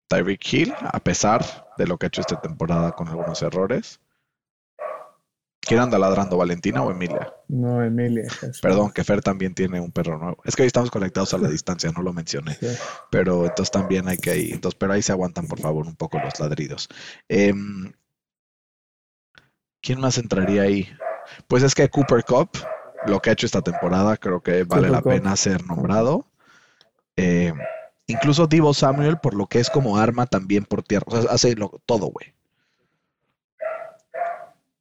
Tyreek 0.07 0.53
Hill, 0.53 0.73
a 0.79 0.99
pesar 0.99 1.43
de 1.79 1.87
lo 1.87 1.97
que 1.97 2.05
ha 2.05 2.09
hecho 2.09 2.21
esta 2.21 2.39
temporada 2.39 2.91
con 2.91 3.07
algunos 3.07 3.41
errores. 3.41 3.99
¿Quién 5.65 5.79
anda 5.79 5.97
ladrando, 5.97 6.37
Valentina 6.37 6.83
o 6.83 6.91
Emilia? 6.91 7.33
No, 7.47 7.83
Emilia. 7.83 8.27
Perdón, 8.61 8.91
que 8.91 9.03
Fer 9.03 9.21
también 9.21 9.53
tiene 9.55 9.79
un 9.79 9.91
perro 9.91 10.17
nuevo. 10.19 10.37
Es 10.45 10.55
que 10.55 10.61
hoy 10.61 10.67
estamos 10.67 10.91
conectados 10.91 11.33
a 11.33 11.37
la 11.39 11.47
distancia, 11.49 11.91
no 11.91 12.01
lo 12.03 12.13
mencioné. 12.13 12.53
Sí. 12.55 12.67
pero 13.09 13.41
entonces 13.45 13.71
también 13.71 14.07
hay 14.07 14.17
que 14.17 14.37
ir. 14.37 14.53
Entonces, 14.53 14.77
pero 14.77 14.93
ahí 14.93 15.01
se 15.01 15.11
aguantan, 15.11 15.47
por 15.47 15.59
favor, 15.59 15.85
un 15.87 15.95
poco 15.95 16.19
los 16.19 16.39
ladridos. 16.39 16.87
Em, 17.29 17.91
¿Quién 19.81 19.99
más 19.99 20.17
entraría 20.17 20.63
ahí? 20.63 20.87
Pues 21.47 21.63
es 21.63 21.75
que 21.75 21.89
Cooper 21.89 22.23
Cup, 22.23 22.49
lo 23.07 23.19
que 23.21 23.29
ha 23.29 23.33
hecho 23.33 23.45
esta 23.45 23.61
temporada, 23.61 24.17
creo 24.17 24.41
que 24.41 24.63
vale 24.63 24.87
Cooper 24.87 24.91
la 24.91 25.01
pena 25.01 25.35
ser 25.35 25.65
nombrado. 25.65 26.27
Eh, 27.17 27.53
incluso 28.07 28.47
Divo 28.47 28.73
Samuel, 28.73 29.17
por 29.19 29.33
lo 29.35 29.47
que 29.47 29.59
es 29.59 29.69
como 29.69 29.97
arma 29.97 30.25
también 30.25 30.65
por 30.65 30.83
tierra. 30.83 31.05
O 31.07 31.21
sea, 31.21 31.31
hace 31.31 31.55
lo- 31.55 31.81
todo, 31.85 32.07
güey. 32.07 32.33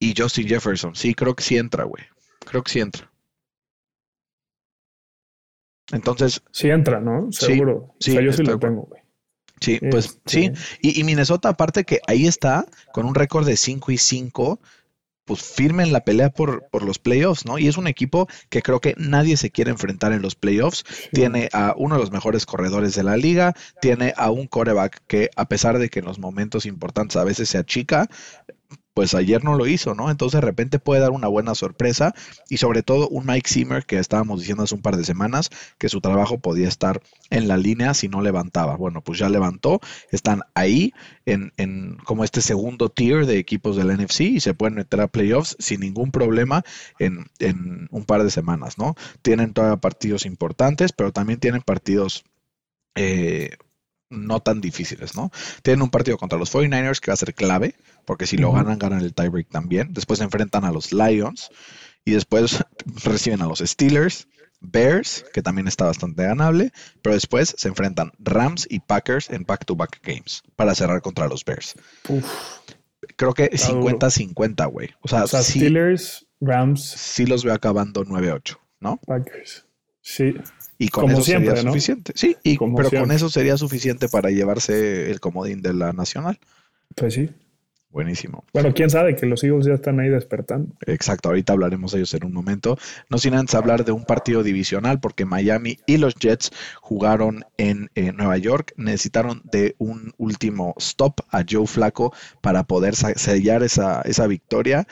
Y 0.04 0.14
Justin 0.16 0.48
Jefferson, 0.48 0.94
sí, 0.94 1.14
creo 1.14 1.34
que 1.34 1.42
sí 1.42 1.56
entra, 1.56 1.84
güey. 1.84 2.04
Creo 2.44 2.62
que 2.62 2.70
sí 2.72 2.80
entra. 2.80 3.10
Entonces, 5.92 6.42
Sí 6.50 6.68
entra, 6.70 7.00
¿no? 7.00 7.28
Sí, 7.32 7.46
Seguro. 7.46 7.94
sí, 8.00 8.10
o 8.10 8.12
sea, 8.12 8.22
yo 8.22 8.32
sí 8.32 8.42
estoy 8.42 8.46
de 8.46 8.52
lo 8.52 8.58
tengo, 8.58 8.82
güey. 8.82 9.02
sí, 9.60 9.80
pues 9.90 10.06
Este, 10.06 10.20
sí, 10.26 10.52
Y, 10.82 11.00
y 11.00 11.04
Minnesota, 11.04 11.50
aparte 11.50 11.84
que 11.84 12.00
ahí 12.06 12.26
está, 12.26 12.66
con 12.92 13.06
un 13.06 13.14
récord 13.14 13.46
de 13.46 13.56
5 13.56 13.92
y 13.92 13.98
5, 13.98 14.60
pues 15.24 15.42
firme 15.42 15.82
en 15.84 15.92
la 15.92 16.04
pelea 16.04 16.30
por, 16.30 16.68
por 16.70 16.82
los 16.84 16.98
playoffs, 16.98 17.46
¿no? 17.46 17.58
Y 17.58 17.68
es 17.68 17.78
un 17.78 17.86
equipo 17.86 18.28
que 18.50 18.62
creo 18.62 18.80
que 18.80 18.94
nadie 18.98 19.36
se 19.38 19.50
quiere 19.50 19.70
enfrentar 19.70 20.12
en 20.12 20.22
los 20.22 20.34
playoffs. 20.36 20.84
sí. 21.10 21.10
Tiene 21.12 21.48
a 21.52 21.74
uno 21.78 21.94
de 21.96 22.00
los 22.02 22.12
mejores 22.12 22.46
corredores 22.46 22.94
de 22.94 23.04
la 23.04 23.16
liga, 23.16 23.54
tiene 23.80 24.12
a 24.16 24.30
un 24.30 24.46
coreback 24.48 25.02
que 25.06 25.30
a 25.36 25.48
pesar 25.48 25.78
de 25.78 25.88
que 25.90 26.00
en 26.00 26.04
los 26.06 26.18
momentos 26.18 26.66
importantes 26.66 27.16
a 27.16 27.24
veces 27.24 27.48
se 27.48 27.58
achica, 27.58 28.08
pues 28.94 29.14
ayer 29.14 29.42
no 29.44 29.57
lo 29.57 29.66
hizo, 29.66 29.94
¿no? 29.94 30.11
Entonces 30.11 30.40
de 30.40 30.46
repente 30.46 30.78
puede 30.78 31.00
dar 31.00 31.11
una 31.11 31.28
buena 31.28 31.54
sorpresa 31.54 32.14
y 32.48 32.59
sobre 32.59 32.83
todo 32.83 33.09
un 33.09 33.26
Mike 33.26 33.48
Zimmer 33.48 33.85
que 33.85 33.98
estábamos 33.98 34.40
diciendo 34.40 34.62
hace 34.62 34.74
un 34.74 34.83
par 34.83 34.96
de 34.96 35.04
semanas 35.04 35.50
que 35.78 35.88
su 35.88 36.00
trabajo 36.00 36.38
podía 36.38 36.68
estar 36.68 37.02
en 37.30 37.48
la 37.48 37.57
línea 37.57 37.92
si 37.94 38.09
no 38.09 38.22
levantaba. 38.22 38.76
Bueno, 38.76 39.02
pues 39.02 39.18
ya 39.18 39.28
levantó, 39.28 39.80
están 40.11 40.42
ahí 40.54 40.92
en, 41.26 41.52
en 41.57 41.96
como 42.04 42.24
este 42.24 42.40
segundo 42.40 42.88
tier 42.88 43.26
de 43.26 43.38
equipos 43.38 43.76
del 43.76 43.88
NFC 43.88 44.20
y 44.20 44.40
se 44.40 44.54
pueden 44.54 44.76
meter 44.76 45.00
a 45.00 45.09
playoffs 45.09 45.57
sin 45.59 45.80
ningún 45.80 46.12
problema 46.12 46.62
en, 46.98 47.26
en 47.40 47.88
un 47.90 48.04
par 48.04 48.22
de 48.22 48.30
semanas, 48.30 48.78
¿no? 48.78 48.94
Tienen 49.22 49.52
todavía 49.52 49.76
partidos 49.78 50.24
importantes, 50.24 50.92
pero 50.92 51.12
también 51.12 51.40
tienen 51.40 51.62
partidos 51.62 52.24
eh, 52.94 53.57
no 54.11 54.40
tan 54.40 54.61
difíciles, 54.61 55.16
¿no? 55.16 55.30
Tienen 55.62 55.83
un 55.83 55.90
partido 55.90 56.16
contra 56.16 56.38
los 56.38 56.52
49ers 56.52 57.00
que 57.00 57.11
va 57.11 57.14
a 57.14 57.16
ser 57.16 57.35
clave, 57.35 57.74
porque 58.04 58.26
si 58.26 58.36
lo 58.36 58.52
ganan, 58.52 58.78
ganan 58.78 59.00
el 59.00 59.14
tiebreak 59.14 59.48
también. 59.48 59.92
Después 59.92 60.18
se 60.18 60.24
enfrentan 60.24 60.64
a 60.64 60.72
los 60.72 60.92
Lions 60.92 61.50
y 62.04 62.12
después 62.12 62.64
reciben 63.04 63.42
a 63.42 63.46
los 63.46 63.60
Steelers, 63.60 64.28
Bears, 64.60 65.24
que 65.32 65.42
también 65.42 65.68
está 65.68 65.84
bastante 65.84 66.22
ganable, 66.24 66.72
pero 67.02 67.14
después 67.14 67.54
se 67.58 67.68
enfrentan 67.68 68.12
Rams 68.18 68.66
y 68.70 68.80
Packers 68.80 69.28
en 69.30 69.44
back-to-back 69.44 70.00
games 70.02 70.42
para 70.56 70.74
cerrar 70.74 71.02
contra 71.02 71.28
los 71.28 71.44
Bears. 71.44 71.74
Uf. 72.08 72.24
Creo 73.16 73.34
que 73.34 73.50
Está 73.52 73.72
duro. 73.72 73.98
50-50, 73.98 74.70
güey. 74.70 74.90
O 75.02 75.08
sea, 75.08 75.24
O 75.24 75.26
sea, 75.26 75.42
sí, 75.42 75.58
Steelers, 75.58 76.26
Rams, 76.40 76.82
sí 76.82 77.26
los 77.26 77.44
veo 77.44 77.52
acabando 77.52 78.04
9-8, 78.04 78.56
¿no? 78.80 78.98
Packers. 79.06 79.66
Sí, 80.00 80.34
Y 80.78 80.88
con 80.88 81.04
Como 81.04 81.14
eso 81.14 81.24
siempre, 81.24 81.50
sería 81.50 81.62
¿no? 81.62 81.70
suficiente. 81.70 82.12
Sí, 82.14 82.36
y, 82.42 82.58
pero 82.58 82.90
con 82.90 83.10
eso 83.12 83.30
sería 83.30 83.56
suficiente 83.56 84.08
para 84.08 84.30
llevarse 84.30 85.10
el 85.10 85.20
comodín 85.20 85.62
de 85.62 85.72
la 85.74 85.92
nacional. 85.92 86.38
pues 86.94 87.14
sí. 87.14 87.30
Buenísimo. 87.94 88.44
Bueno, 88.52 88.74
quién 88.74 88.90
sabe 88.90 89.14
que 89.14 89.24
los 89.24 89.44
Eagles 89.44 89.66
ya 89.66 89.74
están 89.74 90.00
ahí 90.00 90.09
despertando. 90.09 90.74
Exacto, 90.85 91.28
ahorita 91.28 91.52
hablaremos 91.52 91.92
de 91.92 91.98
ellos 91.98 92.12
en 92.14 92.24
un 92.24 92.33
momento. 92.33 92.76
No 93.09 93.18
sin 93.18 93.35
antes 93.35 93.54
hablar 93.54 93.85
de 93.85 93.92
un 93.92 94.04
partido 94.04 94.42
divisional, 94.42 94.98
porque 94.98 95.24
Miami 95.24 95.78
y 95.87 95.98
los 95.98 96.16
Jets 96.16 96.50
jugaron 96.80 97.44
en 97.57 97.90
eh, 97.94 98.11
Nueva 98.11 98.37
York. 98.37 98.72
Necesitaron 98.76 99.42
de 99.44 99.76
un 99.78 100.12
último 100.16 100.74
stop 100.76 101.20
a 101.30 101.44
Joe 101.48 101.68
Flaco 101.68 102.12
para 102.40 102.64
poder 102.64 102.96
sellar 102.96 103.62
esa, 103.62 104.02
esa 104.02 104.26
victoria. 104.26 104.88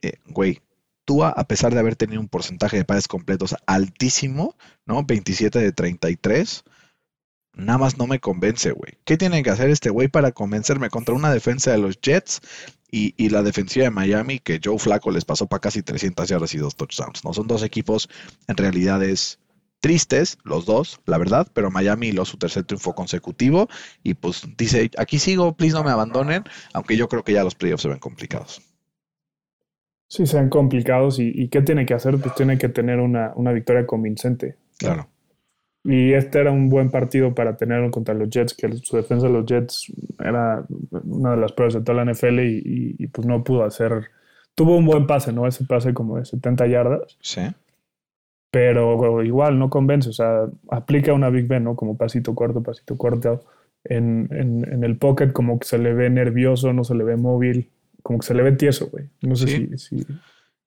Eh, 0.00 0.14
güey, 0.24 0.62
Tua, 1.04 1.28
a 1.28 1.46
pesar 1.46 1.74
de 1.74 1.80
haber 1.80 1.94
tenido 1.94 2.22
un 2.22 2.28
porcentaje 2.28 2.78
de 2.78 2.86
pases 2.86 3.06
completos 3.06 3.54
altísimo, 3.66 4.56
¿no? 4.86 5.04
27 5.04 5.58
de 5.58 5.72
33 5.72 6.64
nada 7.56 7.78
más 7.78 7.98
no 7.98 8.06
me 8.06 8.20
convence, 8.20 8.70
güey. 8.70 8.98
¿Qué 9.04 9.16
tiene 9.16 9.42
que 9.42 9.50
hacer 9.50 9.70
este 9.70 9.90
güey 9.90 10.08
para 10.08 10.32
convencerme 10.32 10.90
contra 10.90 11.14
una 11.14 11.32
defensa 11.32 11.72
de 11.72 11.78
los 11.78 12.00
Jets 12.00 12.40
y, 12.90 13.28
la 13.30 13.42
defensiva 13.42 13.84
de 13.84 13.90
Miami 13.90 14.38
que 14.38 14.60
Joe 14.62 14.78
Flaco 14.78 15.10
les 15.10 15.24
pasó 15.24 15.46
para 15.46 15.60
casi 15.60 15.82
300 15.82 16.28
yardas 16.28 16.54
y 16.54 16.58
dos 16.58 16.76
touchdowns? 16.76 17.24
No 17.24 17.32
son 17.32 17.46
dos 17.46 17.62
equipos 17.62 18.08
en 18.46 18.56
realidades 18.56 19.40
tristes, 19.80 20.38
los 20.44 20.64
dos, 20.66 21.00
la 21.06 21.18
verdad, 21.18 21.48
pero 21.52 21.70
Miami 21.70 22.12
lo 22.12 22.24
su 22.24 22.38
tercer 22.38 22.64
triunfo 22.64 22.94
consecutivo 22.94 23.68
y 24.02 24.14
pues 24.14 24.42
dice, 24.56 24.90
aquí 24.96 25.18
sigo, 25.18 25.56
please 25.56 25.74
no 25.74 25.84
me 25.84 25.90
abandonen, 25.90 26.44
aunque 26.72 26.96
yo 26.96 27.08
creo 27.08 27.24
que 27.24 27.32
ya 27.32 27.44
los 27.44 27.54
playoffs 27.54 27.82
se 27.82 27.88
ven 27.88 27.98
complicados. 27.98 28.62
Sí, 30.08 30.26
se 30.26 30.38
ven 30.38 30.48
complicados 30.48 31.18
y, 31.18 31.30
y 31.34 31.48
¿qué 31.48 31.62
tiene 31.62 31.84
que 31.84 31.94
hacer? 31.94 32.18
Pues 32.18 32.34
tiene 32.34 32.58
que 32.58 32.68
tener 32.68 33.00
una, 33.00 33.32
una 33.34 33.52
victoria 33.52 33.86
convincente. 33.86 34.56
Claro. 34.78 35.08
Y 35.86 36.14
este 36.14 36.40
era 36.40 36.50
un 36.50 36.68
buen 36.68 36.90
partido 36.90 37.32
para 37.32 37.56
tenerlo 37.56 37.92
contra 37.92 38.12
los 38.12 38.28
Jets, 38.28 38.54
que 38.54 38.72
su 38.78 38.96
defensa 38.96 39.28
de 39.28 39.32
los 39.32 39.46
Jets 39.46 39.92
era 40.18 40.66
una 41.04 41.30
de 41.30 41.36
las 41.36 41.52
pruebas 41.52 41.74
de 41.74 41.80
toda 41.82 42.04
la 42.04 42.12
NFL 42.12 42.40
y, 42.40 43.06
pues 43.06 43.24
no 43.24 43.44
pudo 43.44 43.62
hacer. 43.62 44.08
Tuvo 44.56 44.76
un 44.76 44.84
buen 44.84 45.06
pase, 45.06 45.32
¿no? 45.32 45.46
Ese 45.46 45.64
pase 45.64 45.94
como 45.94 46.18
de 46.18 46.24
70 46.24 46.66
yardas. 46.66 47.16
Sí. 47.20 47.42
Pero 48.50 49.22
igual 49.22 49.60
no 49.60 49.70
convence, 49.70 50.08
o 50.08 50.12
sea, 50.12 50.46
aplica 50.70 51.12
una 51.12 51.30
Big 51.30 51.46
Ben, 51.46 51.62
¿no? 51.62 51.76
Como 51.76 51.96
pasito 51.96 52.34
corto, 52.34 52.64
pasito 52.64 52.96
corto. 52.98 53.44
En, 53.84 54.28
en, 54.32 54.82
el 54.82 54.96
pocket 54.96 55.30
como 55.32 55.60
que 55.60 55.68
se 55.68 55.78
le 55.78 55.94
ve 55.94 56.10
nervioso, 56.10 56.72
no 56.72 56.82
se 56.82 56.96
le 56.96 57.04
ve 57.04 57.16
móvil, 57.16 57.70
como 58.02 58.18
que 58.18 58.26
se 58.26 58.34
le 58.34 58.42
ve 58.42 58.52
tieso, 58.52 58.88
güey. 58.88 59.04
No 59.22 59.36
sé 59.36 59.46
si, 59.46 59.78
si 59.78 60.06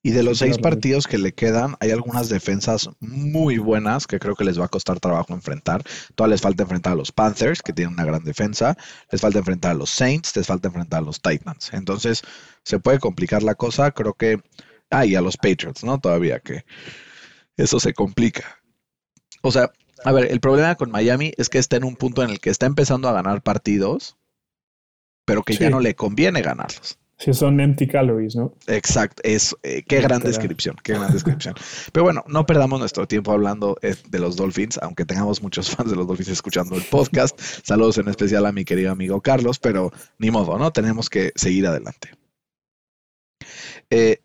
y 0.01 0.11
de 0.11 0.23
los 0.23 0.37
seis 0.37 0.57
partidos 0.57 1.07
que 1.07 1.17
le 1.17 1.33
quedan, 1.33 1.75
hay 1.81 1.91
algunas 1.91 2.29
defensas 2.29 2.89
muy 3.01 3.57
buenas 3.57 4.07
que 4.07 4.17
creo 4.17 4.35
que 4.35 4.45
les 4.45 4.59
va 4.59 4.65
a 4.65 4.69
costar 4.69 4.99
trabajo 4.99 5.33
enfrentar. 5.33 5.83
Todavía 6.15 6.35
les 6.35 6.41
falta 6.41 6.63
enfrentar 6.63 6.93
a 6.93 6.95
los 6.95 7.11
Panthers, 7.11 7.61
que 7.61 7.73
tienen 7.73 7.95
una 7.95 8.05
gran 8.05 8.23
defensa. 8.23 8.77
Les 9.11 9.19
falta 9.19 9.39
enfrentar 9.39 9.71
a 9.71 9.73
los 9.73 9.89
Saints, 9.89 10.35
les 10.37 10.47
falta 10.47 10.69
enfrentar 10.69 10.99
a 10.99 11.05
los 11.05 11.21
Titans. 11.21 11.73
Entonces, 11.73 12.21
se 12.63 12.79
puede 12.79 12.99
complicar 12.99 13.43
la 13.43 13.55
cosa. 13.55 13.91
Creo 13.91 14.13
que. 14.13 14.41
Ah, 14.89 15.05
y 15.05 15.15
a 15.15 15.21
los 15.21 15.35
Patriots, 15.35 15.83
¿no? 15.83 15.99
Todavía 15.99 16.39
que 16.39 16.63
eso 17.57 17.79
se 17.79 17.93
complica. 17.93 18.61
O 19.41 19.51
sea, 19.51 19.71
a 20.05 20.11
ver, 20.13 20.31
el 20.31 20.39
problema 20.39 20.75
con 20.75 20.91
Miami 20.91 21.33
es 21.37 21.49
que 21.49 21.57
está 21.57 21.75
en 21.75 21.83
un 21.83 21.97
punto 21.97 22.23
en 22.23 22.29
el 22.29 22.39
que 22.39 22.49
está 22.49 22.65
empezando 22.65 23.09
a 23.09 23.13
ganar 23.13 23.41
partidos, 23.41 24.17
pero 25.25 25.43
que 25.43 25.55
ya 25.55 25.69
no 25.69 25.81
le 25.81 25.93
conviene 25.93 26.41
ganarlos. 26.41 26.98
Sí, 27.19 27.33
son 27.33 27.59
empty 27.59 27.85
calories, 27.85 28.37
¿no? 28.37 28.53
Exacto, 28.67 29.21
es 29.25 29.53
eh, 29.63 29.83
qué 29.85 29.99
gran 29.99 30.21
descripción, 30.21 30.77
qué 30.81 30.93
gran 30.93 31.11
descripción. 31.11 31.53
Pero 31.91 32.05
bueno, 32.05 32.23
no 32.27 32.45
perdamos 32.45 32.79
nuestro 32.79 33.09
tiempo 33.09 33.33
hablando 33.33 33.77
eh, 33.81 33.95
de 34.09 34.19
los 34.19 34.37
Dolphins, 34.37 34.79
aunque 34.81 35.03
tengamos 35.03 35.43
muchos 35.43 35.69
fans 35.69 35.89
de 35.89 35.97
los 35.97 36.07
Dolphins 36.07 36.29
escuchando 36.29 36.75
el 36.75 36.83
podcast. 36.83 37.37
Saludos 37.39 37.97
en 37.97 38.07
especial 38.07 38.45
a 38.45 38.53
mi 38.53 38.63
querido 38.63 38.93
amigo 38.93 39.19
Carlos, 39.19 39.59
pero 39.59 39.91
ni 40.17 40.31
modo, 40.31 40.57
¿no? 40.57 40.71
Tenemos 40.71 41.09
que 41.09 41.33
seguir 41.35 41.67
adelante. 41.67 42.11
Eh, 43.89 44.21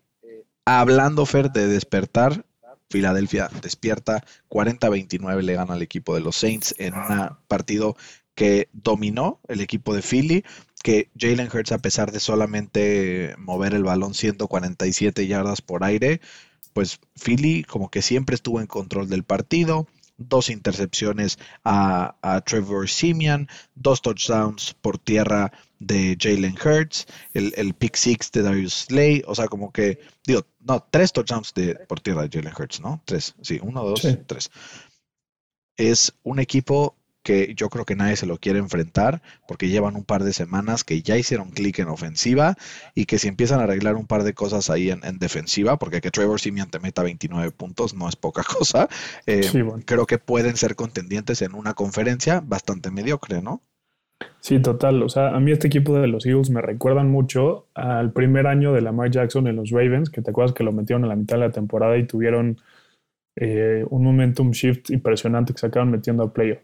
hablando, 0.63 1.25
Fer, 1.25 1.51
de 1.51 1.67
despertar, 1.67 2.45
Filadelfia 2.89 3.49
despierta 3.61 4.23
40-29, 4.49 5.41
le 5.41 5.53
gana 5.53 5.73
al 5.73 5.81
equipo 5.81 6.15
de 6.15 6.21
los 6.21 6.37
Saints 6.37 6.73
en 6.77 6.93
un 6.93 7.29
partido 7.49 7.97
que 8.35 8.69
dominó 8.73 9.39
el 9.47 9.61
equipo 9.61 9.95
de 9.95 10.01
Philly 10.01 10.43
que 10.85 11.09
Jalen 11.17 11.49
Hurts, 11.51 11.71
a 11.71 11.79
pesar 11.79 12.11
de 12.11 12.19
solamente 12.19 13.33
mover 13.39 13.73
el 13.73 13.83
balón 13.83 14.13
147 14.13 15.25
yardas 15.25 15.63
por 15.63 15.83
aire, 15.83 16.21
pues 16.73 16.99
Philly 17.15 17.63
como 17.63 17.89
que 17.89 18.03
siempre 18.03 18.35
estuvo 18.35 18.61
en 18.61 18.67
control 18.67 19.09
del 19.09 19.23
partido. 19.23 19.87
Dos 20.17 20.51
intercepciones 20.51 21.39
a, 21.63 22.43
Trevor 22.45 22.87
Simeon, 22.87 23.47
dos 23.73 24.03
touchdowns 24.03 24.75
por 24.79 24.99
tierra 24.99 25.51
de 25.79 26.15
Jalen 26.21 26.55
Hurts, 26.63 27.07
el, 27.33 27.73
pick 27.73 27.95
six 27.95 28.31
de 28.31 28.43
Darius 28.43 28.85
Slay, 28.85 29.23
o 29.25 29.33
sea, 29.33 29.47
como 29.47 29.71
que, 29.71 29.97
digo, 30.27 30.45
no, 30.59 30.87
tres 30.91 31.11
touchdowns 31.11 31.51
de, 31.55 31.73
por 31.87 31.99
tierra 31.99 32.27
de 32.27 32.29
Jalen 32.29 32.53
Hurts, 32.55 32.79
¿no? 32.79 33.01
Tres, 33.05 33.33
sí, 33.41 33.59
uno, 33.63 33.83
dos, 33.83 34.07
tres. 34.27 34.51
Es 35.77 36.13
un 36.21 36.37
equipo 36.37 36.95
que 37.25 37.55
yo 37.55 37.69
creo 37.69 37.85
que 37.85 37.95
nadie 37.95 38.15
se 38.15 38.27
lo 38.27 38.37
quiere 38.37 38.59
enfrentar 38.59 39.23
porque 39.47 39.67
llevan 39.67 39.95
un 39.95 40.03
par 40.03 40.23
de 40.23 40.31
semanas 40.31 40.83
que 40.83 41.01
ya 41.01 41.17
hicieron 41.17 41.49
clic 41.49 41.79
en 41.79 41.87
ofensiva 41.87 42.55
y 42.93 43.05
que 43.05 43.17
si 43.17 43.27
empiezan 43.27 43.59
a 43.59 43.63
arreglar 43.63 43.95
un 43.95 44.05
par 44.05 44.23
de 44.23 44.35
cosas 44.35 44.69
ahí 44.69 44.91
en, 44.91 45.01
defensiva, 45.17 45.77
porque 45.77 46.01
que 46.01 46.11
Trevor 46.11 46.39
Simeon 46.39 46.69
te 46.69 46.79
meta 46.79 47.01
29 47.01 47.49
puntos 47.51 47.95
no 47.95 48.07
es 48.07 48.15
poca 48.15 48.43
cosa, 48.57 48.87
eh, 49.25 49.41
creo 49.85 50.05
que 50.05 50.19
pueden 50.19 50.55
ser 50.55 50.75
contendientes 50.75 51.41
en 51.41 51.55
una 51.55 51.73
conferencia 51.73 52.43
bastante 52.45 52.91
mediocre, 52.91 53.41
¿no? 53.41 53.63
Sí, 54.39 54.61
total. 54.61 55.01
O 55.01 55.09
sea, 55.09 55.29
a 55.35 55.39
mí 55.39 55.51
este 55.51 55.65
equipo 55.65 55.97
de 55.97 56.07
los 56.07 56.27
Eagles 56.27 56.51
me 56.51 56.61
recuerdan 56.61 57.09
mucho 57.09 57.65
al 57.73 58.13
primer 58.13 58.45
año 58.45 58.71
de 58.71 58.81
Lamar 58.81 59.09
Jackson 59.09 59.47
en 59.47 59.55
los 59.55 59.71
Ravens, 59.71 60.11
que 60.11 60.21
te 60.21 60.29
acuerdas 60.29 60.53
que 60.53 60.63
lo 60.63 60.71
metieron 60.71 61.03
a 61.05 61.07
la 61.07 61.15
mitad 61.15 61.37
de 61.37 61.47
la 61.47 61.51
temporada 61.51 61.97
y 61.97 62.05
tuvieron 62.05 62.57
eh, 63.35 63.83
un 63.89 64.03
momentum 64.03 64.51
shift 64.51 64.91
impresionante 64.91 65.53
que 65.53 65.59
se 65.59 65.65
acaban 65.65 65.89
metiendo 65.89 66.23
a 66.23 66.31
playoff. 66.31 66.59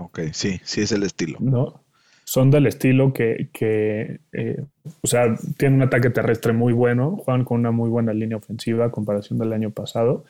Ok, 0.00 0.20
sí, 0.32 0.60
sí 0.64 0.80
es 0.80 0.92
el 0.92 1.02
estilo. 1.02 1.36
No, 1.40 1.84
son 2.24 2.50
del 2.50 2.66
estilo 2.66 3.12
que, 3.12 3.50
que 3.52 4.20
eh, 4.32 4.64
o 5.02 5.06
sea, 5.06 5.34
tienen 5.58 5.76
un 5.76 5.82
ataque 5.82 6.10
terrestre 6.10 6.52
muy 6.54 6.72
bueno, 6.72 7.16
juegan 7.16 7.44
con 7.44 7.60
una 7.60 7.70
muy 7.70 7.90
buena 7.90 8.14
línea 8.14 8.38
ofensiva 8.38 8.86
a 8.86 8.90
comparación 8.90 9.38
del 9.38 9.52
año 9.52 9.70
pasado. 9.72 10.24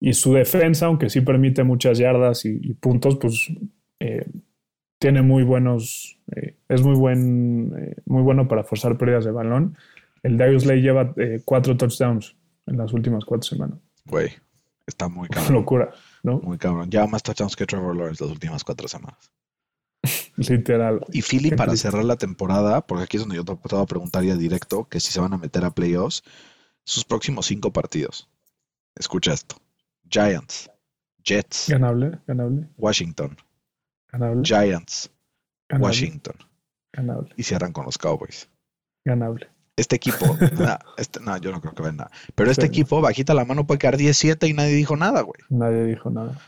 Y 0.00 0.14
su 0.14 0.32
defensa, 0.32 0.86
aunque 0.86 1.10
sí 1.10 1.20
permite 1.20 1.64
muchas 1.64 1.98
yardas 1.98 2.44
y, 2.44 2.72
puntos, 2.74 3.18
pues 3.20 3.52
eh, 4.00 4.26
tiene 4.98 5.22
muy 5.22 5.44
buenos, 5.44 6.18
eh, 6.34 6.56
es 6.68 6.82
muy 6.82 6.96
buen, 6.96 7.94
muy 8.06 8.22
bueno 8.22 8.48
para 8.48 8.64
forzar 8.64 8.98
pérdidas 8.98 9.24
de 9.24 9.30
balón. 9.30 9.76
El 10.24 10.38
Darius 10.38 10.66
Lay 10.66 10.82
lleva 10.82 11.14
cuatro 11.44 11.76
touchdowns 11.76 12.36
en 12.66 12.78
las 12.78 12.92
últimas 12.92 13.24
cuatro 13.24 13.48
semanas. 13.48 13.78
Güey, 14.06 14.30
está 14.86 15.08
muy 15.08 15.28
caro. 15.28 15.52
Locura. 15.52 15.90
Muy 16.22 16.58
cabrón. 16.58 16.90
Ya 16.90 17.06
más 17.06 17.22
touchdowns 17.22 17.56
que 17.56 17.66
Trevor 17.66 17.96
Lawrence 17.96 18.22
las 18.22 18.32
últimas 18.32 18.64
cuatro 18.64 18.88
semanas. 18.88 19.32
Literal. 20.36 21.00
Y 21.12 21.22
Philly 21.22 21.50
para 21.52 21.76
cerrar 21.76 22.04
la 22.04 22.16
temporada, 22.16 22.86
porque 22.86 23.04
aquí 23.04 23.16
es 23.16 23.22
donde 23.22 23.36
yo 23.36 23.44
te 23.44 23.76
a 23.76 23.86
preguntar 23.86 24.24
ya 24.24 24.36
directo 24.36 24.88
que 24.88 25.00
si 25.00 25.12
se 25.12 25.20
van 25.20 25.32
a 25.32 25.38
meter 25.38 25.64
a 25.64 25.70
playoffs, 25.70 26.22
sus 26.84 27.04
próximos 27.04 27.46
cinco 27.46 27.72
partidos. 27.72 28.28
Escucha 28.94 29.32
esto. 29.32 29.56
Giants, 30.08 30.70
Jets. 31.22 31.66
Ganable, 31.68 32.18
ganable. 32.26 32.68
Washington. 32.76 33.36
Ganable. 34.10 34.42
Giants. 34.42 35.10
Washington. 35.78 36.36
Ganable. 36.92 37.28
Y 37.36 37.42
cierran 37.42 37.72
con 37.72 37.84
los 37.84 37.98
Cowboys. 37.98 38.48
Ganable 39.04 39.48
este 39.78 39.96
equipo, 39.96 40.36
este, 40.98 41.20
no, 41.20 41.36
yo 41.38 41.52
no 41.52 41.60
creo 41.60 41.74
que 41.74 41.82
venga. 41.82 42.10
Pero 42.34 42.50
este 42.50 42.66
equipo, 42.66 43.00
bajita 43.00 43.32
la 43.32 43.44
mano, 43.44 43.66
puede 43.66 43.78
quedar 43.78 43.96
17 43.96 44.46
y 44.46 44.52
nadie 44.52 44.74
dijo 44.74 44.96
nada, 44.96 45.22
güey. 45.22 45.40
Nadie 45.48 45.84
dijo 45.84 46.10
nada. 46.10 46.38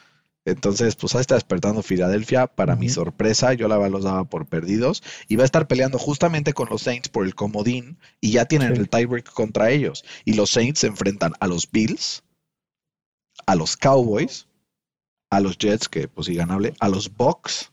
Entonces, 0.44 0.96
pues 0.96 1.14
ahí 1.14 1.20
está 1.20 1.34
despertando 1.34 1.82
Filadelfia. 1.82 2.48
Para 2.48 2.74
mi 2.74 2.88
sorpresa, 2.88 3.52
yo 3.52 3.68
la 3.68 3.88
los 3.88 4.04
daba 4.04 4.24
por 4.24 4.46
perdidos. 4.46 5.02
Y 5.28 5.36
va 5.36 5.42
a 5.42 5.44
estar 5.44 5.68
peleando 5.68 5.98
justamente 5.98 6.54
con 6.54 6.68
los 6.68 6.82
Saints 6.82 7.08
por 7.08 7.24
el 7.24 7.34
comodín. 7.34 7.98
Y 8.20 8.32
ya 8.32 8.46
tienen 8.46 8.74
el 8.74 8.88
tiebreak 8.88 9.30
contra 9.32 9.70
ellos. 9.70 10.04
Y 10.24 10.34
los 10.34 10.50
Saints 10.50 10.80
se 10.80 10.88
enfrentan 10.88 11.34
a 11.38 11.46
los 11.46 11.70
Bills, 11.70 12.24
a 13.46 13.54
los 13.54 13.76
Cowboys, 13.76 14.48
a 15.30 15.40
los 15.40 15.56
Jets, 15.56 15.88
que 15.88 16.08
pues 16.08 16.26
sí, 16.26 16.34
ganable, 16.34 16.74
a 16.80 16.88
los 16.88 17.14
Bucks, 17.14 17.70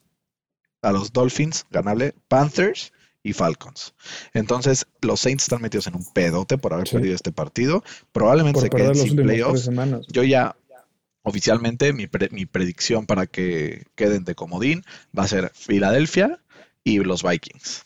a 0.83 0.91
los 0.91 1.11
Dolphins, 1.13 1.65
ganable, 1.71 2.13
Panthers 2.27 2.91
y 3.27 3.33
Falcons. 3.33 3.93
Entonces, 4.33 4.87
los 5.01 5.19
Saints 5.19 5.43
están 5.43 5.61
metidos 5.61 5.87
en 5.87 5.95
un 5.95 6.05
pedote 6.13 6.57
por 6.57 6.73
haber 6.73 6.89
perdido 6.89 7.13
este 7.13 7.33
partido. 7.33 7.83
Probablemente 8.13 8.61
se 8.61 8.69
queden 8.69 8.95
sin 8.95 9.17
playoffs. 9.17 9.69
Yo 10.07 10.23
ya, 10.23 10.55
oficialmente, 11.23 11.91
mi, 11.91 12.07
predicción 12.07 13.05
para 13.05 13.27
que 13.27 13.83
queden 13.95 14.23
de 14.23 14.33
comodín 14.33 14.83
va 15.17 15.23
a 15.23 15.27
ser 15.27 15.51
Filadelfia 15.53 16.39
y 16.85 16.99
los 16.99 17.21
Vikings. 17.21 17.83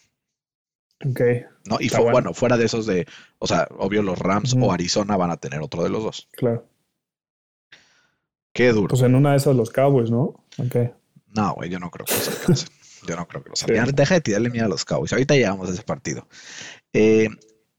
Ok. 1.04 1.22
¿No? 1.66 1.78
Y 1.80 1.90
bueno. 1.90 2.36
fuera 2.36 2.58
de 2.58 2.66
esos 2.66 2.86
de, 2.86 3.08
o 3.40 3.48
sea, 3.48 3.68
obvio 3.80 4.04
los 4.04 4.20
Rams 4.20 4.56
o 4.60 4.72
Arizona 4.72 5.18
van 5.18 5.32
a 5.32 5.38
tener 5.38 5.62
otro 5.62 5.82
de 5.84 5.90
los 5.90 6.04
dos. 6.04 6.28
Claro. 6.34 6.68
Qué 8.54 8.72
duro. 8.74 8.90
Pues 8.90 9.02
en 9.02 9.16
una 9.16 9.32
de 9.32 9.38
esas 9.38 9.56
los 9.56 9.72
Cowboys, 9.72 10.12
¿no? 10.12 10.44
Ok. 10.60 10.76
No, 11.34 11.56
güey, 11.56 11.70
yo 11.72 11.80
no 11.80 11.90
creo 11.90 12.06
que 12.06 12.14
los 12.14 12.28
alcancen. 12.28 12.81
Yo 13.08 13.16
no 13.16 13.28
creo 13.28 13.44
que 13.44 13.50
los 13.50 13.60
sí. 13.60 13.66
Deja 13.94 14.16
de 14.16 14.22
tirarle 14.22 14.50
miedo 14.50 14.66
a 14.66 14.70
los 14.70 14.86
Cowboys. 14.86 15.14
Ahorita 15.14 15.36
llegamos 15.36 15.70
a 15.70 15.74
ese 15.74 15.84
partido. 15.84 16.28
Eh, 16.94 17.30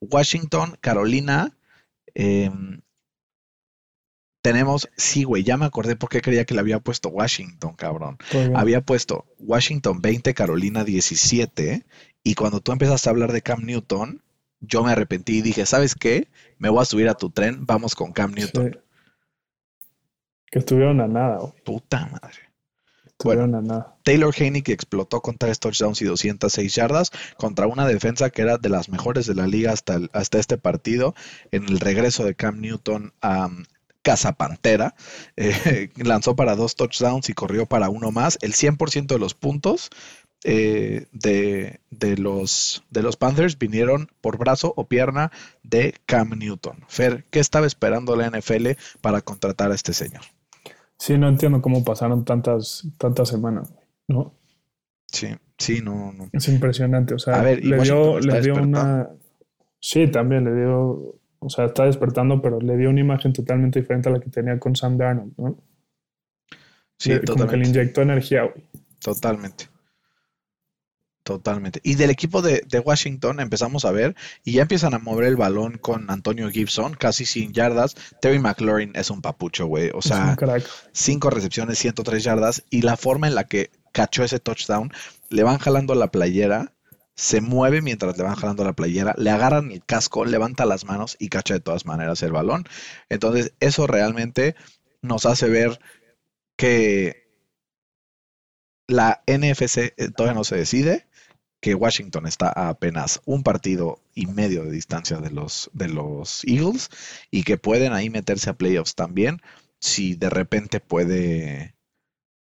Washington, 0.01 0.77
Carolina. 0.81 1.57
em, 2.15 2.83
tenemos, 4.43 4.91
sí, 4.97 5.23
güey, 5.23 5.45
ya 5.45 5.57
me 5.57 5.67
acordé 5.67 5.95
por 5.95 6.11
qué 6.11 6.21
creía 6.21 6.45
que 6.45 6.55
le 6.55 6.61
había 6.61 6.81
puesto 6.81 7.09
Washington, 7.09 7.75
cabrón. 7.75 8.19
Había 8.57 8.81
puesto 8.81 9.25
Washington 9.39 10.03
20, 10.03 10.35
Carolina 10.35 10.83
17. 10.83 11.87
Y 12.25 12.35
cuando 12.35 12.61
tú 12.61 12.73
empezaste 12.73 13.09
a 13.09 13.13
hablar 13.13 13.33
de 13.33 13.43
Cam 13.43 13.65
Newton, 13.65 14.21
yo 14.61 14.83
me 14.83 14.91
arrepentí 14.91 15.39
y 15.39 15.43
dije, 15.43 15.65
¿sabes 15.65 15.95
qué? 15.95 16.29
Me 16.59 16.69
voy 16.69 16.83
a 16.83 16.85
subir 16.85 17.09
a 17.09 17.15
tu 17.15 17.31
tren, 17.31 17.67
vamos 17.67 17.95
con 17.95 18.13
Cam 18.13 18.33
Newton. 18.33 18.73
Sí. 18.73 18.79
Que 20.51 20.59
estuvieron 20.59 21.01
a 21.01 21.07
nada, 21.07 21.39
güey. 21.39 21.53
Puta 21.65 22.07
madre. 22.07 22.52
Nada. 23.25 23.97
Taylor 24.05 24.35
Haney 24.39 24.63
que 24.63 24.73
explotó 24.73 25.21
con 25.23 25.39
tres 25.39 25.59
touchdowns 25.61 26.03
y 26.03 26.05
206 26.07 26.75
yardas 26.75 27.11
contra 27.37 27.67
una 27.67 27.87
defensa 27.87 28.31
que 28.31 28.43
era 28.43 28.59
de 28.59 28.69
las 28.69 28.89
mejores 28.89 29.27
de 29.27 29.35
la 29.35 29.47
liga 29.47 29.73
hasta, 29.73 29.95
el- 29.95 30.11
hasta 30.13 30.39
este 30.39 30.59
partido. 30.59 31.15
En 31.51 31.65
el 31.69 31.81
regreso 31.81 32.25
de 32.25 32.35
Cam 32.35 32.61
Newton 32.61 33.13
a 33.21 33.47
um, 33.47 33.65
Casa 34.03 34.33
Pantera, 34.33 34.95
eh, 35.37 35.91
lanzó 35.97 36.35
para 36.35 36.57
dos 36.57 36.75
touchdowns 36.75 37.29
y 37.29 37.35
corrió 37.35 37.67
para 37.67 37.89
uno 37.89 38.11
más. 38.11 38.39
El 38.43 38.53
100% 38.55 39.07
de 39.07 39.19
los 39.21 39.35
puntos 39.35 39.91
eh, 40.45 41.07
de, 41.13 41.79
de 41.91 42.17
los, 42.17 42.83
de 42.91 43.03
los 43.05 43.17
Panthers 43.17 43.57
vinieron 43.59 44.11
por 44.21 44.39
brazo 44.39 44.75
o 44.77 44.89
pierna 44.89 45.31
de 45.63 45.95
Cam 46.07 46.31
Newton. 46.31 46.85
Fer, 46.89 47.25
¿qué 47.31 47.39
estaba 47.39 47.65
esperando 47.69 48.17
la 48.17 48.29
NFL 48.29 48.71
para 49.01 49.21
contratar 49.21 49.71
a 49.71 49.77
este 49.77 49.93
señor? 49.93 50.23
Sí, 51.03 51.19
no 51.19 51.29
entiendo 51.29 51.61
cómo 51.61 51.83
pasaron 51.83 52.25
tantas, 52.25 52.87
tantas 52.97 53.29
semanas, 53.29 53.75
¿no? 54.07 54.35
Sí, 55.07 55.27
sí, 55.59 55.81
no, 55.83 56.12
no. 56.12 56.29
Es 56.33 56.47
impresionante. 56.49 57.15
O 57.15 57.19
sea, 57.19 57.41
A 57.41 57.43
ver, 57.43 57.65
le 57.65 57.77
dio, 57.83 58.21
le 58.21 58.41
dio 58.41 58.55
una. 58.55 59.09
Sí, 59.81 60.07
también 60.07 60.45
le 60.45 60.55
dio. 60.55 61.17
O 61.41 61.51
sea, 61.51 61.65
está 61.65 61.87
despertando, 61.87 62.41
pero 62.41 62.61
le 62.61 62.77
dio 62.77 62.88
una 62.88 63.01
imagen 63.01 63.33
totalmente 63.33 63.81
diferente 63.81 64.09
a 64.09 64.12
la 64.12 64.21
que 64.21 64.31
tenía 64.31 64.61
con 64.61 64.77
Sam 64.77 64.97
Darnold, 64.97 65.33
¿no? 65.38 65.59
Sí, 67.01 67.11
Le- 67.11 67.23
Como 67.23 67.49
que 67.49 67.57
le 67.57 67.65
totalmente. 67.65 67.69
inyectó 67.69 68.03
energía, 68.03 68.43
güey. 68.45 68.65
Totalmente. 69.01 69.65
Totalmente. 71.23 71.81
Y 71.85 71.95
del 71.95 72.11
equipo 72.11 72.43
de, 72.43 72.65
de 72.69 72.81
Washington 72.81 73.39
empezamos 73.39 73.85
a 73.85 73.93
ver 73.93 74.17
y 74.45 74.53
ya 74.53 74.63
empiezan 74.63 74.95
a 74.95 74.99
mover 74.99 75.27
el 75.27 75.37
balón 75.37 75.79
con 75.79 76.11
Antonio 76.11 76.51
Gibson, 76.51 76.95
casi 76.95 77.27
sin 77.27 77.53
yardas. 77.53 77.95
Terry 78.21 78.41
McLaurin 78.41 78.93
es 78.95 79.09
un 79.11 79.23
papucho, 79.23 79.67
güey. 79.67 79.91
O 79.95 80.03
sea, 80.03 80.37
cinco 80.93 81.31
recepciones, 81.31 81.79
103 81.79 82.25
yardas. 82.25 82.65
Y 82.71 82.83
la 82.83 82.97
forma 82.97 83.29
en 83.29 83.37
la 83.37 83.45
que 83.45 83.71
cachó 83.93 84.25
ese 84.25 84.41
touchdown, 84.41 84.93
le 85.29 85.45
van 85.45 85.59
jalando 85.59 85.95
la 85.95 86.11
playera, 86.11 86.73
se 87.15 87.41
mueve 87.41 87.83
mientras 87.83 88.17
le 88.17 88.25
van 88.25 88.35
jalando 88.35 88.65
la 88.65 88.73
playera, 88.73 89.15
le 89.17 89.31
agarran 89.31 89.71
el 89.71 89.85
casco, 89.85 90.25
levanta 90.25 90.65
las 90.67 90.85
manos 90.85 91.17
y 91.21 91.29
cacha 91.29 91.55
de 91.55 91.61
todas 91.61 91.87
maneras 91.87 92.23
el 92.23 92.33
balón. 92.33 92.65
Entonces, 93.11 93.53
eso 93.61 93.87
realmente 93.87 94.57
nos 95.03 95.27
hace 95.27 95.49
ver 95.49 95.79
que 96.57 97.23
la 98.89 99.23
NFC 99.27 99.95
eh, 99.97 100.11
todavía 100.15 100.35
no 100.35 100.45
se 100.45 100.57
decide, 100.57 101.07
que 101.62 101.77
Washington 101.77 102.27
está 102.27 102.53
a 102.55 102.70
apenas 102.70 103.20
un 103.25 103.44
partido 103.44 104.01
y 104.16 104.27
medio 104.27 104.64
de 104.64 104.72
distancia 104.72 105.18
de 105.18 105.31
los, 105.31 105.70
de 105.72 105.88
los 105.88 106.42
Eagles 106.44 106.90
y 107.31 107.44
que 107.44 107.57
pueden 107.57 107.92
ahí 107.92 108.11
meterse 108.11 108.51
a 108.51 108.55
playoffs 108.55 108.96
también 108.96 109.40
si 109.79 110.16
de 110.16 110.29
repente 110.29 110.81
puede, 110.81 111.77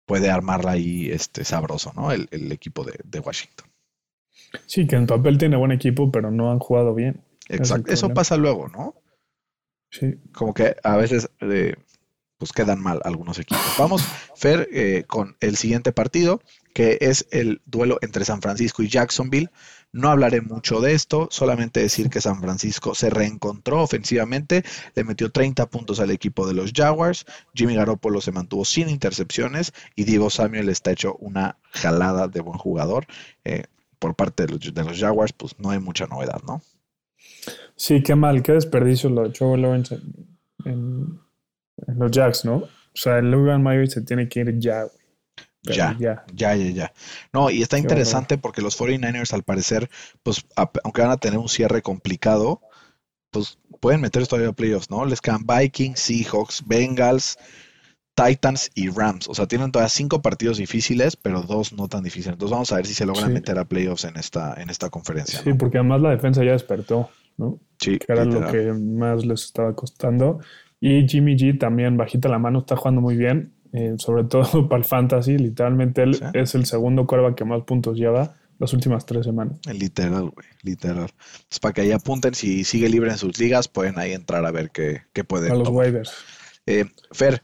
puede 0.07 0.31
armarla 0.31 0.73
ahí 0.73 1.11
este, 1.11 1.45
sabroso, 1.45 1.93
¿no? 1.97 2.13
El, 2.13 2.29
el 2.31 2.53
equipo 2.53 2.85
de, 2.85 3.01
de 3.05 3.19
Washington. 3.19 3.69
Sí, 4.67 4.87
que 4.87 4.95
en 4.95 5.07
papel 5.07 5.37
tiene 5.37 5.57
buen 5.57 5.73
equipo, 5.73 6.13
pero 6.13 6.31
no 6.31 6.53
han 6.53 6.61
jugado 6.61 6.95
bien. 6.95 7.21
Exacto. 7.49 7.93
Eso 7.93 8.11
pasa 8.11 8.37
luego, 8.37 8.69
¿no? 8.69 8.95
Sí. 9.91 10.17
como 10.33 10.53
que 10.55 10.77
a 10.85 10.97
veces 10.97 11.31
eh, 11.41 11.75
pues 12.37 12.53
quedan 12.53 12.81
mal 12.81 13.01
algunos 13.05 13.39
equipos. 13.39 13.75
Vamos, 13.79 14.03
Fer, 14.37 14.69
eh, 14.73 15.05
con 15.09 15.37
el 15.41 15.57
siguiente 15.57 15.93
partido, 15.93 16.41
que 16.79 16.97
es 17.01 17.27
el 17.33 17.61
duelo 17.67 17.99
entre 18.03 18.25
San 18.25 18.41
Francisco 18.41 18.85
y 18.85 18.89
Jacksonville. 18.89 19.51
No 19.91 20.11
hablaré 20.11 20.43
mucho 20.43 20.81
de 20.81 20.93
esto, 20.93 21.27
solamente 21.29 21.81
decir 21.81 22.09
que 22.09 22.21
San 22.21 22.41
Francisco 22.41 22.95
se 22.95 23.11
reencontró 23.11 23.83
ofensivamente, 23.83 24.63
le 24.95 25.03
metió 25.03 25.33
30 25.33 25.67
puntos 25.71 25.99
al 25.99 26.13
equipo 26.13 26.47
de 26.47 26.55
los 26.55 26.71
Jaguars, 26.73 27.27
Jimmy 27.53 27.75
Garoppolo 27.75 28.21
se 28.21 28.31
mantuvo 28.31 28.65
sin 28.65 28.89
intercepciones 28.91 29.73
y 29.97 30.05
Diego 30.05 30.31
Samuel 30.31 30.69
está 30.69 30.93
hecho 30.93 31.17
una 31.17 31.57
jalada 31.73 32.29
de 32.29 32.43
buen 32.43 32.59
jugador. 32.59 33.09
eh, 33.45 33.65
por 33.99 34.15
parte 34.15 34.47
de 34.47 34.53
los, 34.53 34.73
de 34.73 34.85
los 34.85 35.01
Jaguars, 35.01 35.33
pues 35.33 35.59
no 35.59 35.71
hay 35.71 35.81
mucha 35.81 36.07
novedad, 36.07 36.41
¿no? 36.47 36.63
Sí, 37.75 38.05
qué 38.05 38.15
mal, 38.15 38.45
qué 38.45 38.53
desperdicio 38.53 39.11
lo 39.11 39.25
de 39.25 39.31
Trevor 39.31 39.59
en, 40.65 41.19
los 41.89 42.11
Jacks, 42.13 42.45
¿no? 42.45 42.59
O 42.59 42.69
sea, 42.95 43.19
el 43.19 43.33
Logan 43.33 43.65
Myers 43.65 43.95
se 43.95 44.03
tiene 44.03 44.29
que 44.29 44.39
ir 44.39 44.61
ya, 44.61 44.85
Ya. 45.77 45.97
ya. 45.99 46.25
Ya, 46.35 46.55
ya, 46.57 46.71
ya. 46.71 46.93
No, 47.33 47.51
y 47.51 47.63
está 47.63 47.79
interesante 47.79 48.39
porque 48.39 48.63
los 48.63 48.77
49ers 48.79 49.33
al 49.33 49.43
parecer, 49.43 49.89
pues 50.23 50.45
a- 50.57 50.71
aunque 50.85 51.03
van 51.03 51.11
a 51.11 51.17
tener 51.17 51.39
un 51.39 51.49
cierre 51.49 51.83
complicado, 51.83 52.61
pues 53.31 53.59
pueden 53.81 54.01
meterse 54.01 54.29
todavía 54.29 54.51
a 54.51 54.55
playoffs, 54.55 54.91
¿no? 54.91 55.05
Les 55.05 55.21
quedan 55.21 55.45
Vikings, 55.47 56.01
Seahawks, 56.01 56.65
Bengals, 56.67 57.39
Titans 58.15 58.71
y 58.75 58.89
Rams. 58.89 59.29
O 59.29 59.35
sea, 59.35 59.47
tienen 59.47 59.71
todavía 59.71 59.89
cinco 59.91 60.21
partidos 60.23 60.59
difíciles, 60.59 61.15
pero 61.17 61.43
dos 61.43 61.73
no 61.73 61.87
tan 61.89 62.03
difíciles. 62.03 62.33
Entonces 62.35 62.53
vamos 62.53 62.73
a 62.73 62.77
ver 62.77 62.87
si 62.87 62.95
se 62.95 63.07
logran 63.07 63.29
Sí. 63.29 63.33
meter 63.35 63.59
a 63.59 63.65
playoffs 63.65 64.05
en 64.05 64.17
esta, 64.17 64.55
en 64.61 64.71
esta 64.71 64.91
conferencia, 64.91 65.41
Sí, 65.41 65.51
¿no? 65.51 65.59
porque 65.59 65.79
además 65.79 66.01
la 66.01 66.11
defensa 66.11 66.43
ya 66.43 66.53
despertó, 66.53 67.11
¿no? 67.37 67.61
Sí, 67.81 67.99
Que 67.99 68.13
era 68.13 68.25
lo 68.25 68.51
que 68.51 68.73
más 68.73 69.25
les 69.25 69.45
estaba 69.45 69.75
costando. 69.77 70.41
Y 70.81 71.07
Jimmy 71.09 71.37
G 71.37 71.59
también, 71.59 71.97
bajita 71.97 72.29
la 72.29 72.39
mano, 72.41 72.61
está 72.61 72.77
jugando 72.77 73.01
muy 73.01 73.17
bien, 73.17 73.53
eh, 73.73 73.95
sobre 73.99 74.25
todo 74.25 74.43
para 74.69 74.79
el 74.79 74.85
fantasy. 74.85 75.39
Literalmente 75.39 76.03
él 76.03 76.21
es 76.35 76.55
el 76.55 76.67
segundo 76.67 77.07
quarterback 77.07 77.37
que 77.37 77.45
más 77.45 77.63
puntos 77.63 77.97
lleva 77.97 78.37
las 78.59 78.73
últimas 78.73 79.07
tres 79.07 79.25
semanas. 79.25 79.59
Literal, 79.73 80.31
güey, 80.31 80.47
literal. 80.63 81.11
Entonces, 81.11 81.61
para 81.61 81.73
que 81.75 81.81
ahí 81.83 81.93
apunten, 81.93 82.35
si 82.35 82.65
sigue 82.65 82.89
libre 82.89 83.11
en 83.11 83.19
sus 83.19 83.39
ligas, 83.39 83.69
pueden 83.69 83.99
ahí 83.99 84.13
entrar 84.13 84.45
a 84.45 84.51
ver 84.51 84.71
qué, 84.71 85.03
qué 85.13 85.23
pueden 85.25 85.53
A 85.53 85.55
los 85.55 85.65
tomar. 85.65 85.85
waivers. 85.85 86.13
Eh, 86.67 86.85
Fer, 87.13 87.41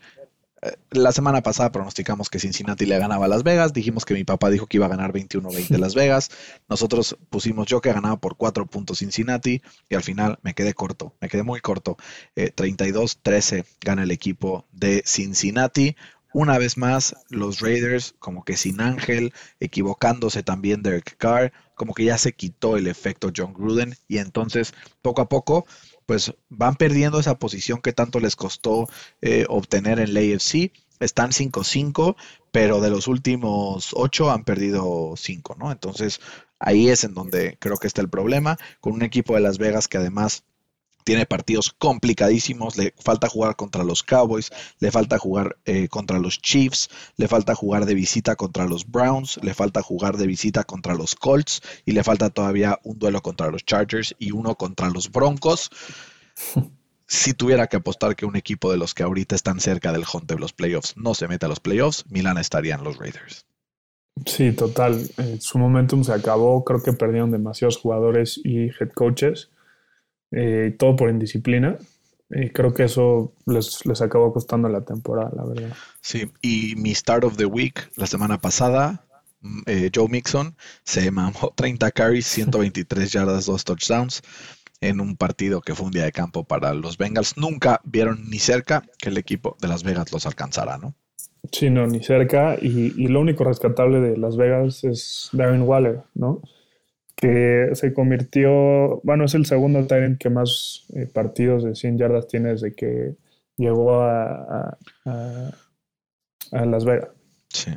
eh, 0.61 0.73
la 0.91 1.13
semana 1.13 1.41
pasada 1.43 1.71
pronosticamos 1.71 2.29
que 2.31 2.41
Cincinnati 2.41 2.85
le 2.85 2.99
ganaba 2.99 3.27
a 3.27 3.29
Las 3.29 3.45
Vegas. 3.45 3.73
Dijimos 3.73 4.05
que 4.05 4.15
mi 4.15 4.25
papá 4.25 4.51
dijo 4.51 4.67
que 4.67 4.79
iba 4.79 4.87
a 4.87 4.89
ganar 4.89 5.13
21-20 5.13 5.79
Las 5.79 5.95
Vegas. 5.95 6.31
Nosotros 6.69 7.17
pusimos 7.31 7.67
yo 7.69 7.81
que 7.81 7.93
ganaba 7.93 8.17
por 8.17 8.37
4 8.37 8.67
puntos 8.67 8.99
Cincinnati 8.99 9.63
y 9.89 9.95
al 9.95 10.03
final 10.03 10.39
me 10.43 10.55
quedé 10.55 10.75
corto, 10.75 11.15
me 11.21 11.29
quedé 11.29 11.43
muy 11.45 11.61
corto. 11.61 11.97
Eh, 12.35 12.51
32-13 12.55 13.65
gana 13.81 14.03
el 14.03 14.11
equipo 14.11 14.67
de 14.73 15.03
Cincinnati. 15.07 15.97
Una 16.35 16.59
vez 16.59 16.77
más, 16.77 17.15
los 17.31 17.61
Raiders, 17.61 18.17
como 18.19 18.45
que 18.45 18.57
sin 18.57 18.81
Ángel, 18.81 19.33
equivocándose 19.61 20.43
también 20.43 20.83
Derek 20.83 21.17
Carr, 21.17 21.53
como 21.77 21.95
que 21.95 22.07
ya 22.07 22.19
se 22.19 22.33
quitó 22.33 22.77
el 22.77 22.89
efecto 22.89 23.31
John 23.35 23.55
Gruden 23.55 23.95
y 24.09 24.19
entonces 24.19 24.75
poco 25.01 25.23
a 25.23 25.29
poco 25.29 25.65
pues 26.07 26.35
van 26.49 26.75
perdiendo 26.75 27.21
esa 27.21 27.39
posición 27.39 27.81
que 27.81 27.93
tanto 27.93 28.19
les 28.19 28.35
costó 28.35 28.89
eh, 29.23 29.47
obtener 29.49 30.01
en 30.01 30.13
la 30.13 30.21
AFC. 30.21 30.73
Están 30.99 31.31
5-5, 31.31 32.17
pero 32.51 32.81
de 32.81 32.91
los 32.91 33.07
últimos 33.07 33.91
8 33.93 34.33
han 34.33 34.43
perdido 34.43 35.15
5, 35.17 35.55
¿no? 35.57 35.71
Entonces 35.71 36.21
ahí 36.59 36.89
es 36.89 37.05
en 37.05 37.15
donde 37.15 37.59
creo 37.61 37.77
que 37.77 37.87
está 37.87 38.01
el 38.01 38.11
problema, 38.11 38.59
con 38.81 38.95
un 38.95 39.03
equipo 39.03 39.37
de 39.37 39.41
Las 39.41 39.59
Vegas 39.59 39.87
que 39.87 39.99
además 39.99 40.43
tiene 41.05 41.27
partidos 41.27 41.75
complicadísimos, 41.79 42.77
le 42.77 42.95
falta 42.99 43.29
jugar 43.29 43.57
contra 43.57 43.85
los 43.85 44.03
Cowboys, 44.03 44.51
le 44.81 44.91
falta 44.91 45.19
jugar 45.19 45.57
eh, 45.65 45.89
contra 45.89 46.19
los 46.19 46.41
Chiefs, 46.41 46.89
le 47.17 47.29
falta 47.29 47.55
jugar 47.55 47.87
de 47.87 47.95
visita 47.95 48.37
contra 48.37 48.65
los 48.65 48.91
Browns, 48.91 49.39
le 49.43 49.55
falta 49.55 49.83
jugar 49.83 50.17
de 50.17 50.27
visita 50.27 50.65
contra 50.65 50.95
los 50.95 51.15
Colts 51.15 51.63
y 51.85 51.93
le 51.93 52.03
falta 52.03 52.31
todavía 52.31 52.81
un 52.83 52.99
duelo 52.99 53.23
contra 53.23 53.51
los 53.51 53.65
Chargers 53.65 54.17
y 54.19 54.33
uno 54.33 54.57
contra 54.57 54.91
los 54.91 55.11
Broncos. 55.11 55.71
Si 57.07 57.35
tuviera 57.35 57.67
que 57.67 57.77
apostar 57.77 58.17
que 58.17 58.25
un 58.25 58.35
equipo 58.35 58.73
de 58.73 58.79
los 58.79 58.95
que 58.95 59.03
ahorita 59.03 59.35
están 59.35 59.61
cerca 59.61 59.93
del 59.93 60.07
hunt 60.11 60.25
de 60.27 60.39
los 60.39 60.55
playoffs 60.55 60.97
no 60.97 61.13
se 61.13 61.29
mete 61.29 61.45
a 61.45 61.51
los 61.51 61.61
playoffs, 61.61 62.07
Milan 62.09 62.39
estaría 62.39 62.77
en 62.77 62.83
los 62.83 62.97
Raiders. 62.97 63.45
Sí, 64.27 64.53
total. 64.53 65.03
Eh, 65.19 65.37
su 65.41 65.59
momentum 65.59 66.03
se 66.03 66.13
acabó. 66.13 66.65
Creo 66.65 66.83
que 66.83 66.93
perdieron 66.93 67.31
demasiados 67.31 67.77
jugadores 67.77 68.41
y 68.43 68.69
head 68.69 68.91
coaches. 68.95 69.51
Eh, 70.35 70.75
todo 70.77 70.97
por 70.97 71.11
indisciplina. 71.11 71.79
Y 72.31 72.51
creo 72.51 72.75
que 72.75 72.85
eso 72.85 73.35
les, 73.47 73.87
les 73.87 74.01
acabó 74.03 74.33
costando 74.33 74.69
la 74.69 74.85
temporada, 74.85 75.31
la 75.37 75.45
verdad. 75.45 75.77
Sí, 76.01 76.31
y 76.43 76.75
mi 76.77 76.95
start 76.95 77.25
of 77.25 77.37
the 77.37 77.47
week 77.47 77.91
la 77.97 78.07
semana 78.07 78.41
pasada, 78.41 79.05
mm, 79.43 79.61
eh, 79.67 79.91
Joe 79.95 80.09
Mixon 80.09 80.57
se 80.83 81.11
mamó 81.11 81.53
30 81.57 81.91
carries, 81.93 82.27
123 82.27 83.13
yardas, 83.13 83.47
2 83.47 83.65
touchdowns 83.65 84.23
en 84.81 85.01
un 85.01 85.17
partido 85.17 85.61
que 85.61 85.75
fue 85.75 85.87
un 85.87 85.93
día 85.93 86.05
de 86.05 86.13
campo 86.13 86.45
para 86.45 86.75
los 86.75 86.99
Bengals. 86.99 87.37
Nunca 87.37 87.81
vieron 87.85 88.29
ni 88.29 88.39
cerca 88.39 88.83
que 88.99 89.11
el 89.11 89.19
equipo 89.19 89.57
de 89.61 89.69
Las 89.69 89.85
Vegas 89.85 90.13
los 90.13 90.27
alcanzara, 90.27 90.79
¿no? 90.79 90.95
Sí, 91.53 91.71
no, 91.71 91.87
ni 91.87 92.03
cerca. 92.03 92.57
Y, 92.61 92.93
y 92.97 93.07
lo 93.07 93.21
único 93.21 93.45
rescatable 93.45 94.01
de 94.01 94.17
Las 94.17 94.37
Vegas 94.37 94.83
es 94.83 95.29
Darren 95.33 95.63
Waller, 95.63 96.03
¿no? 96.15 96.43
Que 97.15 97.71
se 97.75 97.93
convirtió, 97.93 99.01
bueno, 99.03 99.25
es 99.25 99.35
el 99.35 99.47
segundo 99.47 99.87
Tyrant 99.87 100.19
que 100.19 100.31
más 100.31 100.85
eh, 100.95 101.07
partidos 101.07 101.63
de 101.65 101.75
100 101.75 101.99
yardas 101.99 102.27
tiene 102.27 102.51
desde 102.51 102.75
que 102.75 103.15
llegó 103.57 104.01
a, 104.03 104.77
a, 105.05 105.51
a, 106.53 106.65
Las 106.67 106.85
Vegas. 106.85 107.09
Sí. 107.49 107.71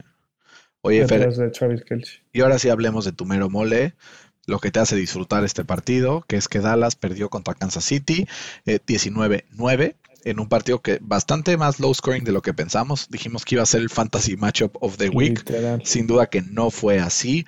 Oye, 0.81 1.07
Fer, 1.07 1.33
de 1.33 2.03
y 2.31 2.41
ahora 2.41 2.59
sí 2.59 2.69
hablemos 2.69 3.03
de 3.03 3.11
tu 3.11 3.25
mero 3.25 3.49
mole, 3.49 3.93
lo 4.45 4.59
que 4.59 4.71
te 4.71 4.79
hace 4.79 4.95
disfrutar 4.95 5.43
este 5.43 5.65
partido, 5.65 6.23
que 6.27 6.37
es 6.37 6.47
que 6.47 6.59
Dallas 6.59 6.95
perdió 6.95 7.29
contra 7.29 7.53
Kansas 7.53 7.83
City 7.83 8.27
eh, 8.65 8.79
19-9 8.85 9.95
en 10.23 10.39
un 10.39 10.49
partido 10.49 10.81
que 10.81 10.99
bastante 11.01 11.57
más 11.57 11.79
low 11.79 11.93
scoring 11.93 12.23
de 12.23 12.31
lo 12.31 12.41
que 12.41 12.53
pensamos. 12.53 13.07
Dijimos 13.09 13.45
que 13.45 13.55
iba 13.55 13.63
a 13.63 13.67
ser 13.67 13.81
el 13.81 13.89
fantasy 13.89 14.35
matchup 14.35 14.77
of 14.81 14.97
the 14.97 15.09
week. 15.09 15.39
Literal. 15.49 15.81
Sin 15.85 16.07
duda 16.07 16.27
que 16.27 16.41
no 16.41 16.69
fue 16.69 16.99
así. 16.99 17.45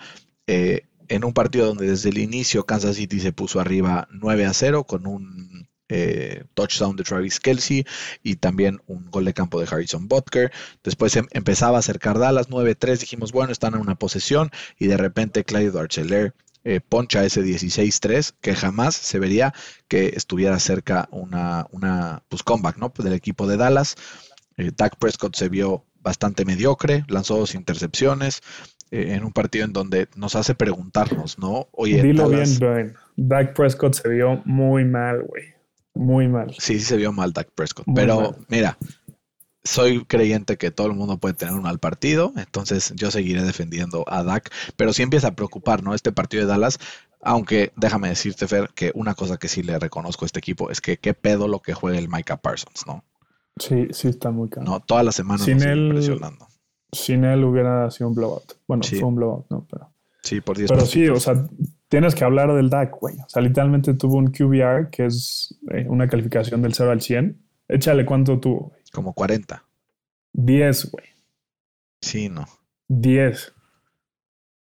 Eh, 0.48 0.84
en 1.10 1.26
un 1.26 1.34
partido 1.34 1.68
donde 1.68 1.88
desde 1.90 2.10
el 2.10 2.18
inicio 2.18 2.66
Kansas 2.66 2.96
City 2.96 3.20
se 3.20 3.34
puso 3.34 3.60
arriba 3.60 4.08
9 4.12 4.46
a 4.46 4.54
0 4.54 4.86
con 4.86 5.08
un 5.08 5.68
eh, 5.90 6.44
touchdown 6.54 6.96
de 6.96 7.04
Travis 7.04 7.40
Kelsey 7.40 7.84
y 8.24 8.36
también 8.36 8.80
un 8.86 9.10
gol 9.10 9.26
de 9.26 9.34
campo 9.34 9.60
de 9.60 9.68
Harrison 9.70 10.08
Butker. 10.08 10.52
Después 10.84 11.16
em- 11.16 11.28
empezaba 11.32 11.78
a 11.78 11.80
acercar 11.80 12.20
Dallas 12.20 12.50
9-3. 12.50 13.00
Dijimos, 13.00 13.32
bueno, 13.32 13.52
están 13.52 13.74
en 13.74 13.82
una 13.82 13.96
posesión 13.96 14.52
y 14.78 14.88
de 14.88 14.98
repente 14.98 15.44
Clyde 15.44 15.78
Archeler 15.80 16.36
eh, 16.64 16.80
poncha 16.82 17.26
ese 17.26 17.42
16-3 17.42 18.34
que 18.40 18.54
jamás 18.54 18.96
se 18.96 19.18
vería 19.18 19.54
que 19.88 20.14
estuviera 20.16 20.60
cerca 20.60 21.08
una, 21.12 21.66
una 21.72 22.24
pues, 22.30 22.44
comeback 22.44 22.78
¿no? 22.78 22.94
del 22.96 23.14
equipo 23.14 23.48
de 23.48 23.58
Dallas. 23.58 23.96
Eh, 24.58 24.72
Dak 24.76 24.98
Prescott 24.98 25.36
se 25.36 25.50
vio 25.50 25.86
bastante 26.02 26.46
mediocre, 26.46 27.04
lanzó 27.08 27.38
dos 27.38 27.56
intercepciones 27.56 28.42
eh, 28.92 29.14
en 29.16 29.24
un 29.24 29.32
partido 29.32 29.66
en 29.66 29.74
donde 29.74 30.08
nos 30.16 30.36
hace 30.36 30.56
preguntarnos, 30.56 31.38
¿no? 31.40 31.68
Oye, 31.72 32.02
Dilo 32.02 32.30
Dallas- 32.30 32.60
bien, 32.60 32.72
Brian. 32.74 32.94
Dak 33.16 33.54
Prescott 33.56 33.94
se 33.96 34.10
vio 34.10 34.42
muy 34.46 34.86
mal, 34.86 35.24
güey. 35.24 35.44
Muy 35.96 36.28
mal. 36.28 36.52
Sí, 36.60 36.80
sí 36.80 36.86
se 36.86 36.98
vio 36.98 37.12
mal 37.12 37.34
Dak 37.34 37.50
Prescott. 37.54 37.86
Muy 37.88 37.96
pero 37.96 38.22
mal. 38.22 38.36
mira, 38.48 38.78
soy 39.64 40.06
creyente 40.06 40.58
que 40.58 40.72
todo 40.72 40.88
el 40.88 40.94
mundo 40.94 41.18
puede 41.18 41.34
tener 41.36 41.54
un 41.54 41.64
mal 41.64 41.80
partido, 41.80 42.32
entonces 42.38 42.94
yo 42.96 43.12
seguiré 43.12 43.44
defendiendo 43.44 44.06
a 44.08 44.24
Dak, 44.24 44.50
pero 44.78 44.94
sí 44.94 45.04
empieza 45.04 45.30
a 45.30 45.36
preocupar, 45.36 45.84
¿no? 45.84 45.94
Este 45.94 46.12
partido 46.12 46.44
de 46.44 46.48
Dallas, 46.50 46.80
aunque 47.22 47.74
déjame 47.76 48.08
decirte, 48.10 48.48
Fer, 48.48 48.70
que 48.74 48.92
una 48.96 49.14
cosa 49.16 49.38
que 49.38 49.50
sí 49.50 49.62
le 49.62 49.78
reconozco 49.78 50.24
a 50.24 50.28
este 50.28 50.40
equipo 50.40 50.70
es 50.72 50.80
que 50.80 50.98
qué 50.98 51.14
pedo 51.14 51.48
lo 51.50 51.60
que 51.60 51.74
juega 51.74 51.98
el 52.00 52.08
Micah 52.08 52.38
Parsons, 52.38 52.88
¿no? 52.88 53.04
Sí, 53.60 53.88
sí 53.92 54.08
está 54.08 54.32
muy 54.32 54.48
caro. 54.50 54.66
No, 54.66 54.80
toda 54.80 55.04
la 55.04 55.12
semana 55.12 55.44
Sin 55.44 55.56
nos 55.56 55.64
sigue 55.64 55.74
él- 55.74 55.88
impresionando. 55.88 56.48
Sin 56.92 57.24
él 57.24 57.44
hubiera 57.44 57.90
sido 57.92 58.10
un 58.10 58.16
blowout. 58.16 58.54
Bueno, 58.68 58.84
Sí. 58.84 58.96
fue 58.98 59.08
un 59.10 59.16
blowout, 59.16 59.46
¿no? 59.50 59.66
Pero, 59.70 59.90
Sí, 60.24 60.42
por 60.42 60.58
10 60.58 60.70
pero 60.70 60.86
sí, 60.86 61.08
o 61.08 61.20
sea, 61.20 61.46
tienes 61.88 62.14
que 62.14 62.24
hablar 62.26 62.54
del 62.54 62.70
Dak, 62.70 62.92
güey. 63.00 63.16
O 63.20 63.30
sea, 63.30 63.42
literalmente 63.42 63.94
tuvo 63.94 64.18
un 64.18 64.28
QBR, 64.32 64.90
que 64.92 65.06
es 65.06 65.56
eh, 65.72 65.86
una 65.88 66.08
calificación 66.08 66.62
del 66.62 66.74
0 66.74 66.92
al 66.92 67.02
100. 67.02 67.38
Échale 67.70 68.06
cuánto 68.06 68.40
tuvo, 68.40 68.70
güey. 68.70 68.82
Como 68.92 69.14
40. 69.14 69.64
10, 70.34 70.92
güey. 70.92 71.06
Sí, 72.02 72.28
no. 72.30 72.46
10. 72.90 73.54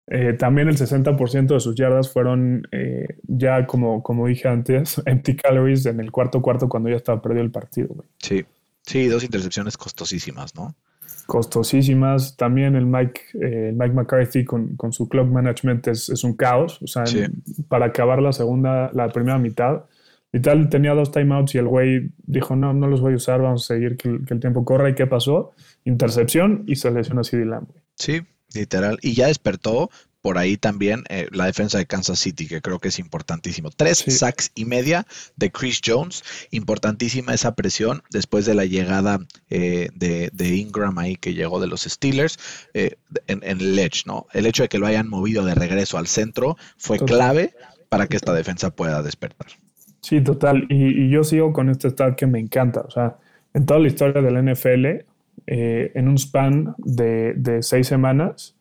Eh, 0.07 0.33
también 0.33 0.67
el 0.67 0.77
60% 0.77 1.53
de 1.55 1.59
sus 1.59 1.73
yardas 1.75 2.11
fueron 2.11 2.67
eh, 2.71 3.17
ya, 3.23 3.65
como, 3.65 4.03
como 4.03 4.27
dije 4.27 4.47
antes, 4.47 5.01
empty 5.05 5.35
calories 5.35 5.85
en 5.85 5.99
el 5.99 6.11
cuarto 6.11 6.41
cuarto 6.41 6.69
cuando 6.69 6.89
ya 6.89 6.95
estaba 6.97 7.21
perdido 7.21 7.43
el 7.43 7.51
partido, 7.51 7.87
güey. 7.89 8.07
Sí. 8.19 8.45
Sí, 8.83 9.07
dos 9.07 9.23
intercepciones 9.23 9.77
costosísimas, 9.77 10.53
¿no? 10.53 10.75
Costosísimas. 11.25 12.35
También 12.37 12.75
el 12.75 12.85
Mike, 12.85 13.21
eh, 13.41 13.73
Mike 13.75 13.93
McCarthy 13.93 14.45
con, 14.45 14.75
con 14.75 14.93
su 14.93 15.07
clock 15.09 15.27
management 15.29 15.87
es, 15.87 16.09
es 16.09 16.23
un 16.23 16.33
caos. 16.35 16.81
O 16.81 16.87
sea, 16.87 17.05
Sí. 17.05 17.19
en- 17.19 17.43
para 17.67 17.87
acabar 17.87 18.21
la 18.21 18.31
segunda, 18.33 18.89
la 18.93 19.09
primera 19.09 19.37
mitad, 19.37 19.83
y 20.33 20.39
tal, 20.41 20.69
tenía 20.69 20.93
dos 20.93 21.11
timeouts 21.11 21.55
y 21.55 21.59
el 21.59 21.67
güey 21.67 22.09
dijo, 22.25 22.55
no, 22.57 22.73
no 22.73 22.87
los 22.87 22.99
voy 22.99 23.13
a 23.13 23.15
usar, 23.15 23.41
vamos 23.41 23.63
a 23.69 23.73
seguir 23.75 23.95
que, 23.95 24.09
el- 24.09 24.25
que 24.25 24.33
el 24.33 24.39
tiempo 24.39 24.65
corra. 24.65 24.89
¿Y 24.89 24.95
qué 24.95 25.07
pasó? 25.07 25.51
Intercepción 25.85 26.63
y 26.67 26.75
se 26.75 26.91
lesiona 26.91 27.23
CD 27.23 27.45
Lamb. 27.45 27.67
Sí, 27.95 28.21
literal. 28.53 28.97
Y 29.01 29.13
ya 29.13 29.27
despertó 29.27 29.89
por 30.25 30.39
ahí 30.39 30.57
también 30.57 31.03
eh, 31.09 31.27
la 31.31 31.45
defensa 31.45 31.77
de 31.77 31.85
Kansas 31.85 32.17
City, 32.17 32.47
que 32.47 32.59
creo 32.59 32.79
que 32.79 32.87
es 32.87 32.97
importantísimo. 32.97 33.69
Tres 33.69 33.99
Sí. 33.99 34.09
sacks 34.09 34.51
y 34.55 34.65
media 34.65 35.05
de 35.35 35.51
Chris 35.51 35.81
Jones. 35.85 36.23
Importantísima 36.49 37.31
esa 37.35 37.53
presión 37.53 38.01
después 38.09 38.47
de 38.47 38.55
la 38.55 38.65
llegada 38.65 39.19
eh, 39.51 39.89
de, 39.93 40.31
de 40.33 40.55
Ingram 40.55 40.97
ahí 40.97 41.15
que 41.15 41.35
llegó 41.35 41.59
de 41.59 41.67
los 41.67 41.81
Steelers 41.83 42.39
eh, 42.73 42.95
en, 43.27 43.43
en 43.43 43.61
el 43.61 43.77
edge, 43.77 44.07
¿no? 44.07 44.25
El 44.33 44.47
hecho 44.47 44.63
de 44.63 44.69
que 44.69 44.79
lo 44.79 44.87
hayan 44.87 45.07
movido 45.07 45.45
de 45.45 45.53
regreso 45.53 45.99
al 45.99 46.07
centro 46.07 46.57
fue 46.75 46.97
Total. 46.97 47.15
clave 47.17 47.53
para 47.89 48.07
que 48.07 48.15
esta 48.17 48.33
defensa 48.33 48.71
pueda 48.71 49.03
despertar. 49.03 49.49
Sí, 50.01 50.21
total. 50.21 50.65
Y, 50.69 51.03
y 51.05 51.09
yo 51.11 51.23
sigo 51.23 51.53
con 51.53 51.69
este 51.69 51.89
stat 51.91 52.15
que 52.15 52.25
me 52.25 52.39
encanta. 52.39 52.81
O 52.81 52.89
sea, 52.89 53.17
en 53.53 53.67
toda 53.67 53.79
la 53.79 53.89
historia 53.89 54.23
del 54.23 54.43
NFL, 54.43 54.85
eh, 55.45 55.91
en 55.93 56.07
un 56.07 56.17
span 56.17 56.73
de, 56.79 57.35
de 57.35 57.61
seis 57.61 57.85
semanas, 57.85 58.54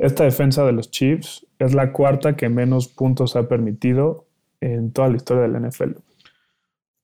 esta 0.00 0.24
defensa 0.24 0.64
de 0.64 0.72
los 0.72 0.90
Chiefs 0.90 1.46
es 1.58 1.74
la 1.74 1.92
cuarta 1.92 2.36
que 2.36 2.48
menos 2.48 2.88
puntos 2.88 3.36
ha 3.36 3.48
permitido 3.48 4.26
en 4.60 4.92
toda 4.92 5.08
la 5.08 5.16
historia 5.16 5.42
del 5.42 5.68
NFL. 5.68 5.92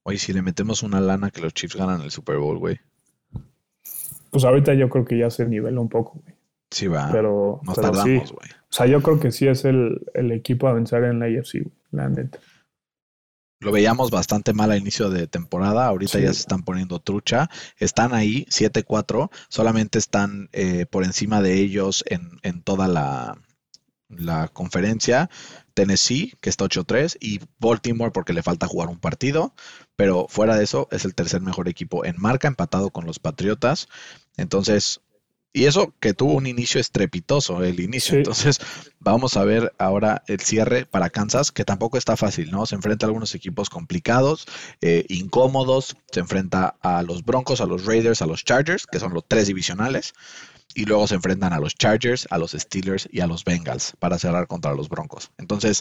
Oye, 0.02 0.18
si 0.18 0.32
le 0.32 0.42
metemos 0.42 0.82
una 0.82 1.00
lana 1.00 1.30
que 1.30 1.40
los 1.40 1.52
Chiefs 1.52 1.76
ganan 1.76 2.00
el 2.00 2.10
Super 2.10 2.38
Bowl, 2.38 2.58
güey. 2.58 2.78
Pues 4.30 4.44
ahorita 4.44 4.74
yo 4.74 4.88
creo 4.88 5.04
que 5.04 5.18
ya 5.18 5.30
se 5.30 5.46
niveló 5.46 5.82
un 5.82 5.88
poco, 5.88 6.20
güey. 6.22 6.34
Sí, 6.70 6.88
va. 6.88 7.10
Pero, 7.12 7.60
Nos 7.64 7.76
pero 7.76 7.90
tardamos, 7.90 8.32
güey. 8.32 8.50
O 8.50 8.72
sea, 8.72 8.86
yo 8.86 9.02
creo 9.02 9.20
que 9.20 9.30
sí 9.30 9.46
es 9.46 9.64
el, 9.64 10.06
el 10.14 10.32
equipo 10.32 10.68
a 10.68 10.72
vencer 10.72 11.04
en 11.04 11.20
la 11.20 11.26
AFC, 11.26 11.62
güey, 11.62 11.74
la 11.92 12.08
neta. 12.08 12.38
Lo 13.58 13.72
veíamos 13.72 14.10
bastante 14.10 14.52
mal 14.52 14.70
a 14.70 14.76
inicio 14.76 15.08
de 15.10 15.26
temporada, 15.26 15.86
ahorita 15.86 16.18
Sí. 16.18 16.24
ya 16.24 16.32
se 16.32 16.40
están 16.40 16.62
poniendo 16.62 16.98
trucha, 17.00 17.48
están 17.78 18.12
ahí 18.14 18.46
7-4, 18.50 19.30
solamente 19.48 19.98
están 19.98 20.48
eh, 20.52 20.84
por 20.86 21.04
encima 21.04 21.40
de 21.40 21.54
ellos 21.54 22.04
en, 22.06 22.38
en 22.42 22.62
toda 22.62 22.86
la, 22.86 23.38
la 24.08 24.48
conferencia, 24.48 25.30
Tennessee, 25.74 26.34
que 26.40 26.50
está 26.50 26.64
8-3, 26.66 27.16
y 27.20 27.40
Baltimore 27.58 28.12
porque 28.12 28.32
le 28.34 28.42
falta 28.42 28.66
jugar 28.66 28.88
un 28.88 28.98
partido, 28.98 29.54
pero 29.96 30.26
fuera 30.28 30.56
de 30.56 30.64
eso 30.64 30.86
es 30.90 31.04
el 31.04 31.14
tercer 31.14 31.40
mejor 31.40 31.68
equipo 31.68 32.04
en 32.04 32.16
marca, 32.18 32.48
empatado 32.48 32.90
con 32.90 33.06
los 33.06 33.18
Patriotas, 33.18 33.88
entonces... 34.36 35.00
Y 35.56 35.64
eso 35.64 35.94
que 36.00 36.12
tuvo 36.12 36.34
un 36.34 36.46
inicio 36.46 36.82
estrepitoso, 36.82 37.64
el 37.64 37.80
inicio. 37.80 38.10
Sí. 38.10 38.16
Entonces, 38.18 38.60
vamos 38.98 39.38
a 39.38 39.44
ver 39.44 39.72
ahora 39.78 40.22
el 40.26 40.40
cierre 40.40 40.84
para 40.84 41.08
Kansas, 41.08 41.50
que 41.50 41.64
tampoco 41.64 41.96
está 41.96 42.14
fácil, 42.14 42.50
¿no? 42.50 42.66
Se 42.66 42.74
enfrenta 42.74 43.06
a 43.06 43.08
algunos 43.08 43.34
equipos 43.34 43.70
complicados, 43.70 44.46
eh, 44.82 45.06
incómodos. 45.08 45.96
Se 46.12 46.20
enfrenta 46.20 46.76
a 46.82 47.02
los 47.02 47.24
Broncos, 47.24 47.62
a 47.62 47.66
los 47.66 47.86
Raiders, 47.86 48.20
a 48.20 48.26
los 48.26 48.44
Chargers, 48.44 48.86
que 48.86 49.00
son 49.00 49.14
los 49.14 49.24
tres 49.26 49.46
divisionales. 49.46 50.12
Y 50.74 50.84
luego 50.84 51.06
se 51.06 51.14
enfrentan 51.14 51.54
a 51.54 51.58
los 51.58 51.74
Chargers, 51.74 52.26
a 52.28 52.36
los 52.36 52.52
Steelers 52.52 53.08
y 53.10 53.20
a 53.20 53.26
los 53.26 53.42
Bengals 53.42 53.94
para 53.98 54.18
cerrar 54.18 54.48
contra 54.48 54.74
los 54.74 54.90
Broncos. 54.90 55.30
Entonces, 55.38 55.80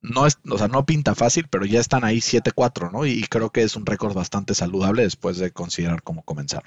no 0.00 0.28
es, 0.28 0.38
o 0.48 0.58
sea, 0.58 0.68
no 0.68 0.86
pinta 0.86 1.16
fácil, 1.16 1.48
pero 1.50 1.64
ya 1.64 1.80
están 1.80 2.04
ahí 2.04 2.18
7-4, 2.18 2.92
¿no? 2.92 3.04
Y 3.04 3.22
creo 3.24 3.50
que 3.50 3.64
es 3.64 3.74
un 3.74 3.84
récord 3.84 4.14
bastante 4.14 4.54
saludable 4.54 5.02
después 5.02 5.38
de 5.38 5.50
considerar 5.50 6.04
cómo 6.04 6.22
comenzar. 6.22 6.62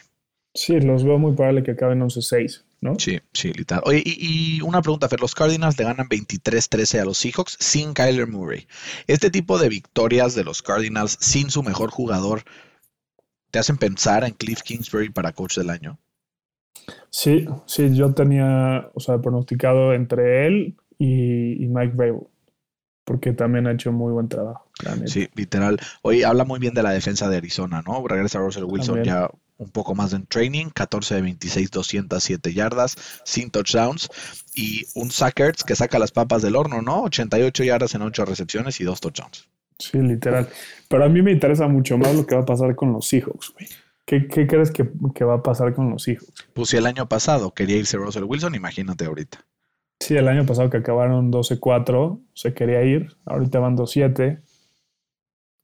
Sí, 0.53 0.79
los 0.81 1.03
veo 1.03 1.17
muy 1.17 1.33
probable 1.33 1.63
que 1.63 1.71
acaben 1.71 2.01
11-6, 2.01 2.63
¿no? 2.81 2.95
Sí, 2.99 3.19
sí, 3.31 3.53
literal. 3.53 3.83
Oye, 3.85 4.03
y, 4.05 4.57
y 4.57 4.61
una 4.61 4.81
pregunta, 4.81 5.07
Fer, 5.07 5.21
los 5.21 5.33
Cardinals 5.33 5.79
le 5.79 5.85
ganan 5.85 6.09
23-13 6.09 6.99
a 6.99 7.05
los 7.05 7.17
Seahawks 7.17 7.55
sin 7.59 7.93
Kyler 7.93 8.27
Murray. 8.27 8.67
Este 9.07 9.29
tipo 9.29 9.57
de 9.57 9.69
victorias 9.69 10.35
de 10.35 10.43
los 10.43 10.61
Cardinals 10.61 11.17
sin 11.21 11.49
su 11.49 11.63
mejor 11.63 11.89
jugador, 11.89 12.41
¿te 13.49 13.59
hacen 13.59 13.77
pensar 13.77 14.25
en 14.25 14.33
Cliff 14.33 14.61
Kingsbury 14.61 15.09
para 15.09 15.31
coach 15.31 15.57
del 15.57 15.69
año? 15.69 15.99
Sí, 17.09 17.45
sí, 17.65 17.95
yo 17.95 18.13
tenía, 18.13 18.89
o 18.93 18.99
sea, 18.99 19.19
pronosticado 19.19 19.93
entre 19.93 20.47
él 20.47 20.75
y, 20.97 21.63
y 21.63 21.67
Mike 21.67 21.93
Vrabel, 21.95 22.27
porque 23.05 23.31
también 23.31 23.67
ha 23.67 23.71
hecho 23.71 23.91
muy 23.93 24.11
buen 24.11 24.27
trabajo. 24.27 24.70
Sí, 25.05 25.29
literal. 25.35 25.79
Oye, 26.01 26.25
habla 26.25 26.45
muy 26.45 26.59
bien 26.59 26.73
de 26.73 26.83
la 26.83 26.91
defensa 26.91 27.29
de 27.29 27.37
Arizona, 27.37 27.83
¿no? 27.85 28.05
Regresa 28.07 28.39
Russell 28.39 28.63
Wilson 28.63 28.95
También. 28.95 29.15
ya 29.15 29.29
un 29.57 29.69
poco 29.69 29.93
más 29.93 30.11
en 30.13 30.25
training, 30.25 30.67
14 30.73 31.15
de 31.15 31.21
26, 31.21 31.69
207 31.69 32.53
yardas, 32.53 32.95
sin 33.23 33.51
touchdowns 33.51 34.09
y 34.55 34.85
un 34.95 35.11
Sackers 35.11 35.63
que 35.63 35.75
saca 35.75 35.99
las 35.99 36.11
papas 36.11 36.41
del 36.41 36.55
horno, 36.55 36.81
¿no? 36.81 37.03
88 37.03 37.63
yardas 37.63 37.93
en 37.93 38.01
8 38.01 38.25
recepciones 38.25 38.81
y 38.81 38.83
2 38.83 38.99
touchdowns. 38.99 39.47
Sí, 39.77 39.99
literal. 39.99 40.47
Pero 40.87 41.05
a 41.05 41.09
mí 41.09 41.21
me 41.21 41.31
interesa 41.31 41.67
mucho 41.67 41.97
más 41.97 42.15
lo 42.15 42.25
que 42.25 42.35
va 42.35 42.41
a 42.41 42.45
pasar 42.45 42.75
con 42.75 42.91
los 42.93 43.07
Seahawks, 43.07 43.53
güey. 43.53 43.67
¿Qué, 44.05 44.27
qué 44.27 44.47
crees 44.47 44.71
que, 44.71 44.89
que 45.13 45.23
va 45.23 45.35
a 45.35 45.43
pasar 45.43 45.73
con 45.73 45.89
los 45.89 46.03
Seahawks? 46.03 46.47
Pues 46.53 46.69
si 46.69 46.77
el 46.77 46.85
año 46.85 47.07
pasado 47.07 47.53
quería 47.53 47.77
irse 47.77 47.97
Russell 47.97 48.23
Wilson, 48.23 48.55
imagínate 48.55 49.05
ahorita. 49.05 49.45
Sí, 49.99 50.17
el 50.17 50.27
año 50.27 50.45
pasado 50.45 50.69
que 50.71 50.77
acabaron 50.77 51.31
12-4, 51.31 52.19
se 52.33 52.53
quería 52.55 52.83
ir. 52.83 53.15
Ahorita 53.25 53.59
van 53.59 53.77
2-7. 53.77 54.41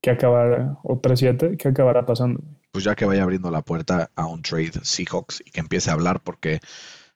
¿Qué 0.02 0.12
acabará? 0.12 0.78
O 0.84 1.02
3-7. 1.02 1.58
¿Qué 1.58 1.68
acabará 1.70 2.06
pasando? 2.06 2.42
Pues 2.72 2.84
ya 2.84 2.96
que 2.96 3.06
vaya 3.06 3.24
abriendo 3.24 3.50
la 3.52 3.62
puerta 3.62 4.10
a 4.16 4.26
un 4.28 4.42
trade 4.42 4.72
Seahawks 4.84 5.42
y 5.46 5.52
que 5.52 5.60
empiece 5.60 5.90
a 5.90 5.94
hablar, 5.94 6.22
porque 6.24 6.60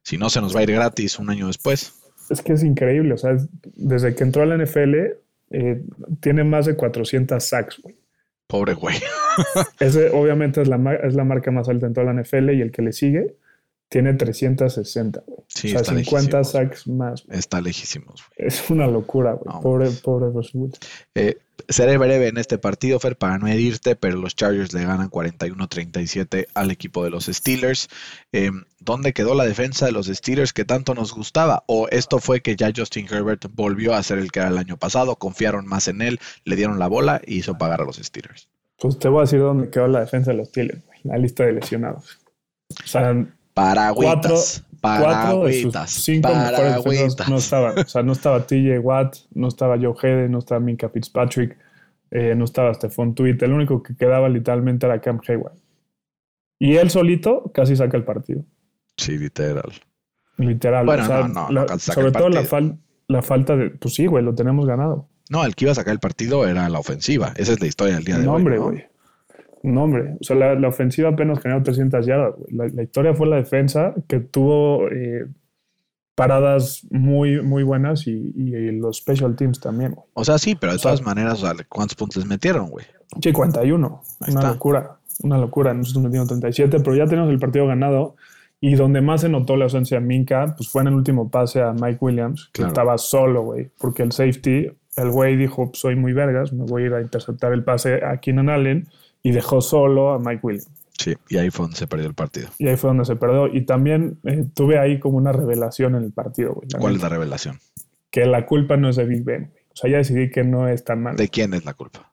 si 0.04 0.18
no 0.18 0.30
se 0.30 0.42
nos 0.42 0.56
va 0.56 0.62
a 0.62 0.64
ir 0.64 0.72
gratis 0.72 1.20
un 1.20 1.30
año 1.30 1.48
después. 1.48 1.94
Es 2.30 2.42
que 2.42 2.54
es 2.54 2.64
increíble. 2.64 3.14
O 3.14 3.18
sea, 3.18 3.32
es- 3.32 3.48
desde 3.76 4.16
que 4.16 4.24
entró 4.24 4.42
a 4.44 4.46
la 4.46 4.56
NFL, 4.56 4.96
eh, 5.52 5.84
tiene 6.22 6.44
más 6.44 6.66
de 6.66 6.76
400 6.76 7.44
sacks, 7.44 7.80
güey. 7.82 7.98
Pobre 8.48 8.74
güey. 8.74 8.96
Ese 9.80 10.10
obviamente 10.10 10.62
es 10.62 10.68
la, 10.68 10.94
es 11.04 11.14
la 11.14 11.24
marca 11.24 11.52
más 11.52 11.70
alta 11.70 11.88
en 11.88 11.94
toda 11.94 12.12
la 12.12 12.22
NFL 12.22 12.52
y 12.54 12.62
el 12.62 12.72
que 12.72 12.82
le 12.82 12.92
sigue 12.94 13.36
tiene 13.92 14.14
360, 14.14 15.22
güey. 15.28 15.40
Sí, 15.50 15.68
o 15.68 15.72
sea, 15.72 15.82
está 15.82 15.96
50 15.96 16.38
lejísimo. 16.38 16.44
sacks 16.46 16.88
más. 16.88 17.26
Está 17.30 17.60
lejísimos. 17.60 18.24
güey. 18.38 18.48
Es 18.48 18.70
una 18.70 18.88
locura, 18.88 19.34
güey. 19.34 19.54
No, 19.54 19.60
pobre, 19.60 19.88
pues. 19.88 20.00
pobre 20.00 20.28
Wilson. 20.30 20.72
Eh, 21.14 21.40
seré 21.68 21.98
breve 21.98 22.30
en 22.30 22.38
este 22.38 22.58
partido, 22.58 23.02
Fer, 23.02 23.18
para 23.18 23.38
no 23.38 23.48
herirte, 23.48 23.98
pero 23.98 24.16
los 24.16 24.34
Chargers 24.38 24.72
le 24.72 24.86
ganan 24.86 25.10
41-37 25.10 26.48
al 26.54 26.72
equipo 26.72 27.04
de 27.04 27.10
los 27.10 27.26
Steelers. 27.26 27.90
Eh, 28.32 28.52
¿Dónde 28.80 29.12
quedó 29.12 29.36
la 29.36 29.44
defensa 29.44 29.88
de 29.88 29.92
los 29.92 30.08
Steelers 30.08 30.54
que 30.54 30.64
tanto 30.64 30.96
nos 30.96 31.14
gustaba? 31.14 31.66
¿O 31.68 31.90
esto 31.90 32.20
fue 32.20 32.40
que 32.40 32.56
ya 32.56 32.72
Justin 32.74 33.08
Herbert 33.12 33.48
volvió 33.54 33.94
a 33.94 34.02
ser 34.04 34.20
el 34.20 34.32
que 34.32 34.40
era 34.40 34.48
el 34.48 34.58
año 34.58 34.78
pasado? 34.78 35.18
Confiaron 35.18 35.68
más 35.68 35.90
en 35.90 36.02
él, 36.02 36.22
le 36.46 36.56
dieron 36.56 36.80
la 36.80 36.88
bola 36.88 37.20
y 37.26 37.40
hizo 37.40 37.58
pagar 37.58 37.82
a 37.82 37.84
los 37.84 37.98
Steelers. 37.98 38.48
Pues 38.78 38.98
te 38.98 39.10
voy 39.10 39.20
a 39.20 39.22
decir 39.24 39.40
dónde 39.42 39.70
quedó 39.70 39.90
la 39.90 40.00
defensa 40.00 40.32
de 40.32 40.38
los 40.38 40.48
Steelers, 40.48 40.82
güey. 40.86 41.00
La 41.04 41.18
lista 41.18 41.44
de 41.44 41.52
lesionados. 41.52 42.20
O 42.86 42.88
sea, 42.88 43.28
Paragüitas. 43.54 44.64
cuatro 44.82 45.44
de 45.46 45.54
sus 45.62 45.72
Paragüitas. 45.74 45.92
cinco 45.92 46.30
mejores 46.30 46.60
Paragüitas. 46.60 47.30
no 47.30 47.38
estaban. 47.38 47.80
O 47.80 47.86
sea, 47.88 48.04
no 48.04 48.12
estaba 48.14 48.46
TJ 48.48 48.80
Watt, 48.80 49.16
no 49.34 49.48
estaba 49.48 49.78
Joe 49.78 49.94
Hayden, 50.02 50.32
no 50.32 50.40
estaba 50.40 50.60
Minka 50.60 50.90
Fitzpatrick, 50.90 51.58
eh, 52.12 52.34
no 52.36 52.46
estaba 52.46 52.74
Stephon 52.74 53.14
Tweet. 53.16 53.38
El 53.42 53.54
único 53.54 53.82
que 53.84 53.96
quedaba 53.96 54.30
literalmente 54.30 54.86
era 54.86 55.00
Cam 55.02 55.20
Hayward. 55.28 55.54
Y 56.60 56.76
él 56.78 56.90
solito 56.90 57.52
casi 57.54 57.76
saca 57.76 57.98
el 57.98 58.04
partido. 58.04 58.44
Sí, 58.98 59.18
literal. 59.18 59.72
Literal. 60.38 60.86
Bueno, 60.86 61.04
O 61.04 61.08
sea, 61.08 61.20
no, 61.22 61.28
no, 61.28 61.50
no 61.52 61.66
la- 61.66 61.80
sobre 61.80 62.12
todo 62.12 62.30
la, 62.30 62.44
fal- 62.44 62.78
la 63.08 63.22
falta 63.22 63.56
de. 63.56 63.72
Pues 63.72 63.96
sí, 63.96 64.06
güey, 64.06 64.24
lo 64.24 64.36
tenemos 64.36 64.66
ganado. 64.66 65.08
No, 65.30 65.46
el 65.46 65.56
que 65.56 65.66
iba 65.66 65.72
a 65.72 65.76
sacar 65.76 65.94
el 65.94 66.00
partido 66.00 66.46
era 66.48 66.68
la 66.70 66.80
ofensiva. 66.80 67.34
Esa 67.38 67.54
es 67.54 67.62
la 67.62 67.68
historia 67.68 67.96
del 67.96 68.04
día 68.04 68.18
de 68.18 68.26
No, 68.26 68.32
hoy. 68.34 68.38
hombre, 68.38 68.56
¿no? 68.58 68.64
güey. 68.64 68.84
No, 69.64 69.84
hombre. 69.84 70.16
O 70.20 70.24
sea, 70.24 70.36
la, 70.36 70.56
la 70.56 70.68
ofensiva 70.70 71.10
apenas 71.10 71.40
generó 71.40 71.62
300 71.64 72.06
yardas, 72.06 72.36
güey. 72.38 72.54
La, 72.56 72.68
la 72.68 72.84
historia 72.84 73.14
fue 73.14 73.28
la 73.28 73.36
defensa 73.38 73.94
que 74.08 74.20
tuvo 74.20 74.88
eh, 74.90 75.26
paradas 76.16 76.86
muy, 76.92 77.42
muy 77.42 77.64
buenas 77.64 78.06
y, 78.08 78.12
y 78.36 78.72
los 78.72 78.98
special 78.98 79.36
teams 79.36 79.60
también, 79.60 79.92
güey. 79.94 80.06
O 80.14 80.24
sea, 80.24 80.38
sí, 80.38 80.56
pero 80.56 80.74
de 80.74 80.80
todas 80.80 81.02
maneras, 81.02 81.44
¿cuántos 81.70 81.96
puntos 81.96 82.18
les 82.18 82.26
metieron, 82.28 82.70
güey? 82.70 82.86
51. 83.22 84.02
Ahí 84.22 84.32
una 84.32 84.40
está. 84.40 84.52
locura. 84.54 84.98
Una 85.24 85.38
locura. 85.38 85.74
Nosotros 85.74 86.04
metimos 86.06 86.28
37, 86.28 86.80
pero 86.80 86.96
ya 86.96 87.06
tenemos 87.06 87.30
el 87.30 87.40
partido 87.40 87.68
ganado. 87.68 88.16
Y 88.64 88.76
donde 88.76 89.02
más 89.02 89.22
se 89.22 89.30
notó 89.30 89.58
la 89.58 89.66
ausencia 89.66 90.00
de 90.00 90.06
Minka, 90.06 90.54
pues 90.56 90.70
fue 90.70 90.84
en 90.84 90.90
el 90.90 90.94
último 90.94 91.32
pase 91.32 91.62
a 91.62 91.74
Mike 91.74 91.98
Williams, 92.00 92.50
que 92.54 92.60
Claro. 92.60 92.68
estaba 92.70 92.98
solo, 93.00 93.42
güey. 93.44 93.72
Porque 93.80 94.04
el 94.04 94.12
safety, 94.12 94.68
el 94.98 95.10
güey 95.10 95.36
dijo, 95.36 95.68
"Pues, 95.70 95.80
soy 95.80 95.96
muy 95.96 96.14
vergas, 96.14 96.54
me 96.54 96.66
voy 96.66 96.84
a 96.84 96.86
ir 96.86 96.94
a 96.94 97.02
interceptar 97.02 97.54
el 97.54 97.64
pase 97.64 98.06
a 98.06 98.18
Keenan 98.18 98.50
Allen. 98.50 98.88
Y 99.24 99.32
dejó 99.32 99.62
solo 99.62 100.12
a 100.12 100.20
Mike 100.20 100.40
Williams. 100.42 100.70
Sí, 100.98 101.16
y 101.30 101.38
ahí 101.38 101.50
fue 101.50 101.64
donde 101.64 101.78
se 101.78 101.88
perdió 101.88 102.08
el 102.08 102.14
partido. 102.14 102.50
Y 102.60 102.68
ahí 102.68 102.78
fue 102.78 102.90
donde 102.90 103.06
se 103.06 103.16
perdió. 103.16 103.48
Y 103.48 103.66
también 103.66 104.20
eh, 104.24 104.46
tuve 104.54 104.78
ahí 104.78 105.00
como 105.00 105.18
una 105.18 105.32
revelación 105.32 105.96
en 105.96 106.04
el 106.04 106.12
partido, 106.12 106.54
güey. 106.54 106.68
¿Cuál 106.80 106.96
es 106.96 107.02
la 107.02 107.10
revelación? 107.10 107.60
Que 108.12 108.26
la 108.26 108.46
culpa 108.46 108.78
no 108.78 108.90
es 108.90 108.98
de 108.98 109.06
Big 109.06 109.24
Ben, 109.24 109.50
güey. 109.52 109.62
O 109.72 109.76
sea, 109.76 109.90
ya 109.90 109.98
decidí 109.98 110.30
que 110.30 110.44
no 110.44 110.68
es 110.68 110.84
tan 110.84 111.02
mal. 111.02 111.16
¿De 111.16 111.30
quién 111.30 111.54
es 111.54 111.66
la 111.66 111.74
culpa? 111.74 112.12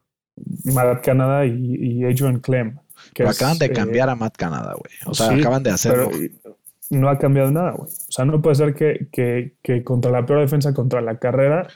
Matt 0.64 1.04
Canada 1.04 1.44
y, 1.44 1.74
y 1.74 2.04
Adrian 2.04 2.40
Clem. 2.40 2.78
que 3.14 3.24
es, 3.24 3.30
acaban 3.30 3.58
de 3.58 3.66
eh, 3.66 3.72
cambiar 3.72 4.08
a 4.08 4.14
Matt 4.14 4.36
Canada, 4.36 4.74
güey. 4.74 4.92
O 5.06 5.14
sea, 5.14 5.28
sí, 5.28 5.40
acaban 5.40 5.62
de 5.62 5.70
hacerlo. 5.70 6.10
no 6.90 7.08
ha 7.08 7.18
cambiado 7.18 7.50
nada, 7.50 7.72
güey. 7.72 7.90
O 7.90 8.12
sea, 8.12 8.24
no 8.24 8.40
puede 8.40 8.56
ser 8.56 8.74
que, 8.74 9.08
que, 9.10 9.56
que 9.62 9.82
contra 9.82 10.10
la 10.10 10.24
peor 10.24 10.40
defensa 10.40 10.72
contra 10.72 11.00
la 11.00 11.18
carrera, 11.18 11.68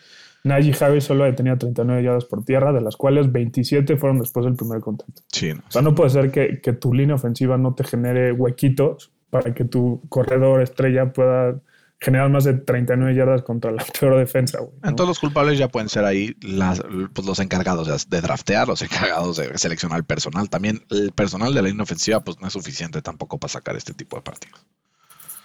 Najee 0.45 0.75
Harris 0.81 1.05
solo 1.05 1.33
tenía 1.35 1.57
39 1.57 2.03
yardas 2.03 2.25
por 2.25 2.45
tierra, 2.45 2.73
de 2.73 2.81
las 2.81 2.97
cuales 2.97 3.31
27 3.31 3.97
fueron 3.97 4.19
después 4.19 4.45
del 4.45 4.57
primer 4.57 4.81
contacto. 4.81 5.23
Sí, 5.31 5.53
no. 5.55 5.63
O 5.69 5.71
sea, 5.71 5.83
no 5.83 5.95
puede 5.95 6.11
ser 6.11 6.31
que, 6.31 6.61
que 6.61 6.73
tu 6.73 6.93
línea 6.93 7.15
ofensiva 7.15 7.57
no 7.59 7.75
te 7.75 7.85
genere 7.85 8.33
huequitos 8.33 9.13
para 9.31 9.55
que 9.55 9.65
tu 9.65 10.03
corredor 10.09 10.61
estrella 10.61 11.13
pueda 11.13 11.61
generar 12.03 12.29
más 12.31 12.43
de 12.43 12.55
39 12.55 13.15
yardas 13.15 13.43
contra 13.43 13.71
la 13.71 13.85
peor 14.01 14.19
defensa, 14.19 14.59
güey. 14.59 14.73
¿no? 14.83 14.89
Entonces 14.89 15.09
los 15.09 15.19
culpables 15.21 15.59
ya 15.59 15.69
pueden 15.69 15.89
ser 15.89 16.05
ahí 16.05 16.35
las, 16.43 16.83
pues, 17.13 17.27
los 17.27 17.39
encargados 17.39 18.09
de, 18.09 18.21
draftear, 18.21 18.67
los 18.67 18.83
encargados 18.83 19.37
de 19.37 19.57
seleccionar 19.57 19.99
el 19.99 20.05
personal. 20.05 20.51
También 20.51 20.83
el 20.91 21.13
personal 21.13 21.55
de 21.55 21.63
la 21.63 21.69
línea 21.69 21.85
ofensiva 21.85 22.21
pues 22.21 22.41
no 22.41 22.49
es 22.49 22.53
suficiente 22.53 23.01
tampoco 23.01 23.39
para 23.39 23.53
sacar 23.53 23.77
este 23.77 23.95
tipo 23.95 24.17
de 24.17 24.23
partidos. 24.23 24.61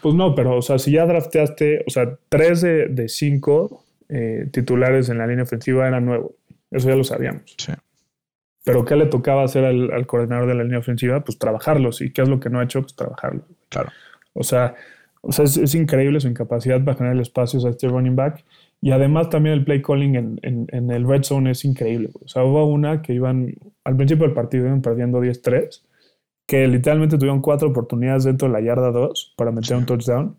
Pues 0.01 0.15
no, 0.15 0.33
pero, 0.35 0.57
o 0.57 0.61
sea, 0.61 0.79
si 0.79 0.91
ya 0.91 1.05
drafteaste, 1.05 1.83
o 1.87 1.91
sea, 1.91 2.17
tres 2.29 2.61
de, 2.61 2.87
de 2.87 3.07
cinco 3.07 3.83
eh, 4.09 4.47
titulares 4.51 5.09
en 5.09 5.17
la 5.17 5.27
línea 5.27 5.43
ofensiva 5.43 5.87
eran 5.87 6.05
nuevos. 6.05 6.31
Eso 6.71 6.89
ya 6.89 6.95
lo 6.95 7.03
sabíamos. 7.03 7.43
Sí. 7.57 7.73
Pero 8.63 8.83
¿qué 8.83 8.95
le 8.97 9.05
tocaba 9.05 9.43
hacer 9.43 9.63
al, 9.63 9.91
al 9.93 10.05
coordinador 10.07 10.47
de 10.47 10.55
la 10.55 10.63
línea 10.63 10.79
ofensiva? 10.79 11.23
Pues 11.23 11.37
trabajarlos. 11.39 12.01
¿Y 12.01 12.11
qué 12.11 12.21
es 12.23 12.29
lo 12.29 12.39
que 12.39 12.49
no 12.49 12.59
ha 12.59 12.63
hecho? 12.63 12.81
Pues 12.81 12.95
trabajarlos. 12.95 13.45
Claro. 13.69 13.89
O 14.33 14.43
sea, 14.43 14.75
o 15.21 15.31
sea 15.31 15.45
es, 15.45 15.55
es 15.57 15.73
increíble 15.75 16.19
su 16.19 16.27
incapacidad 16.27 16.83
para 16.83 16.97
generar 16.97 17.17
espacios 17.21 17.63
a 17.65 17.69
este 17.69 17.87
running 17.87 18.15
back. 18.17 18.43
Y 18.81 18.91
además 18.91 19.29
también 19.29 19.53
el 19.55 19.63
play 19.63 19.81
calling 19.81 20.15
en, 20.15 20.39
en- 20.43 20.67
en 20.71 20.91
el 20.91 21.07
red 21.07 21.23
zone 21.23 21.51
es 21.51 21.63
increíble. 21.65 22.09
güey. 22.13 22.25
O 22.25 22.27
sea, 22.27 22.43
hubo 22.43 22.65
una 22.65 23.01
que 23.01 23.13
iban, 23.13 23.53
al 23.85 23.95
principio 23.95 24.25
del 24.25 24.33
partido 24.35 24.65
iban 24.67 24.81
perdiendo 24.81 25.19
10-3, 25.21 25.81
que 26.45 26.67
literalmente 26.67 27.17
tuvieron 27.17 27.41
cuatro 27.41 27.69
oportunidades 27.69 28.25
dentro 28.25 28.47
de 28.49 28.53
la 28.53 28.61
yarda 28.61 28.91
2 28.91 29.33
para 29.37 29.51
meter 29.51 29.77
un 29.77 29.85
touchdown. 29.85 30.35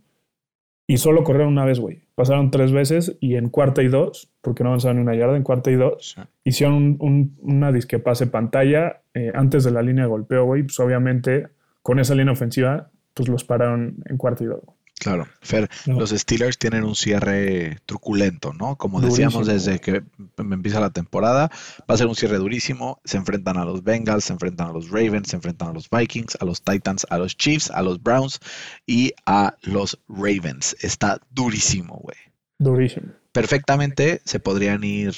Y 0.90 0.96
solo 0.96 1.22
corrieron 1.22 1.52
una 1.52 1.66
vez, 1.66 1.78
güey. 1.80 2.00
Pasaron 2.14 2.50
tres 2.50 2.72
veces 2.72 3.16
y 3.20 3.36
en 3.36 3.50
cuarta 3.50 3.82
y 3.82 3.88
dos, 3.88 4.32
porque 4.40 4.64
no 4.64 4.70
avanzaron 4.70 4.96
ni 4.96 5.02
una 5.02 5.14
yarda, 5.14 5.36
en 5.36 5.42
cuarta 5.42 5.70
y 5.70 5.74
dos, 5.74 6.14
Sí. 6.16 6.22
hicieron 6.44 6.74
un- 6.74 6.96
un- 7.00 7.36
una 7.42 7.70
disque 7.72 7.98
pase 7.98 8.26
pantalla 8.26 9.02
eh, 9.14 9.30
antes 9.34 9.64
de 9.64 9.70
la 9.70 9.82
línea 9.82 10.04
de 10.04 10.08
golpeo, 10.10 10.44
güey. 10.46 10.62
Pues 10.62 10.80
obviamente 10.80 11.48
con 11.82 11.98
esa 11.98 12.14
línea 12.14 12.32
ofensiva, 12.32 12.90
pues 13.14 13.28
los 13.28 13.44
pararon 13.44 13.96
en 14.06 14.16
cuarta 14.16 14.44
y 14.44 14.46
dos. 14.46 14.60
güey. 14.64 14.77
Claro, 14.98 15.28
Fer, 15.42 15.68
No. 15.86 15.98
los 16.00 16.10
Steelers 16.10 16.58
tienen 16.58 16.82
un 16.84 16.96
cierre 16.96 17.78
truculento, 17.86 18.52
¿no? 18.52 18.76
Como 18.76 19.00
decíamos 19.00 19.46
desde 19.46 19.80
que 19.80 20.02
em- 20.38 20.52
empieza 20.52 20.80
la 20.80 20.90
temporada, 20.90 21.50
va 21.88 21.94
a 21.94 21.96
ser 21.96 22.08
un 22.08 22.16
cierre 22.16 22.38
durísimo. 22.38 23.00
Se 23.04 23.16
enfrentan 23.16 23.56
a 23.58 23.64
los 23.64 23.84
Bengals, 23.84 24.24
se 24.24 24.32
enfrentan 24.32 24.68
a 24.68 24.72
los 24.72 24.90
Ravens, 24.90 25.28
se 25.28 25.36
enfrentan 25.36 25.68
a 25.68 25.72
los 25.72 25.88
Vikings, 25.88 26.36
a 26.40 26.44
los 26.44 26.62
Titans, 26.62 27.06
a 27.10 27.18
los 27.18 27.36
Chiefs, 27.36 27.70
a 27.70 27.82
los 27.82 28.02
Browns 28.02 28.40
y 28.86 29.12
a 29.24 29.54
los 29.62 29.98
Ravens. 30.08 30.76
Está 30.80 31.20
durísimo, 31.30 31.94
güey. 32.02 32.16
Durísimo. 32.58 33.12
Perfectamente 33.32 34.20
se 34.24 34.40
podrían 34.40 34.82
ir 34.82 35.14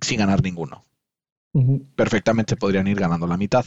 sin 0.00 0.18
ganar 0.18 0.40
ninguno. 0.42 0.84
Perfectamente 1.96 2.52
se 2.52 2.56
podrían 2.56 2.86
ir 2.86 2.98
ganando 2.98 3.26
la 3.26 3.36
mitad. 3.36 3.64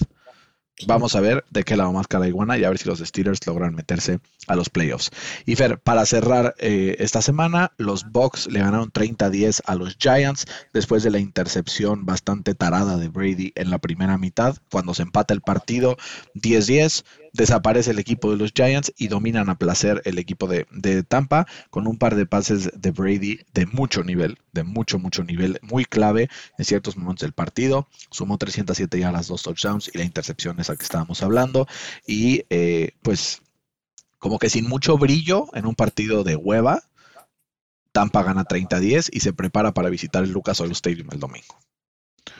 Vamos 0.85 1.15
a 1.15 1.21
ver 1.21 1.43
de 1.49 1.63
qué 1.63 1.75
lado 1.75 1.91
más 1.91 2.05
la 2.11 2.27
iguana 2.27 2.57
y 2.57 2.63
a 2.63 2.69
ver 2.69 2.77
si 2.77 2.87
los 2.87 2.99
Steelers 2.99 3.45
logran 3.47 3.73
meterse 3.73 4.19
a 4.45 4.55
los 4.55 4.69
playoffs. 4.69 5.09
Y 5.45 5.55
Fer, 5.55 5.79
para 5.79 6.05
cerrar 6.05 6.53
eh, 6.59 6.95
esta 6.99 7.23
semana, 7.23 7.71
los 7.77 8.11
Bucks 8.11 8.47
le 8.47 8.59
ganaron 8.59 8.91
30-10 8.91 9.61
a 9.65 9.75
los 9.75 9.97
Giants 9.97 10.45
después 10.73 11.01
de 11.01 11.09
la 11.09 11.19
intercepción 11.19 12.05
bastante 12.05 12.53
tarada 12.53 12.97
de 12.97 13.09
Brady 13.09 13.53
en 13.55 13.71
la 13.71 13.79
primera 13.79 14.19
mitad. 14.19 14.57
Cuando 14.71 14.93
se 14.93 15.01
empata 15.01 15.33
el 15.33 15.41
partido 15.41 15.97
10-10, 16.35 17.03
desaparece 17.37 17.91
el 17.91 17.99
equipo 17.99 18.31
de 18.31 18.37
los 18.37 18.51
Giants 18.51 18.91
y 18.97 19.07
dominan 19.07 19.49
a 19.49 19.57
placer 19.57 20.01
el 20.05 20.17
equipo 20.17 20.47
de, 20.47 20.65
Tampa 21.03 21.47
con 21.69 21.87
un 21.87 21.97
par 21.97 22.15
de 22.15 22.25
pases 22.25 22.71
de 22.75 22.91
Brady 22.91 23.39
de 23.53 23.67
mucho 23.67 24.03
nivel, 24.03 24.39
de 24.51 24.63
mucho, 24.63 24.97
mucho 24.99 25.23
nivel, 25.23 25.59
muy 25.61 25.85
clave 25.85 26.29
en 26.57 26.65
ciertos 26.65 26.97
momentos 26.97 27.21
del 27.21 27.33
partido. 27.33 27.87
Sumó 28.09 28.37
307 28.37 28.99
yardas, 28.99 29.27
dos 29.27 29.43
touchdowns 29.43 29.91
y 29.93 29.97
la 29.99 30.03
intercepción 30.03 30.59
esa 30.59 30.75
que 30.75 30.83
estábamos 30.83 31.21
hablando. 31.21 31.67
Y 32.07 32.43
eh, 32.49 32.91
pues 33.03 33.41
como 34.17 34.39
que 34.39 34.49
sin 34.49 34.67
mucho 34.67 34.97
brillo 34.97 35.47
en 35.53 35.67
un 35.67 35.75
partido 35.75 36.23
de 36.23 36.35
hueva, 36.35 36.83
Tampa 37.91 38.23
gana 38.23 38.45
30-10 38.45 39.09
y 39.11 39.19
se 39.19 39.31
prepara 39.31 39.73
para 39.73 39.89
visitar 39.89 40.23
el 40.23 40.31
Lucas 40.31 40.59
Oil 40.59 40.71
Stadium 40.71 41.09
el 41.11 41.19
domingo. 41.19 41.55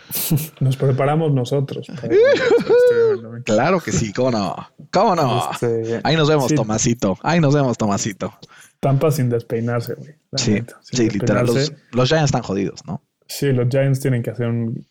Nos 0.60 0.78
preparamos 0.78 1.34
nosotros. 1.34 1.88
para- 1.88 2.14
Claro 3.44 3.80
que 3.80 3.92
sí, 3.92 4.14
cómo 4.14 4.32
no, 4.32 4.56
cómo 4.92 5.16
no. 5.16 5.52
Este, 5.52 6.00
Ahí 6.04 6.16
nos 6.16 6.30
vemos, 6.30 6.48
sí, 6.48 6.56
Tomasito. 6.56 7.18
Ahí 7.24 7.40
nos 7.40 7.54
vemos, 7.54 7.78
Tomasito. 7.78 8.34
Tampa 8.80 9.12
sin 9.12 9.30
despeinarse, 9.30 9.96
güey. 9.96 10.16
Sí, 10.36 10.52
neta, 10.54 10.78
sí, 10.82 11.10
literal. 11.10 11.46
Los, 11.46 12.10
Giants 12.10 12.26
están 12.26 12.44
jodidos, 12.44 12.86
¿no? 12.86 13.02
Sí, 13.28 13.52
los 13.52 13.68
Giants 13.70 14.00
tienen 14.00 14.22
que 14.24 14.30
hacer 14.30 14.48
un, 14.48 14.86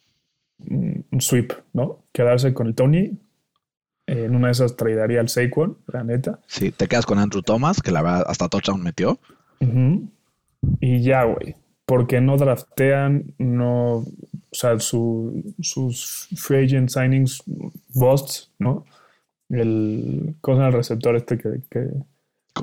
sweep, 1.20 1.52
¿no? 1.72 2.04
Quedarse 2.12 2.52
con 2.52 2.66
el 2.66 2.74
Tony. 2.74 3.18
Eh, 4.08 4.24
en 4.24 4.36
una 4.36 4.48
de 4.48 4.52
esas 4.52 4.76
traería 4.76 5.20
al 5.20 5.28
Saquon, 5.28 5.78
la 5.86 6.04
neta. 6.04 6.40
Sí, 6.46 6.70
te 6.70 6.86
quedas 6.88 7.06
con 7.06 7.18
Andrew 7.18 7.42
Thomas, 7.42 7.80
que 7.80 7.90
la 7.90 8.02
verdad 8.02 8.24
hasta 8.28 8.48
touchdown 8.48 8.82
metió. 8.82 9.18
Y 10.80 11.02
ya, 11.02 11.24
güey. 11.24 11.56
Porque 11.86 12.20
no 12.20 12.36
draftean, 12.36 13.32
no. 13.38 13.98
O 13.98 14.04
sea, 14.52 14.78
su- 14.80 15.54
sus 15.60 16.28
free 16.36 16.64
agent 16.64 16.90
signings 16.90 17.42
busts, 17.94 18.50
¿no? 18.58 18.84
El. 19.48 20.34
¿Cómo 20.40 20.56
se 20.56 20.60
llama 20.60 20.68
el 20.68 20.74
receptor 20.74 21.16
este 21.16 21.38
que. 21.38 21.60
que 21.70 21.88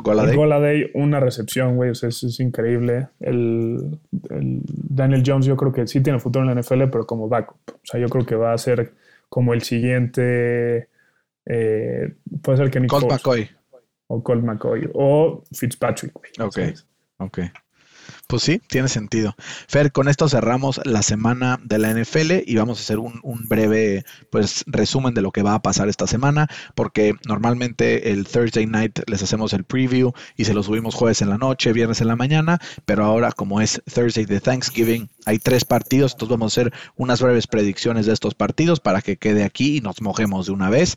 Goladay. 0.01 0.35
Goladay, 0.35 0.91
una 0.95 1.19
recepción, 1.19 1.75
güey, 1.75 1.91
o 1.91 1.95
sea, 1.95 2.09
es, 2.09 2.39
increíble. 2.39 3.09
El, 3.19 3.99
Daniel 4.11 5.23
Jones 5.25 5.45
yo 5.45 5.55
creo 5.55 5.71
que 5.71 5.87
sí 5.87 6.01
tiene 6.01 6.19
futuro 6.19 6.43
en 6.43 6.55
la 6.55 6.61
NFL, 6.61 6.85
pero 6.85 7.05
como 7.05 7.29
backup. 7.29 7.57
O 7.67 7.79
sea, 7.83 7.99
yo 7.99 8.09
creo 8.09 8.25
que 8.25 8.35
va 8.35 8.53
a 8.53 8.57
ser 8.57 8.93
como 9.29 9.53
el 9.53 9.61
siguiente... 9.61 10.89
Eh, 11.45 12.15
puede 12.41 12.57
ser 12.57 12.71
que 12.71 12.79
Nick 12.79 12.89
Colt 12.89 13.09
McCoy. 13.09 13.49
O 14.07 14.23
Colt 14.23 14.43
McCoy. 14.43 14.89
O 14.93 15.43
Fitzpatrick, 15.51 16.13
güey. 16.13 16.31
Ok, 16.39 16.59
ok. 17.17 17.39
Pues 18.27 18.43
sí, 18.43 18.61
tiene 18.67 18.87
sentido. 18.87 19.35
Fer, 19.67 19.91
con 19.91 20.07
esto 20.07 20.29
cerramos 20.29 20.79
la 20.85 21.03
semana 21.03 21.59
de 21.63 21.77
la 21.77 21.91
NFL 21.91 22.43
y 22.45 22.55
vamos 22.55 22.79
a 22.79 22.81
hacer 22.81 22.97
un, 22.97 23.21
breve 23.47 24.05
pues, 24.31 24.63
resumen 24.65 25.13
de 25.13 25.21
lo 25.21 25.31
que 25.31 25.43
va 25.43 25.55
a 25.55 25.61
pasar 25.61 25.89
esta 25.89 26.07
semana, 26.07 26.47
porque 26.73 27.13
normalmente 27.27 28.11
el 28.11 28.25
Thursday 28.25 28.65
night 28.65 28.99
les 29.07 29.21
hacemos 29.21 29.53
el 29.53 29.65
preview 29.65 30.13
y 30.37 30.45
se 30.45 30.53
lo 30.53 30.63
subimos 30.63 30.95
jueves 30.95 31.21
en 31.21 31.29
la 31.29 31.37
noche, 31.37 31.73
viernes 31.73 32.01
en 32.01 32.07
la 32.07 32.15
mañana, 32.15 32.59
pero 32.85 33.03
ahora 33.03 33.31
como 33.33 33.61
es 33.61 33.81
Thursday 33.93 34.25
de 34.25 34.39
Thanksgiving, 34.39 35.09
hay 35.25 35.37
tres 35.37 35.65
partidos, 35.65 36.13
entonces 36.13 36.31
vamos 36.31 36.57
a 36.57 36.61
hacer 36.61 36.73
unas 36.95 37.21
breves 37.21 37.47
predicciones 37.47 38.05
de 38.05 38.13
estos 38.13 38.35
partidos 38.35 38.79
para 38.79 39.01
que 39.01 39.17
quede 39.17 39.43
aquí 39.43 39.77
y 39.77 39.81
nos 39.81 40.01
mojemos 40.01 40.45
de 40.45 40.53
una 40.53 40.69
vez. 40.69 40.95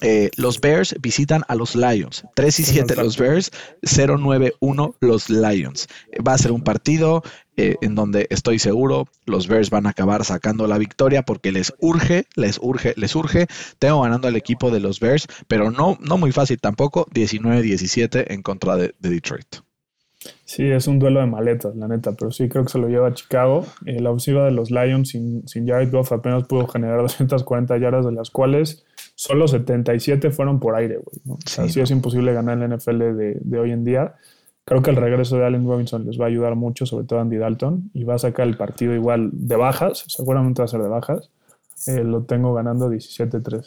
Eh, 0.00 0.30
los 0.36 0.60
Bears 0.60 0.96
visitan 1.00 1.42
a 1.48 1.54
los 1.54 1.76
Lions. 1.76 2.24
3 2.34 2.60
y 2.60 2.62
7 2.64 2.96
los 2.96 3.16
Bears, 3.16 3.50
0-9-1 3.82 4.94
los 5.00 5.30
Lions. 5.30 5.88
Va 6.26 6.34
a 6.34 6.38
ser 6.38 6.52
un 6.52 6.62
partido 6.62 7.22
eh, 7.56 7.76
en 7.80 7.94
donde 7.94 8.26
estoy 8.30 8.58
seguro 8.58 9.06
los 9.26 9.46
Bears 9.46 9.70
van 9.70 9.86
a 9.86 9.90
acabar 9.90 10.24
sacando 10.24 10.66
la 10.66 10.76
victoria 10.76 11.22
porque 11.22 11.52
les 11.52 11.72
urge, 11.78 12.24
les 12.34 12.58
urge, 12.60 12.94
les 12.96 13.14
urge. 13.14 13.46
Tengo 13.78 14.02
ganando 14.02 14.26
al 14.26 14.36
equipo 14.36 14.70
de 14.70 14.80
los 14.80 14.98
Bears, 14.98 15.28
pero 15.46 15.70
no, 15.70 15.96
no 16.00 16.18
muy 16.18 16.32
fácil 16.32 16.60
tampoco. 16.60 17.06
19-17 17.14 18.24
en 18.28 18.42
contra 18.42 18.76
de, 18.76 18.94
Detroit. 18.98 19.46
Sí, 20.44 20.64
es 20.64 20.86
un 20.86 20.98
duelo 20.98 21.20
de 21.20 21.26
maletas, 21.26 21.76
la 21.76 21.86
neta, 21.86 22.12
pero 22.12 22.30
sí 22.32 22.48
creo 22.48 22.64
que 22.64 22.72
se 22.72 22.78
lo 22.78 22.88
lleva 22.88 23.08
a 23.08 23.14
Chicago. 23.14 23.66
Eh, 23.86 24.00
la 24.00 24.10
ofensiva 24.10 24.44
de 24.44 24.50
los 24.50 24.70
Lions 24.70 25.10
sin, 25.10 25.46
sin 25.46 25.66
Jared 25.66 25.90
Goff 25.90 26.12
apenas 26.12 26.46
pudo 26.46 26.66
generar 26.66 27.00
240 27.02 27.76
yardas, 27.78 28.06
de 28.06 28.12
las 28.12 28.30
cuales 28.30 28.84
solo 29.14 29.48
77 29.48 30.30
fueron 30.30 30.60
por 30.60 30.76
aire, 30.76 30.96
güey. 30.96 31.20
¿no? 31.24 31.38
así 31.58 31.80
es 31.80 31.90
imposible 31.90 32.32
ganar 32.32 32.60
en 32.60 32.70
la 32.70 32.76
NFL 32.76 32.98
de, 32.98 33.58
hoy 33.58 33.70
en 33.70 33.84
día. 33.84 34.14
Creo 34.64 34.82
que 34.82 34.90
el 34.90 34.96
regreso 34.96 35.36
de 35.36 35.44
Allen 35.44 35.66
Robinson 35.66 36.06
les 36.06 36.18
va 36.18 36.24
a 36.24 36.28
ayudar 36.28 36.54
mucho, 36.56 36.86
sobre 36.86 37.04
todo 37.04 37.20
Andy 37.20 37.36
Dalton, 37.36 37.90
y 37.92 38.04
va 38.04 38.14
a 38.14 38.18
sacar 38.18 38.46
el 38.46 38.56
partido 38.56 38.94
igual 38.94 39.30
de 39.32 39.56
bajas, 39.56 40.04
seguramente 40.08 40.62
va 40.62 40.64
a 40.64 40.68
ser 40.68 40.82
de 40.82 40.88
bajas. 40.88 41.30
Eh, 41.86 42.02
lo 42.02 42.22
tengo 42.22 42.54
ganando 42.54 42.88
17-3. 42.88 43.66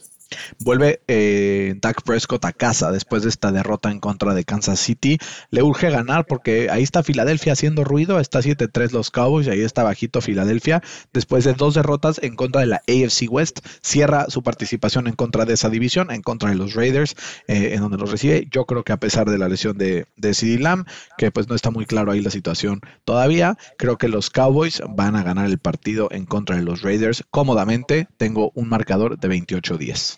Vuelve 0.60 1.02
eh, 1.08 1.76
Dak 1.82 2.02
Prescott 2.04 2.46
a 2.46 2.54
casa 2.54 2.92
después 2.92 3.24
de 3.24 3.30
esta 3.30 3.52
derrota 3.52 3.92
en 3.92 4.00
contra 4.00 4.34
de 4.34 4.44
Kansas 4.44 4.80
City. 4.80 5.18
Le 5.52 5.64
urge 5.64 5.90
ganar 5.90 6.26
porque 6.26 6.70
ahí 6.70 6.84
está 6.84 7.04
Filadelfia 7.04 7.54
haciendo 7.54 7.84
ruido. 7.84 8.20
Está 8.20 8.40
7-3 8.40 8.92
los 8.92 9.12
Cowboys 9.12 9.48
y 9.48 9.52
ahí 9.52 9.62
está 9.62 9.84
bajito 9.84 10.22
Filadelfia. 10.22 10.82
Después 11.14 11.44
de 11.44 11.54
dos 11.54 11.76
derrotas 11.76 12.20
en 12.22 12.36
contra 12.36 12.62
de 12.62 12.68
la 12.68 12.82
AFC 12.88 13.30
West, 13.30 13.60
cierra 13.82 14.26
su 14.30 14.44
participación 14.44 15.08
en 15.08 15.16
contra 15.16 15.46
de 15.46 15.54
esa 15.54 15.70
división, 15.70 16.12
en 16.12 16.22
contra 16.22 16.50
de 16.50 16.56
los 16.56 16.74
Raiders, 16.74 17.16
eh, 17.48 17.72
en 17.74 17.82
donde 17.82 17.98
los 17.98 18.12
recibe. 18.12 18.48
Yo 18.52 18.66
creo 18.66 18.84
que 18.84 18.94
a 18.94 18.98
pesar 18.98 19.30
de 19.30 19.38
la 19.38 19.50
lesión 19.50 19.78
de, 19.78 20.08
de 20.16 20.34
CD 20.34 20.60
Lamb, 20.60 20.86
que 21.18 21.32
pues 21.32 21.48
no 21.48 21.56
está 21.56 21.72
muy 21.72 21.86
claro 21.86 22.12
ahí 22.12 22.22
la 22.22 22.32
situación 22.32 22.82
todavía, 23.06 23.58
creo 23.78 23.98
que 23.98 24.08
los 24.08 24.30
Cowboys 24.30 24.82
van 24.90 25.16
a 25.16 25.24
ganar 25.24 25.46
el 25.46 25.58
partido 25.58 26.10
en 26.12 26.26
contra 26.26 26.56
de 26.56 26.64
los 26.64 26.82
Raiders 26.82 27.24
cómodamente. 27.32 28.08
Tengo 28.18 28.52
un 28.56 28.70
marcador 28.70 29.18
de 29.18 29.30
28-10. 29.30 30.17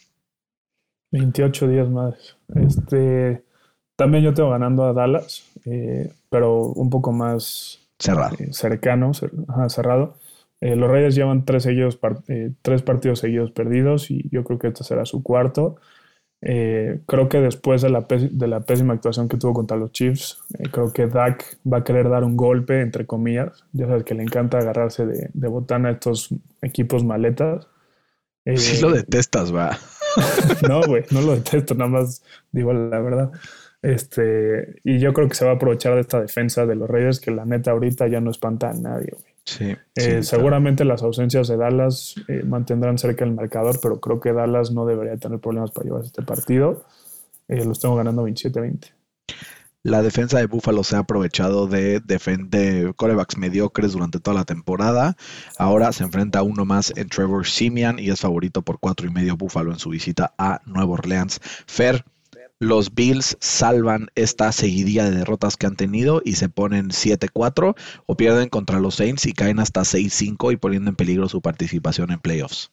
28 1.12 1.68
días 1.68 1.90
más. 1.90 2.38
Este, 2.56 3.44
también 3.96 4.24
yo 4.24 4.34
tengo 4.34 4.50
ganando 4.50 4.86
a 4.86 4.94
Dallas, 4.94 5.44
eh, 5.66 6.14
pero 6.30 6.68
un 6.68 6.90
poco 6.90 7.12
más 7.12 7.80
cerrado. 7.98 8.36
Eh, 8.40 8.54
cercano, 8.54 9.12
cerrado. 9.68 10.16
Eh, 10.62 10.76
los 10.76 10.90
Reyes 10.90 11.16
llevan 11.16 11.46
tres, 11.46 11.64
seguidos 11.64 12.00
tres 12.62 12.82
partidos 12.82 13.20
seguidos 13.20 13.52
perdidos 13.52 14.12
y 14.12 14.30
yo 14.30 14.44
creo 14.44 14.60
que 14.60 14.68
este 14.68 14.84
será 14.84 15.06
su 15.06 15.24
cuarto. 15.24 15.78
creo 16.42 17.28
que 17.30 17.42
después 17.42 17.82
de 17.82 17.90
la, 17.90 18.06
de 18.10 18.48
la, 18.48 18.62
pésima 18.62 18.94
actuación 18.94 19.28
que 19.28 19.38
tuvo 19.38 19.54
contra 19.54 19.76
los 19.76 19.92
Chiefs, 19.92 20.40
creo 20.72 20.94
que 20.94 21.08
Dak 21.08 21.58
va 21.66 21.80
a 21.80 21.84
querer 21.84 22.08
dar 22.10 22.24
un 22.24 22.38
golpe, 22.38 22.82
entre 22.82 23.06
comillas. 23.06 23.66
Ya 23.74 23.88
sabes 23.88 24.04
que 24.04 24.16
le 24.16 24.24
encanta 24.24 24.60
agarrarse 24.60 25.06
de, 25.06 25.30
de 25.34 25.48
botana 25.48 25.90
a 25.90 25.92
estos 25.94 26.30
equipos 26.62 27.04
maletas. 27.04 27.68
sí 28.56 28.82
lo 28.82 28.92
detestas, 28.92 29.54
va. 29.54 29.78
no, 30.68 30.82
güey, 30.84 31.04
no 31.12 31.22
lo 31.22 31.36
detesto, 31.36 31.76
nada 31.76 31.90
más 31.90 32.24
digo 32.52 32.74
la 32.74 33.00
verdad. 33.00 33.32
Este, 33.82 34.82
y 34.84 35.00
yo 35.00 35.14
creo 35.14 35.30
que 35.30 35.36
se 35.36 35.46
va 35.46 35.52
a 35.52 35.56
aprovechar 35.56 35.96
de 35.96 36.02
esta 36.02 36.20
defensa 36.20 36.66
de 36.66 36.76
los 36.76 36.90
Reyes, 36.90 37.20
que 37.20 37.32
la 37.32 37.46
neta 37.46 37.72
ahorita 37.72 38.08
ya 38.08 38.20
no 38.20 38.32
espanta 38.32 38.70
a 38.70 38.74
nadie, 38.74 39.12
güey. 39.12 39.30
Sí, 39.46 39.76
eh, 39.96 40.22
seguramente 40.22 40.86
las 40.86 41.02
ausencias 41.02 41.48
de 41.48 41.58
Dallas 41.58 42.16
eh, 42.28 42.44
mantendrán 42.46 43.00
cerca 43.00 43.26
el 43.26 43.32
marcador, 43.32 43.80
pero 43.82 44.00
creo 44.00 44.20
que 44.20 44.32
Dallas 44.32 44.72
no 44.72 44.86
debería 44.86 45.18
tener 45.18 45.40
problemas 45.40 45.72
para 45.72 45.86
llevar 45.86 46.04
este 46.04 46.22
partido. 46.22 46.84
Eh, 47.48 47.66
los 47.66 47.80
tengo 47.80 47.96
ganando 47.96 48.28
27-20. 48.28 48.92
La 49.84 50.02
defensa 50.02 50.38
de 50.40 50.48
Buffalo 50.48 50.84
se 50.84 50.98
ha 50.98 51.00
aprovechado 51.00 51.66
de 51.66 52.02
defender 52.02 52.94
corebacks 52.96 53.38
mediocres 53.38 53.94
durante 53.94 54.20
toda 54.20 54.36
la 54.36 54.44
temporada. 54.44 55.16
Ahora 55.58 55.94
se 55.94 56.04
enfrenta 56.04 56.44
uno 56.44 56.66
más 56.66 56.92
en 56.98 57.08
Trevor 57.08 57.48
Simeon 57.48 57.98
y 57.98 58.10
es 58.10 58.20
favorito 58.20 58.62
por 58.62 58.80
cuatro 58.80 59.08
y 59.08 59.12
medio 59.12 59.38
Buffalo 59.38 59.72
en 59.72 59.80
su 59.80 59.92
visita 59.92 60.34
a 60.38 60.60
Nueva 60.66 60.96
Orleans. 60.96 61.40
Fer, 61.66 62.04
los 62.60 62.94
Bills 62.94 63.38
salvan 63.40 64.08
esta 64.16 64.52
seguidilla 64.52 65.06
de 65.06 65.16
derrotas 65.16 65.56
que 65.56 65.68
han 65.68 65.78
tenido 65.78 66.22
y 66.26 66.34
se 66.34 66.50
ponen 66.50 66.90
7-4 66.90 67.74
o 68.06 68.18
pierden 68.18 68.50
contra 68.50 68.82
los 68.82 68.96
Saints 68.96 69.28
y 69.28 69.32
caen 69.32 69.60
hasta 69.60 69.82
6-5 69.82 70.52
y 70.52 70.58
poniendo 70.58 70.90
en 70.90 70.98
peligro 70.98 71.30
su 71.30 71.42
participación 71.42 72.12
en 72.12 72.20
playoffs. 72.20 72.70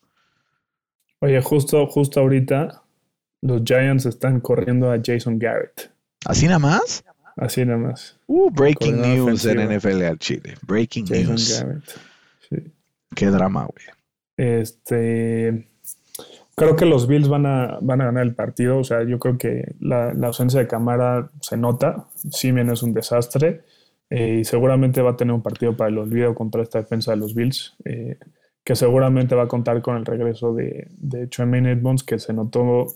Oye, 1.21 1.41
justo, 1.41 1.87
justo 1.87 2.19
ahorita 2.19 2.83
los 3.43 3.63
Giants 3.65 4.07
están 4.07 4.41
corriendo 4.41 4.91
a 4.91 4.99
Jason 5.01 5.39
Garrett. 5.39 5.96
¿Así 6.27 6.47
nada 6.47 6.59
más? 6.59 7.05
Así 7.37 7.65
nada 7.65 7.79
más. 7.79 8.19
Uh, 8.27 8.51
breaking 8.51 9.01
news 9.01 9.45
en 9.45 9.77
NFL 9.77 10.03
al 10.03 10.19
Chile. 10.19 10.55
Breaking 10.67 11.05
news. 11.05 11.65
Sí. 12.49 12.57
Qué 13.15 13.27
drama, 13.27 13.67
güey. 13.67 13.87
Este. 14.37 15.69
Creo 16.57 16.75
que 16.75 16.87
los 16.87 17.07
Bills 17.07 17.29
van 17.29 17.45
a, 17.45 17.79
van 17.81 18.01
a 18.01 18.07
ganar 18.07 18.25
el 18.25 18.35
partido. 18.35 18.79
O 18.79 18.85
sea, 18.85 19.05
yo 19.05 19.19
creo 19.19 19.37
que 19.37 19.75
la, 19.79 20.11
ausencia 20.25 20.59
de 20.59 20.67
Camara 20.67 21.31
se 21.41 21.57
nota. 21.57 22.07
Simeon 22.31 22.71
es 22.71 22.83
un 22.83 22.95
desastre. 22.95 23.63
Eh, 24.09 24.39
y 24.41 24.45
seguramente 24.45 25.03
va 25.03 25.11
a 25.13 25.17
tener 25.17 25.35
un 25.35 25.43
partido 25.43 25.77
para 25.77 25.91
el 25.91 25.99
olvido 25.99 26.35
contra 26.35 26.63
esta 26.63 26.81
defensa 26.81 27.11
de 27.13 27.19
los 27.19 27.35
Bills. 27.35 27.77
Eh, 27.85 28.19
que 28.65 28.75
seguramente 28.75 29.35
va 29.35 29.45
a 29.45 29.49
contar 29.49 29.81
con 29.83 29.97
el 29.97 30.07
regreso 30.07 30.55
de, 30.55 30.89
de 30.97 31.29
Tremaine 31.29 31.73
Edmonds, 31.73 32.03
que 32.03 32.19
se 32.19 32.33
notó 32.33 32.87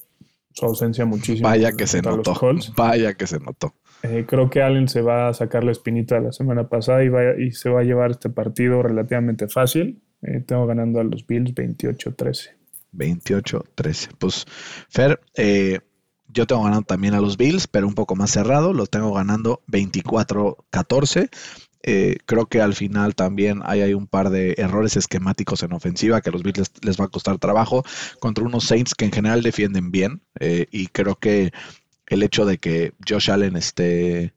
su 0.52 0.66
ausencia 0.66 1.04
muchísimo. 1.04 1.48
Vaya 1.48 1.72
que 1.72 1.86
se 1.86 2.02
notó. 2.02 2.34
Vaya 2.76 3.14
que 3.14 3.26
se 3.26 3.38
notó. 3.38 3.74
Eh, 4.02 4.24
creo 4.26 4.48
que 4.48 4.62
Allen 4.62 4.88
se 4.88 5.02
va 5.02 5.28
a 5.28 5.34
sacar 5.34 5.62
la 5.64 5.72
espinita 5.72 6.20
la 6.20 6.32
semana 6.32 6.68
pasada 6.68 7.04
y, 7.04 7.10
y 7.44 7.52
se 7.52 7.68
va 7.68 7.80
a 7.80 7.84
llevar 7.84 8.12
este 8.12 8.30
partido 8.30 8.82
relativamente 8.82 9.48
fácil. 9.48 10.02
Eh, 10.22 10.42
tengo 10.46 10.66
ganando 10.66 11.00
a 11.00 11.04
los 11.04 11.26
Bills 11.26 11.54
28-13. 11.54 12.50
28-13. 12.92 14.08
Pues, 14.18 14.46
Fer, 14.88 15.20
eh, 15.36 15.80
yo 16.28 16.46
tengo 16.46 16.62
ganando 16.64 16.86
también 16.86 17.14
a 17.14 17.20
los 17.20 17.36
Bills, 17.36 17.66
pero 17.66 17.86
un 17.86 17.94
poco 17.94 18.16
más 18.16 18.30
cerrado. 18.30 18.72
Los 18.72 18.90
tengo 18.90 19.12
ganando 19.12 19.62
24-14. 19.68 21.30
Eh, 21.82 22.18
creo 22.26 22.46
que 22.46 22.60
al 22.60 22.74
final 22.74 23.14
también 23.14 23.62
hay, 23.64 23.94
un 23.94 24.06
par 24.06 24.30
de 24.30 24.54
errores 24.58 24.96
esquemáticos 24.96 25.62
en 25.62 25.72
ofensiva 25.72 26.20
que 26.20 26.28
a 26.28 26.32
los 26.32 26.42
Bills 26.42 26.70
les, 26.82 27.00
va 27.00 27.06
a 27.06 27.08
costar 27.08 27.38
trabajo 27.38 27.84
contra 28.18 28.44
unos 28.44 28.64
Saints 28.64 28.94
que 28.94 29.06
en 29.06 29.12
general 29.12 29.42
defienden 29.42 29.90
bien. 29.90 30.22
Eh, 30.40 30.66
y 30.70 30.88
creo 30.88 31.16
que 31.16 31.52
el 32.06 32.22
hecho 32.22 32.44
de 32.44 32.58
que 32.58 32.92
Josh 33.08 33.30
Allen 33.30 33.56
esté 33.56 34.34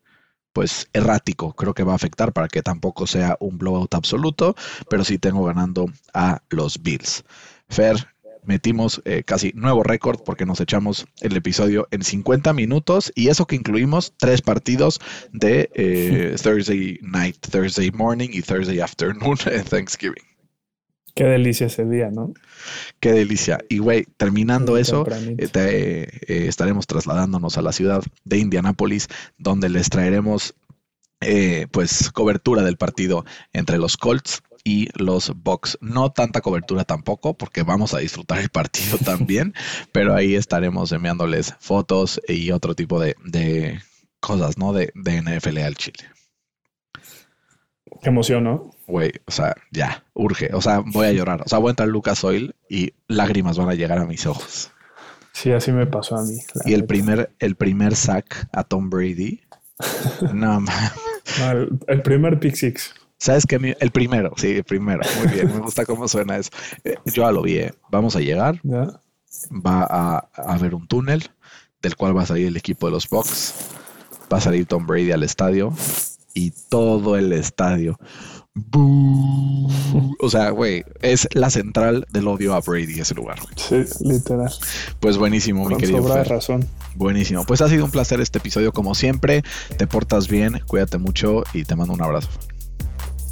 pues 0.54 0.88
errático, 0.94 1.54
creo 1.54 1.74
que 1.74 1.84
va 1.84 1.94
a 1.94 1.96
afectar 1.96 2.32
para 2.32 2.48
que 2.48 2.62
tampoco 2.62 3.08
sea 3.08 3.38
un 3.40 3.58
blowout 3.58 3.94
absoluto, 3.96 4.56
pero 4.88 5.04
sí 5.04 5.18
tengo 5.18 5.44
ganando 5.44 5.88
a 6.14 6.44
los 6.50 6.82
Bills. 6.82 7.24
Fer, 7.70 8.13
metimos 8.46 9.02
eh, 9.06 9.24
casi 9.24 9.52
nuevo 9.56 9.84
récord 9.84 10.22
porque 10.24 10.46
nos 10.46 10.60
echamos 10.60 11.06
el 11.22 11.36
episodio 11.36 11.88
en 11.92 12.04
50 12.04 12.54
minutos 12.54 13.12
y 13.16 13.30
eso 13.30 13.46
que 13.46 13.56
incluimos 13.56 14.14
tres 14.18 14.42
partidos 14.42 15.00
de 15.32 15.70
eh, 15.74 16.36
Thursday 16.42 17.00
night, 17.02 17.38
Thursday 17.40 17.92
morning 17.92 18.30
y 18.32 18.42
Thursday 18.42 18.80
afternoon 18.80 19.38
en 19.52 19.64
Thanksgiving. 19.64 20.24
Qué 21.16 21.26
delicia 21.26 21.68
ese 21.68 21.86
día, 21.86 22.10
¿no? 22.10 22.34
Qué 23.00 23.12
delicia. 23.12 23.60
Y 23.70 23.78
güey, 23.78 24.06
terminando 24.18 24.78
eso, 24.78 25.06
eh, 25.38 26.08
estaremos 26.28 26.88
trasladándonos 26.88 27.60
a 27.60 27.62
la 27.62 27.72
ciudad 27.72 28.02
de 28.24 28.38
Indianápolis, 28.40 29.10
donde 29.38 29.70
les 29.70 29.90
traeremos 29.90 30.56
pues 31.72 32.12
cobertura 32.12 32.64
del 32.64 32.76
partido 32.76 33.24
entre 33.54 33.78
los 33.78 33.96
Colts 33.96 34.44
y 34.64 34.90
los 34.96 35.34
Bucks. 35.36 35.78
No 35.82 36.12
tanta 36.12 36.42
cobertura 36.42 36.84
tampoco, 36.84 37.38
porque 37.38 37.64
vamos 37.64 37.94
a 37.94 38.00
disfrutar 38.00 38.40
el 38.40 38.50
partido 38.50 38.98
también, 39.06 39.54
pero 39.92 40.16
ahí 40.16 40.36
estaremos 40.36 40.92
enviándoles 40.92 41.56
fotos 41.60 42.22
y 42.28 42.52
otro 42.52 42.76
tipo 42.76 43.00
de, 43.00 43.16
cosas, 44.20 44.58
¿no? 44.58 44.74
De, 44.74 44.92
de 44.96 45.22
NFL 45.22 45.58
al 45.60 45.76
Chile. 45.76 46.06
Qué 48.02 48.10
emoción, 48.10 48.44
¿no? 48.44 48.72
Güey, 48.88 49.12
o 49.26 49.32
sea, 49.32 49.56
ya, 49.72 50.04
urge. 50.14 50.50
O 50.54 50.62
sea, 50.62 50.84
voy 50.86 51.08
a 51.08 51.12
llorar. 51.14 51.42
O 51.46 51.50
sea, 51.50 51.60
voy 51.60 51.70
a 51.70 51.72
entrar 51.72 51.88
Lucas 51.88 52.24
Oil 52.24 52.56
y 52.70 52.94
lágrimas 53.08 53.58
van 53.58 53.70
a 53.70 53.76
llegar 53.76 53.98
a 53.98 54.06
mis 54.06 54.26
ojos. 54.26 54.72
Sí, 55.32 55.52
así 55.52 55.72
me 55.72 55.86
pasó 55.88 56.18
a 56.18 56.24
mí. 56.24 56.38
Y 56.66 56.74
el 56.74 56.86
primer, 56.86 57.32
el 57.40 57.56
primer 57.56 57.96
sack 57.96 58.48
a 58.52 58.64
Tom 58.64 58.90
Brady. 58.90 59.42
no, 60.34 60.60
man. 60.60 60.92
No, 61.40 61.52
el, 61.52 61.80
el 61.88 62.02
primer 62.02 62.40
pick 62.40 62.56
six. 62.56 62.94
¿Sabes 63.24 63.46
qué? 63.46 63.78
El 63.80 63.92
primero, 63.92 64.34
sí, 64.36 64.58
el 64.58 64.64
primero. 64.66 65.02
Muy 65.20 65.34
bien, 65.34 65.48
me 65.54 65.60
gusta 65.62 65.86
cómo 65.86 66.10
suena 66.10 66.36
eso. 66.38 66.50
Eh, 66.84 66.96
Yo 67.06 67.24
ya 67.24 67.32
lo 67.32 67.42
vi. 67.42 67.58
eh. 67.58 67.74
Vamos 67.90 68.18
a 68.18 68.20
llegar. 68.20 68.60
¿Ya? 68.64 69.00
Va 69.66 69.84
a, 69.90 70.28
a 70.36 70.54
haber 70.54 70.76
un 70.76 70.88
túnel 70.88 71.32
del 71.82 71.96
cual 71.96 72.18
va 72.18 72.24
a 72.24 72.26
salir 72.26 72.48
el 72.48 72.58
equipo 72.58 72.88
de 72.88 72.92
los 72.92 73.08
Bucks. 73.08 73.54
Va 74.32 74.40
a 74.40 74.42
salir 74.42 74.66
Tom 74.66 74.86
Brady 74.86 75.12
al 75.14 75.24
estadio 75.24 75.74
y 76.34 76.52
todo 76.70 77.16
el 77.16 77.32
estadio. 77.32 77.98
¡Bú! 78.56 79.70
O 80.20 80.30
sea, 80.30 80.50
güey, 80.50 80.84
es 81.02 81.28
la 81.34 81.50
central 81.50 82.06
del 82.12 82.28
odio 82.28 82.54
a 82.54 82.60
Brady 82.60 83.00
ese 83.00 83.16
lugar. 83.16 83.40
Sí, 83.56 83.84
literal. 84.02 84.52
Pues 85.00 85.18
buenísimo, 85.18 85.66
mi 85.68 85.78
querido 85.78 86.00
sobra 86.02 86.16
de 86.18 86.24
Fer. 86.26 86.32
razón. 86.34 86.68
Buenísimo. 86.96 87.46
Pues 87.46 87.62
ha 87.62 87.70
sido 87.70 87.86
un 87.86 87.92
placer 87.92 88.20
este 88.22 88.40
episodio 88.40 88.72
como 88.74 88.96
siempre. 88.96 89.44
Te 89.78 89.88
portas 89.88 90.28
bien, 90.28 90.62
cuídate 90.68 90.98
mucho 90.98 91.44
y 91.54 91.64
te 91.64 91.76
mando 91.76 91.94
un 91.94 92.02
abrazo. 92.04 92.30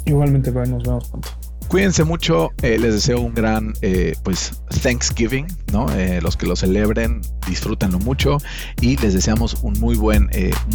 Igualmente, 0.04 0.52
pues, 0.52 0.68
nos 0.68 0.82
vemos 0.82 1.08
pronto. 1.08 1.28
Cuídense 1.72 2.04
mucho, 2.04 2.50
eh, 2.60 2.76
les 2.78 2.92
deseo 2.92 3.20
un 3.22 3.32
gran 3.32 3.72
eh, 3.80 4.14
pues 4.22 4.62
Thanksgiving, 4.82 5.46
¿no? 5.72 5.90
Eh, 5.94 6.20
los 6.20 6.36
que 6.36 6.46
lo 6.46 6.54
celebren, 6.54 7.22
disfrútenlo 7.48 7.98
mucho 7.98 8.36
y 8.82 8.98
les 8.98 9.14
deseamos 9.14 9.56
un 9.62 9.80
muy 9.80 9.96
buen, 9.96 10.28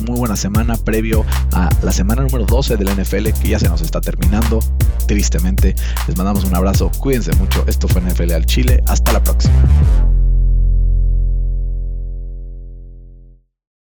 muy 0.08 0.18
buena 0.18 0.36
semana 0.36 0.76
previo 0.76 1.24
a 1.54 1.70
la 1.84 1.92
semana 1.92 2.24
número 2.24 2.46
12 2.46 2.78
de 2.78 2.84
la 2.84 2.96
NFL 2.96 3.28
que 3.40 3.50
ya 3.50 3.60
se 3.60 3.70
nos 3.70 3.82
está 3.82 4.02
terminando, 4.02 4.60
tristemente. 5.08 5.76
Les 6.08 6.18
mandamos 6.18 6.46
un 6.46 6.56
abrazo, 6.56 6.92
cuídense 6.98 7.32
mucho, 7.36 7.64
esto 7.68 7.88
fue 7.88 8.02
NFL 8.02 8.32
al 8.32 8.48
Chile, 8.48 8.82
hasta 8.88 9.14
la 9.14 9.22
próxima. 9.22 9.54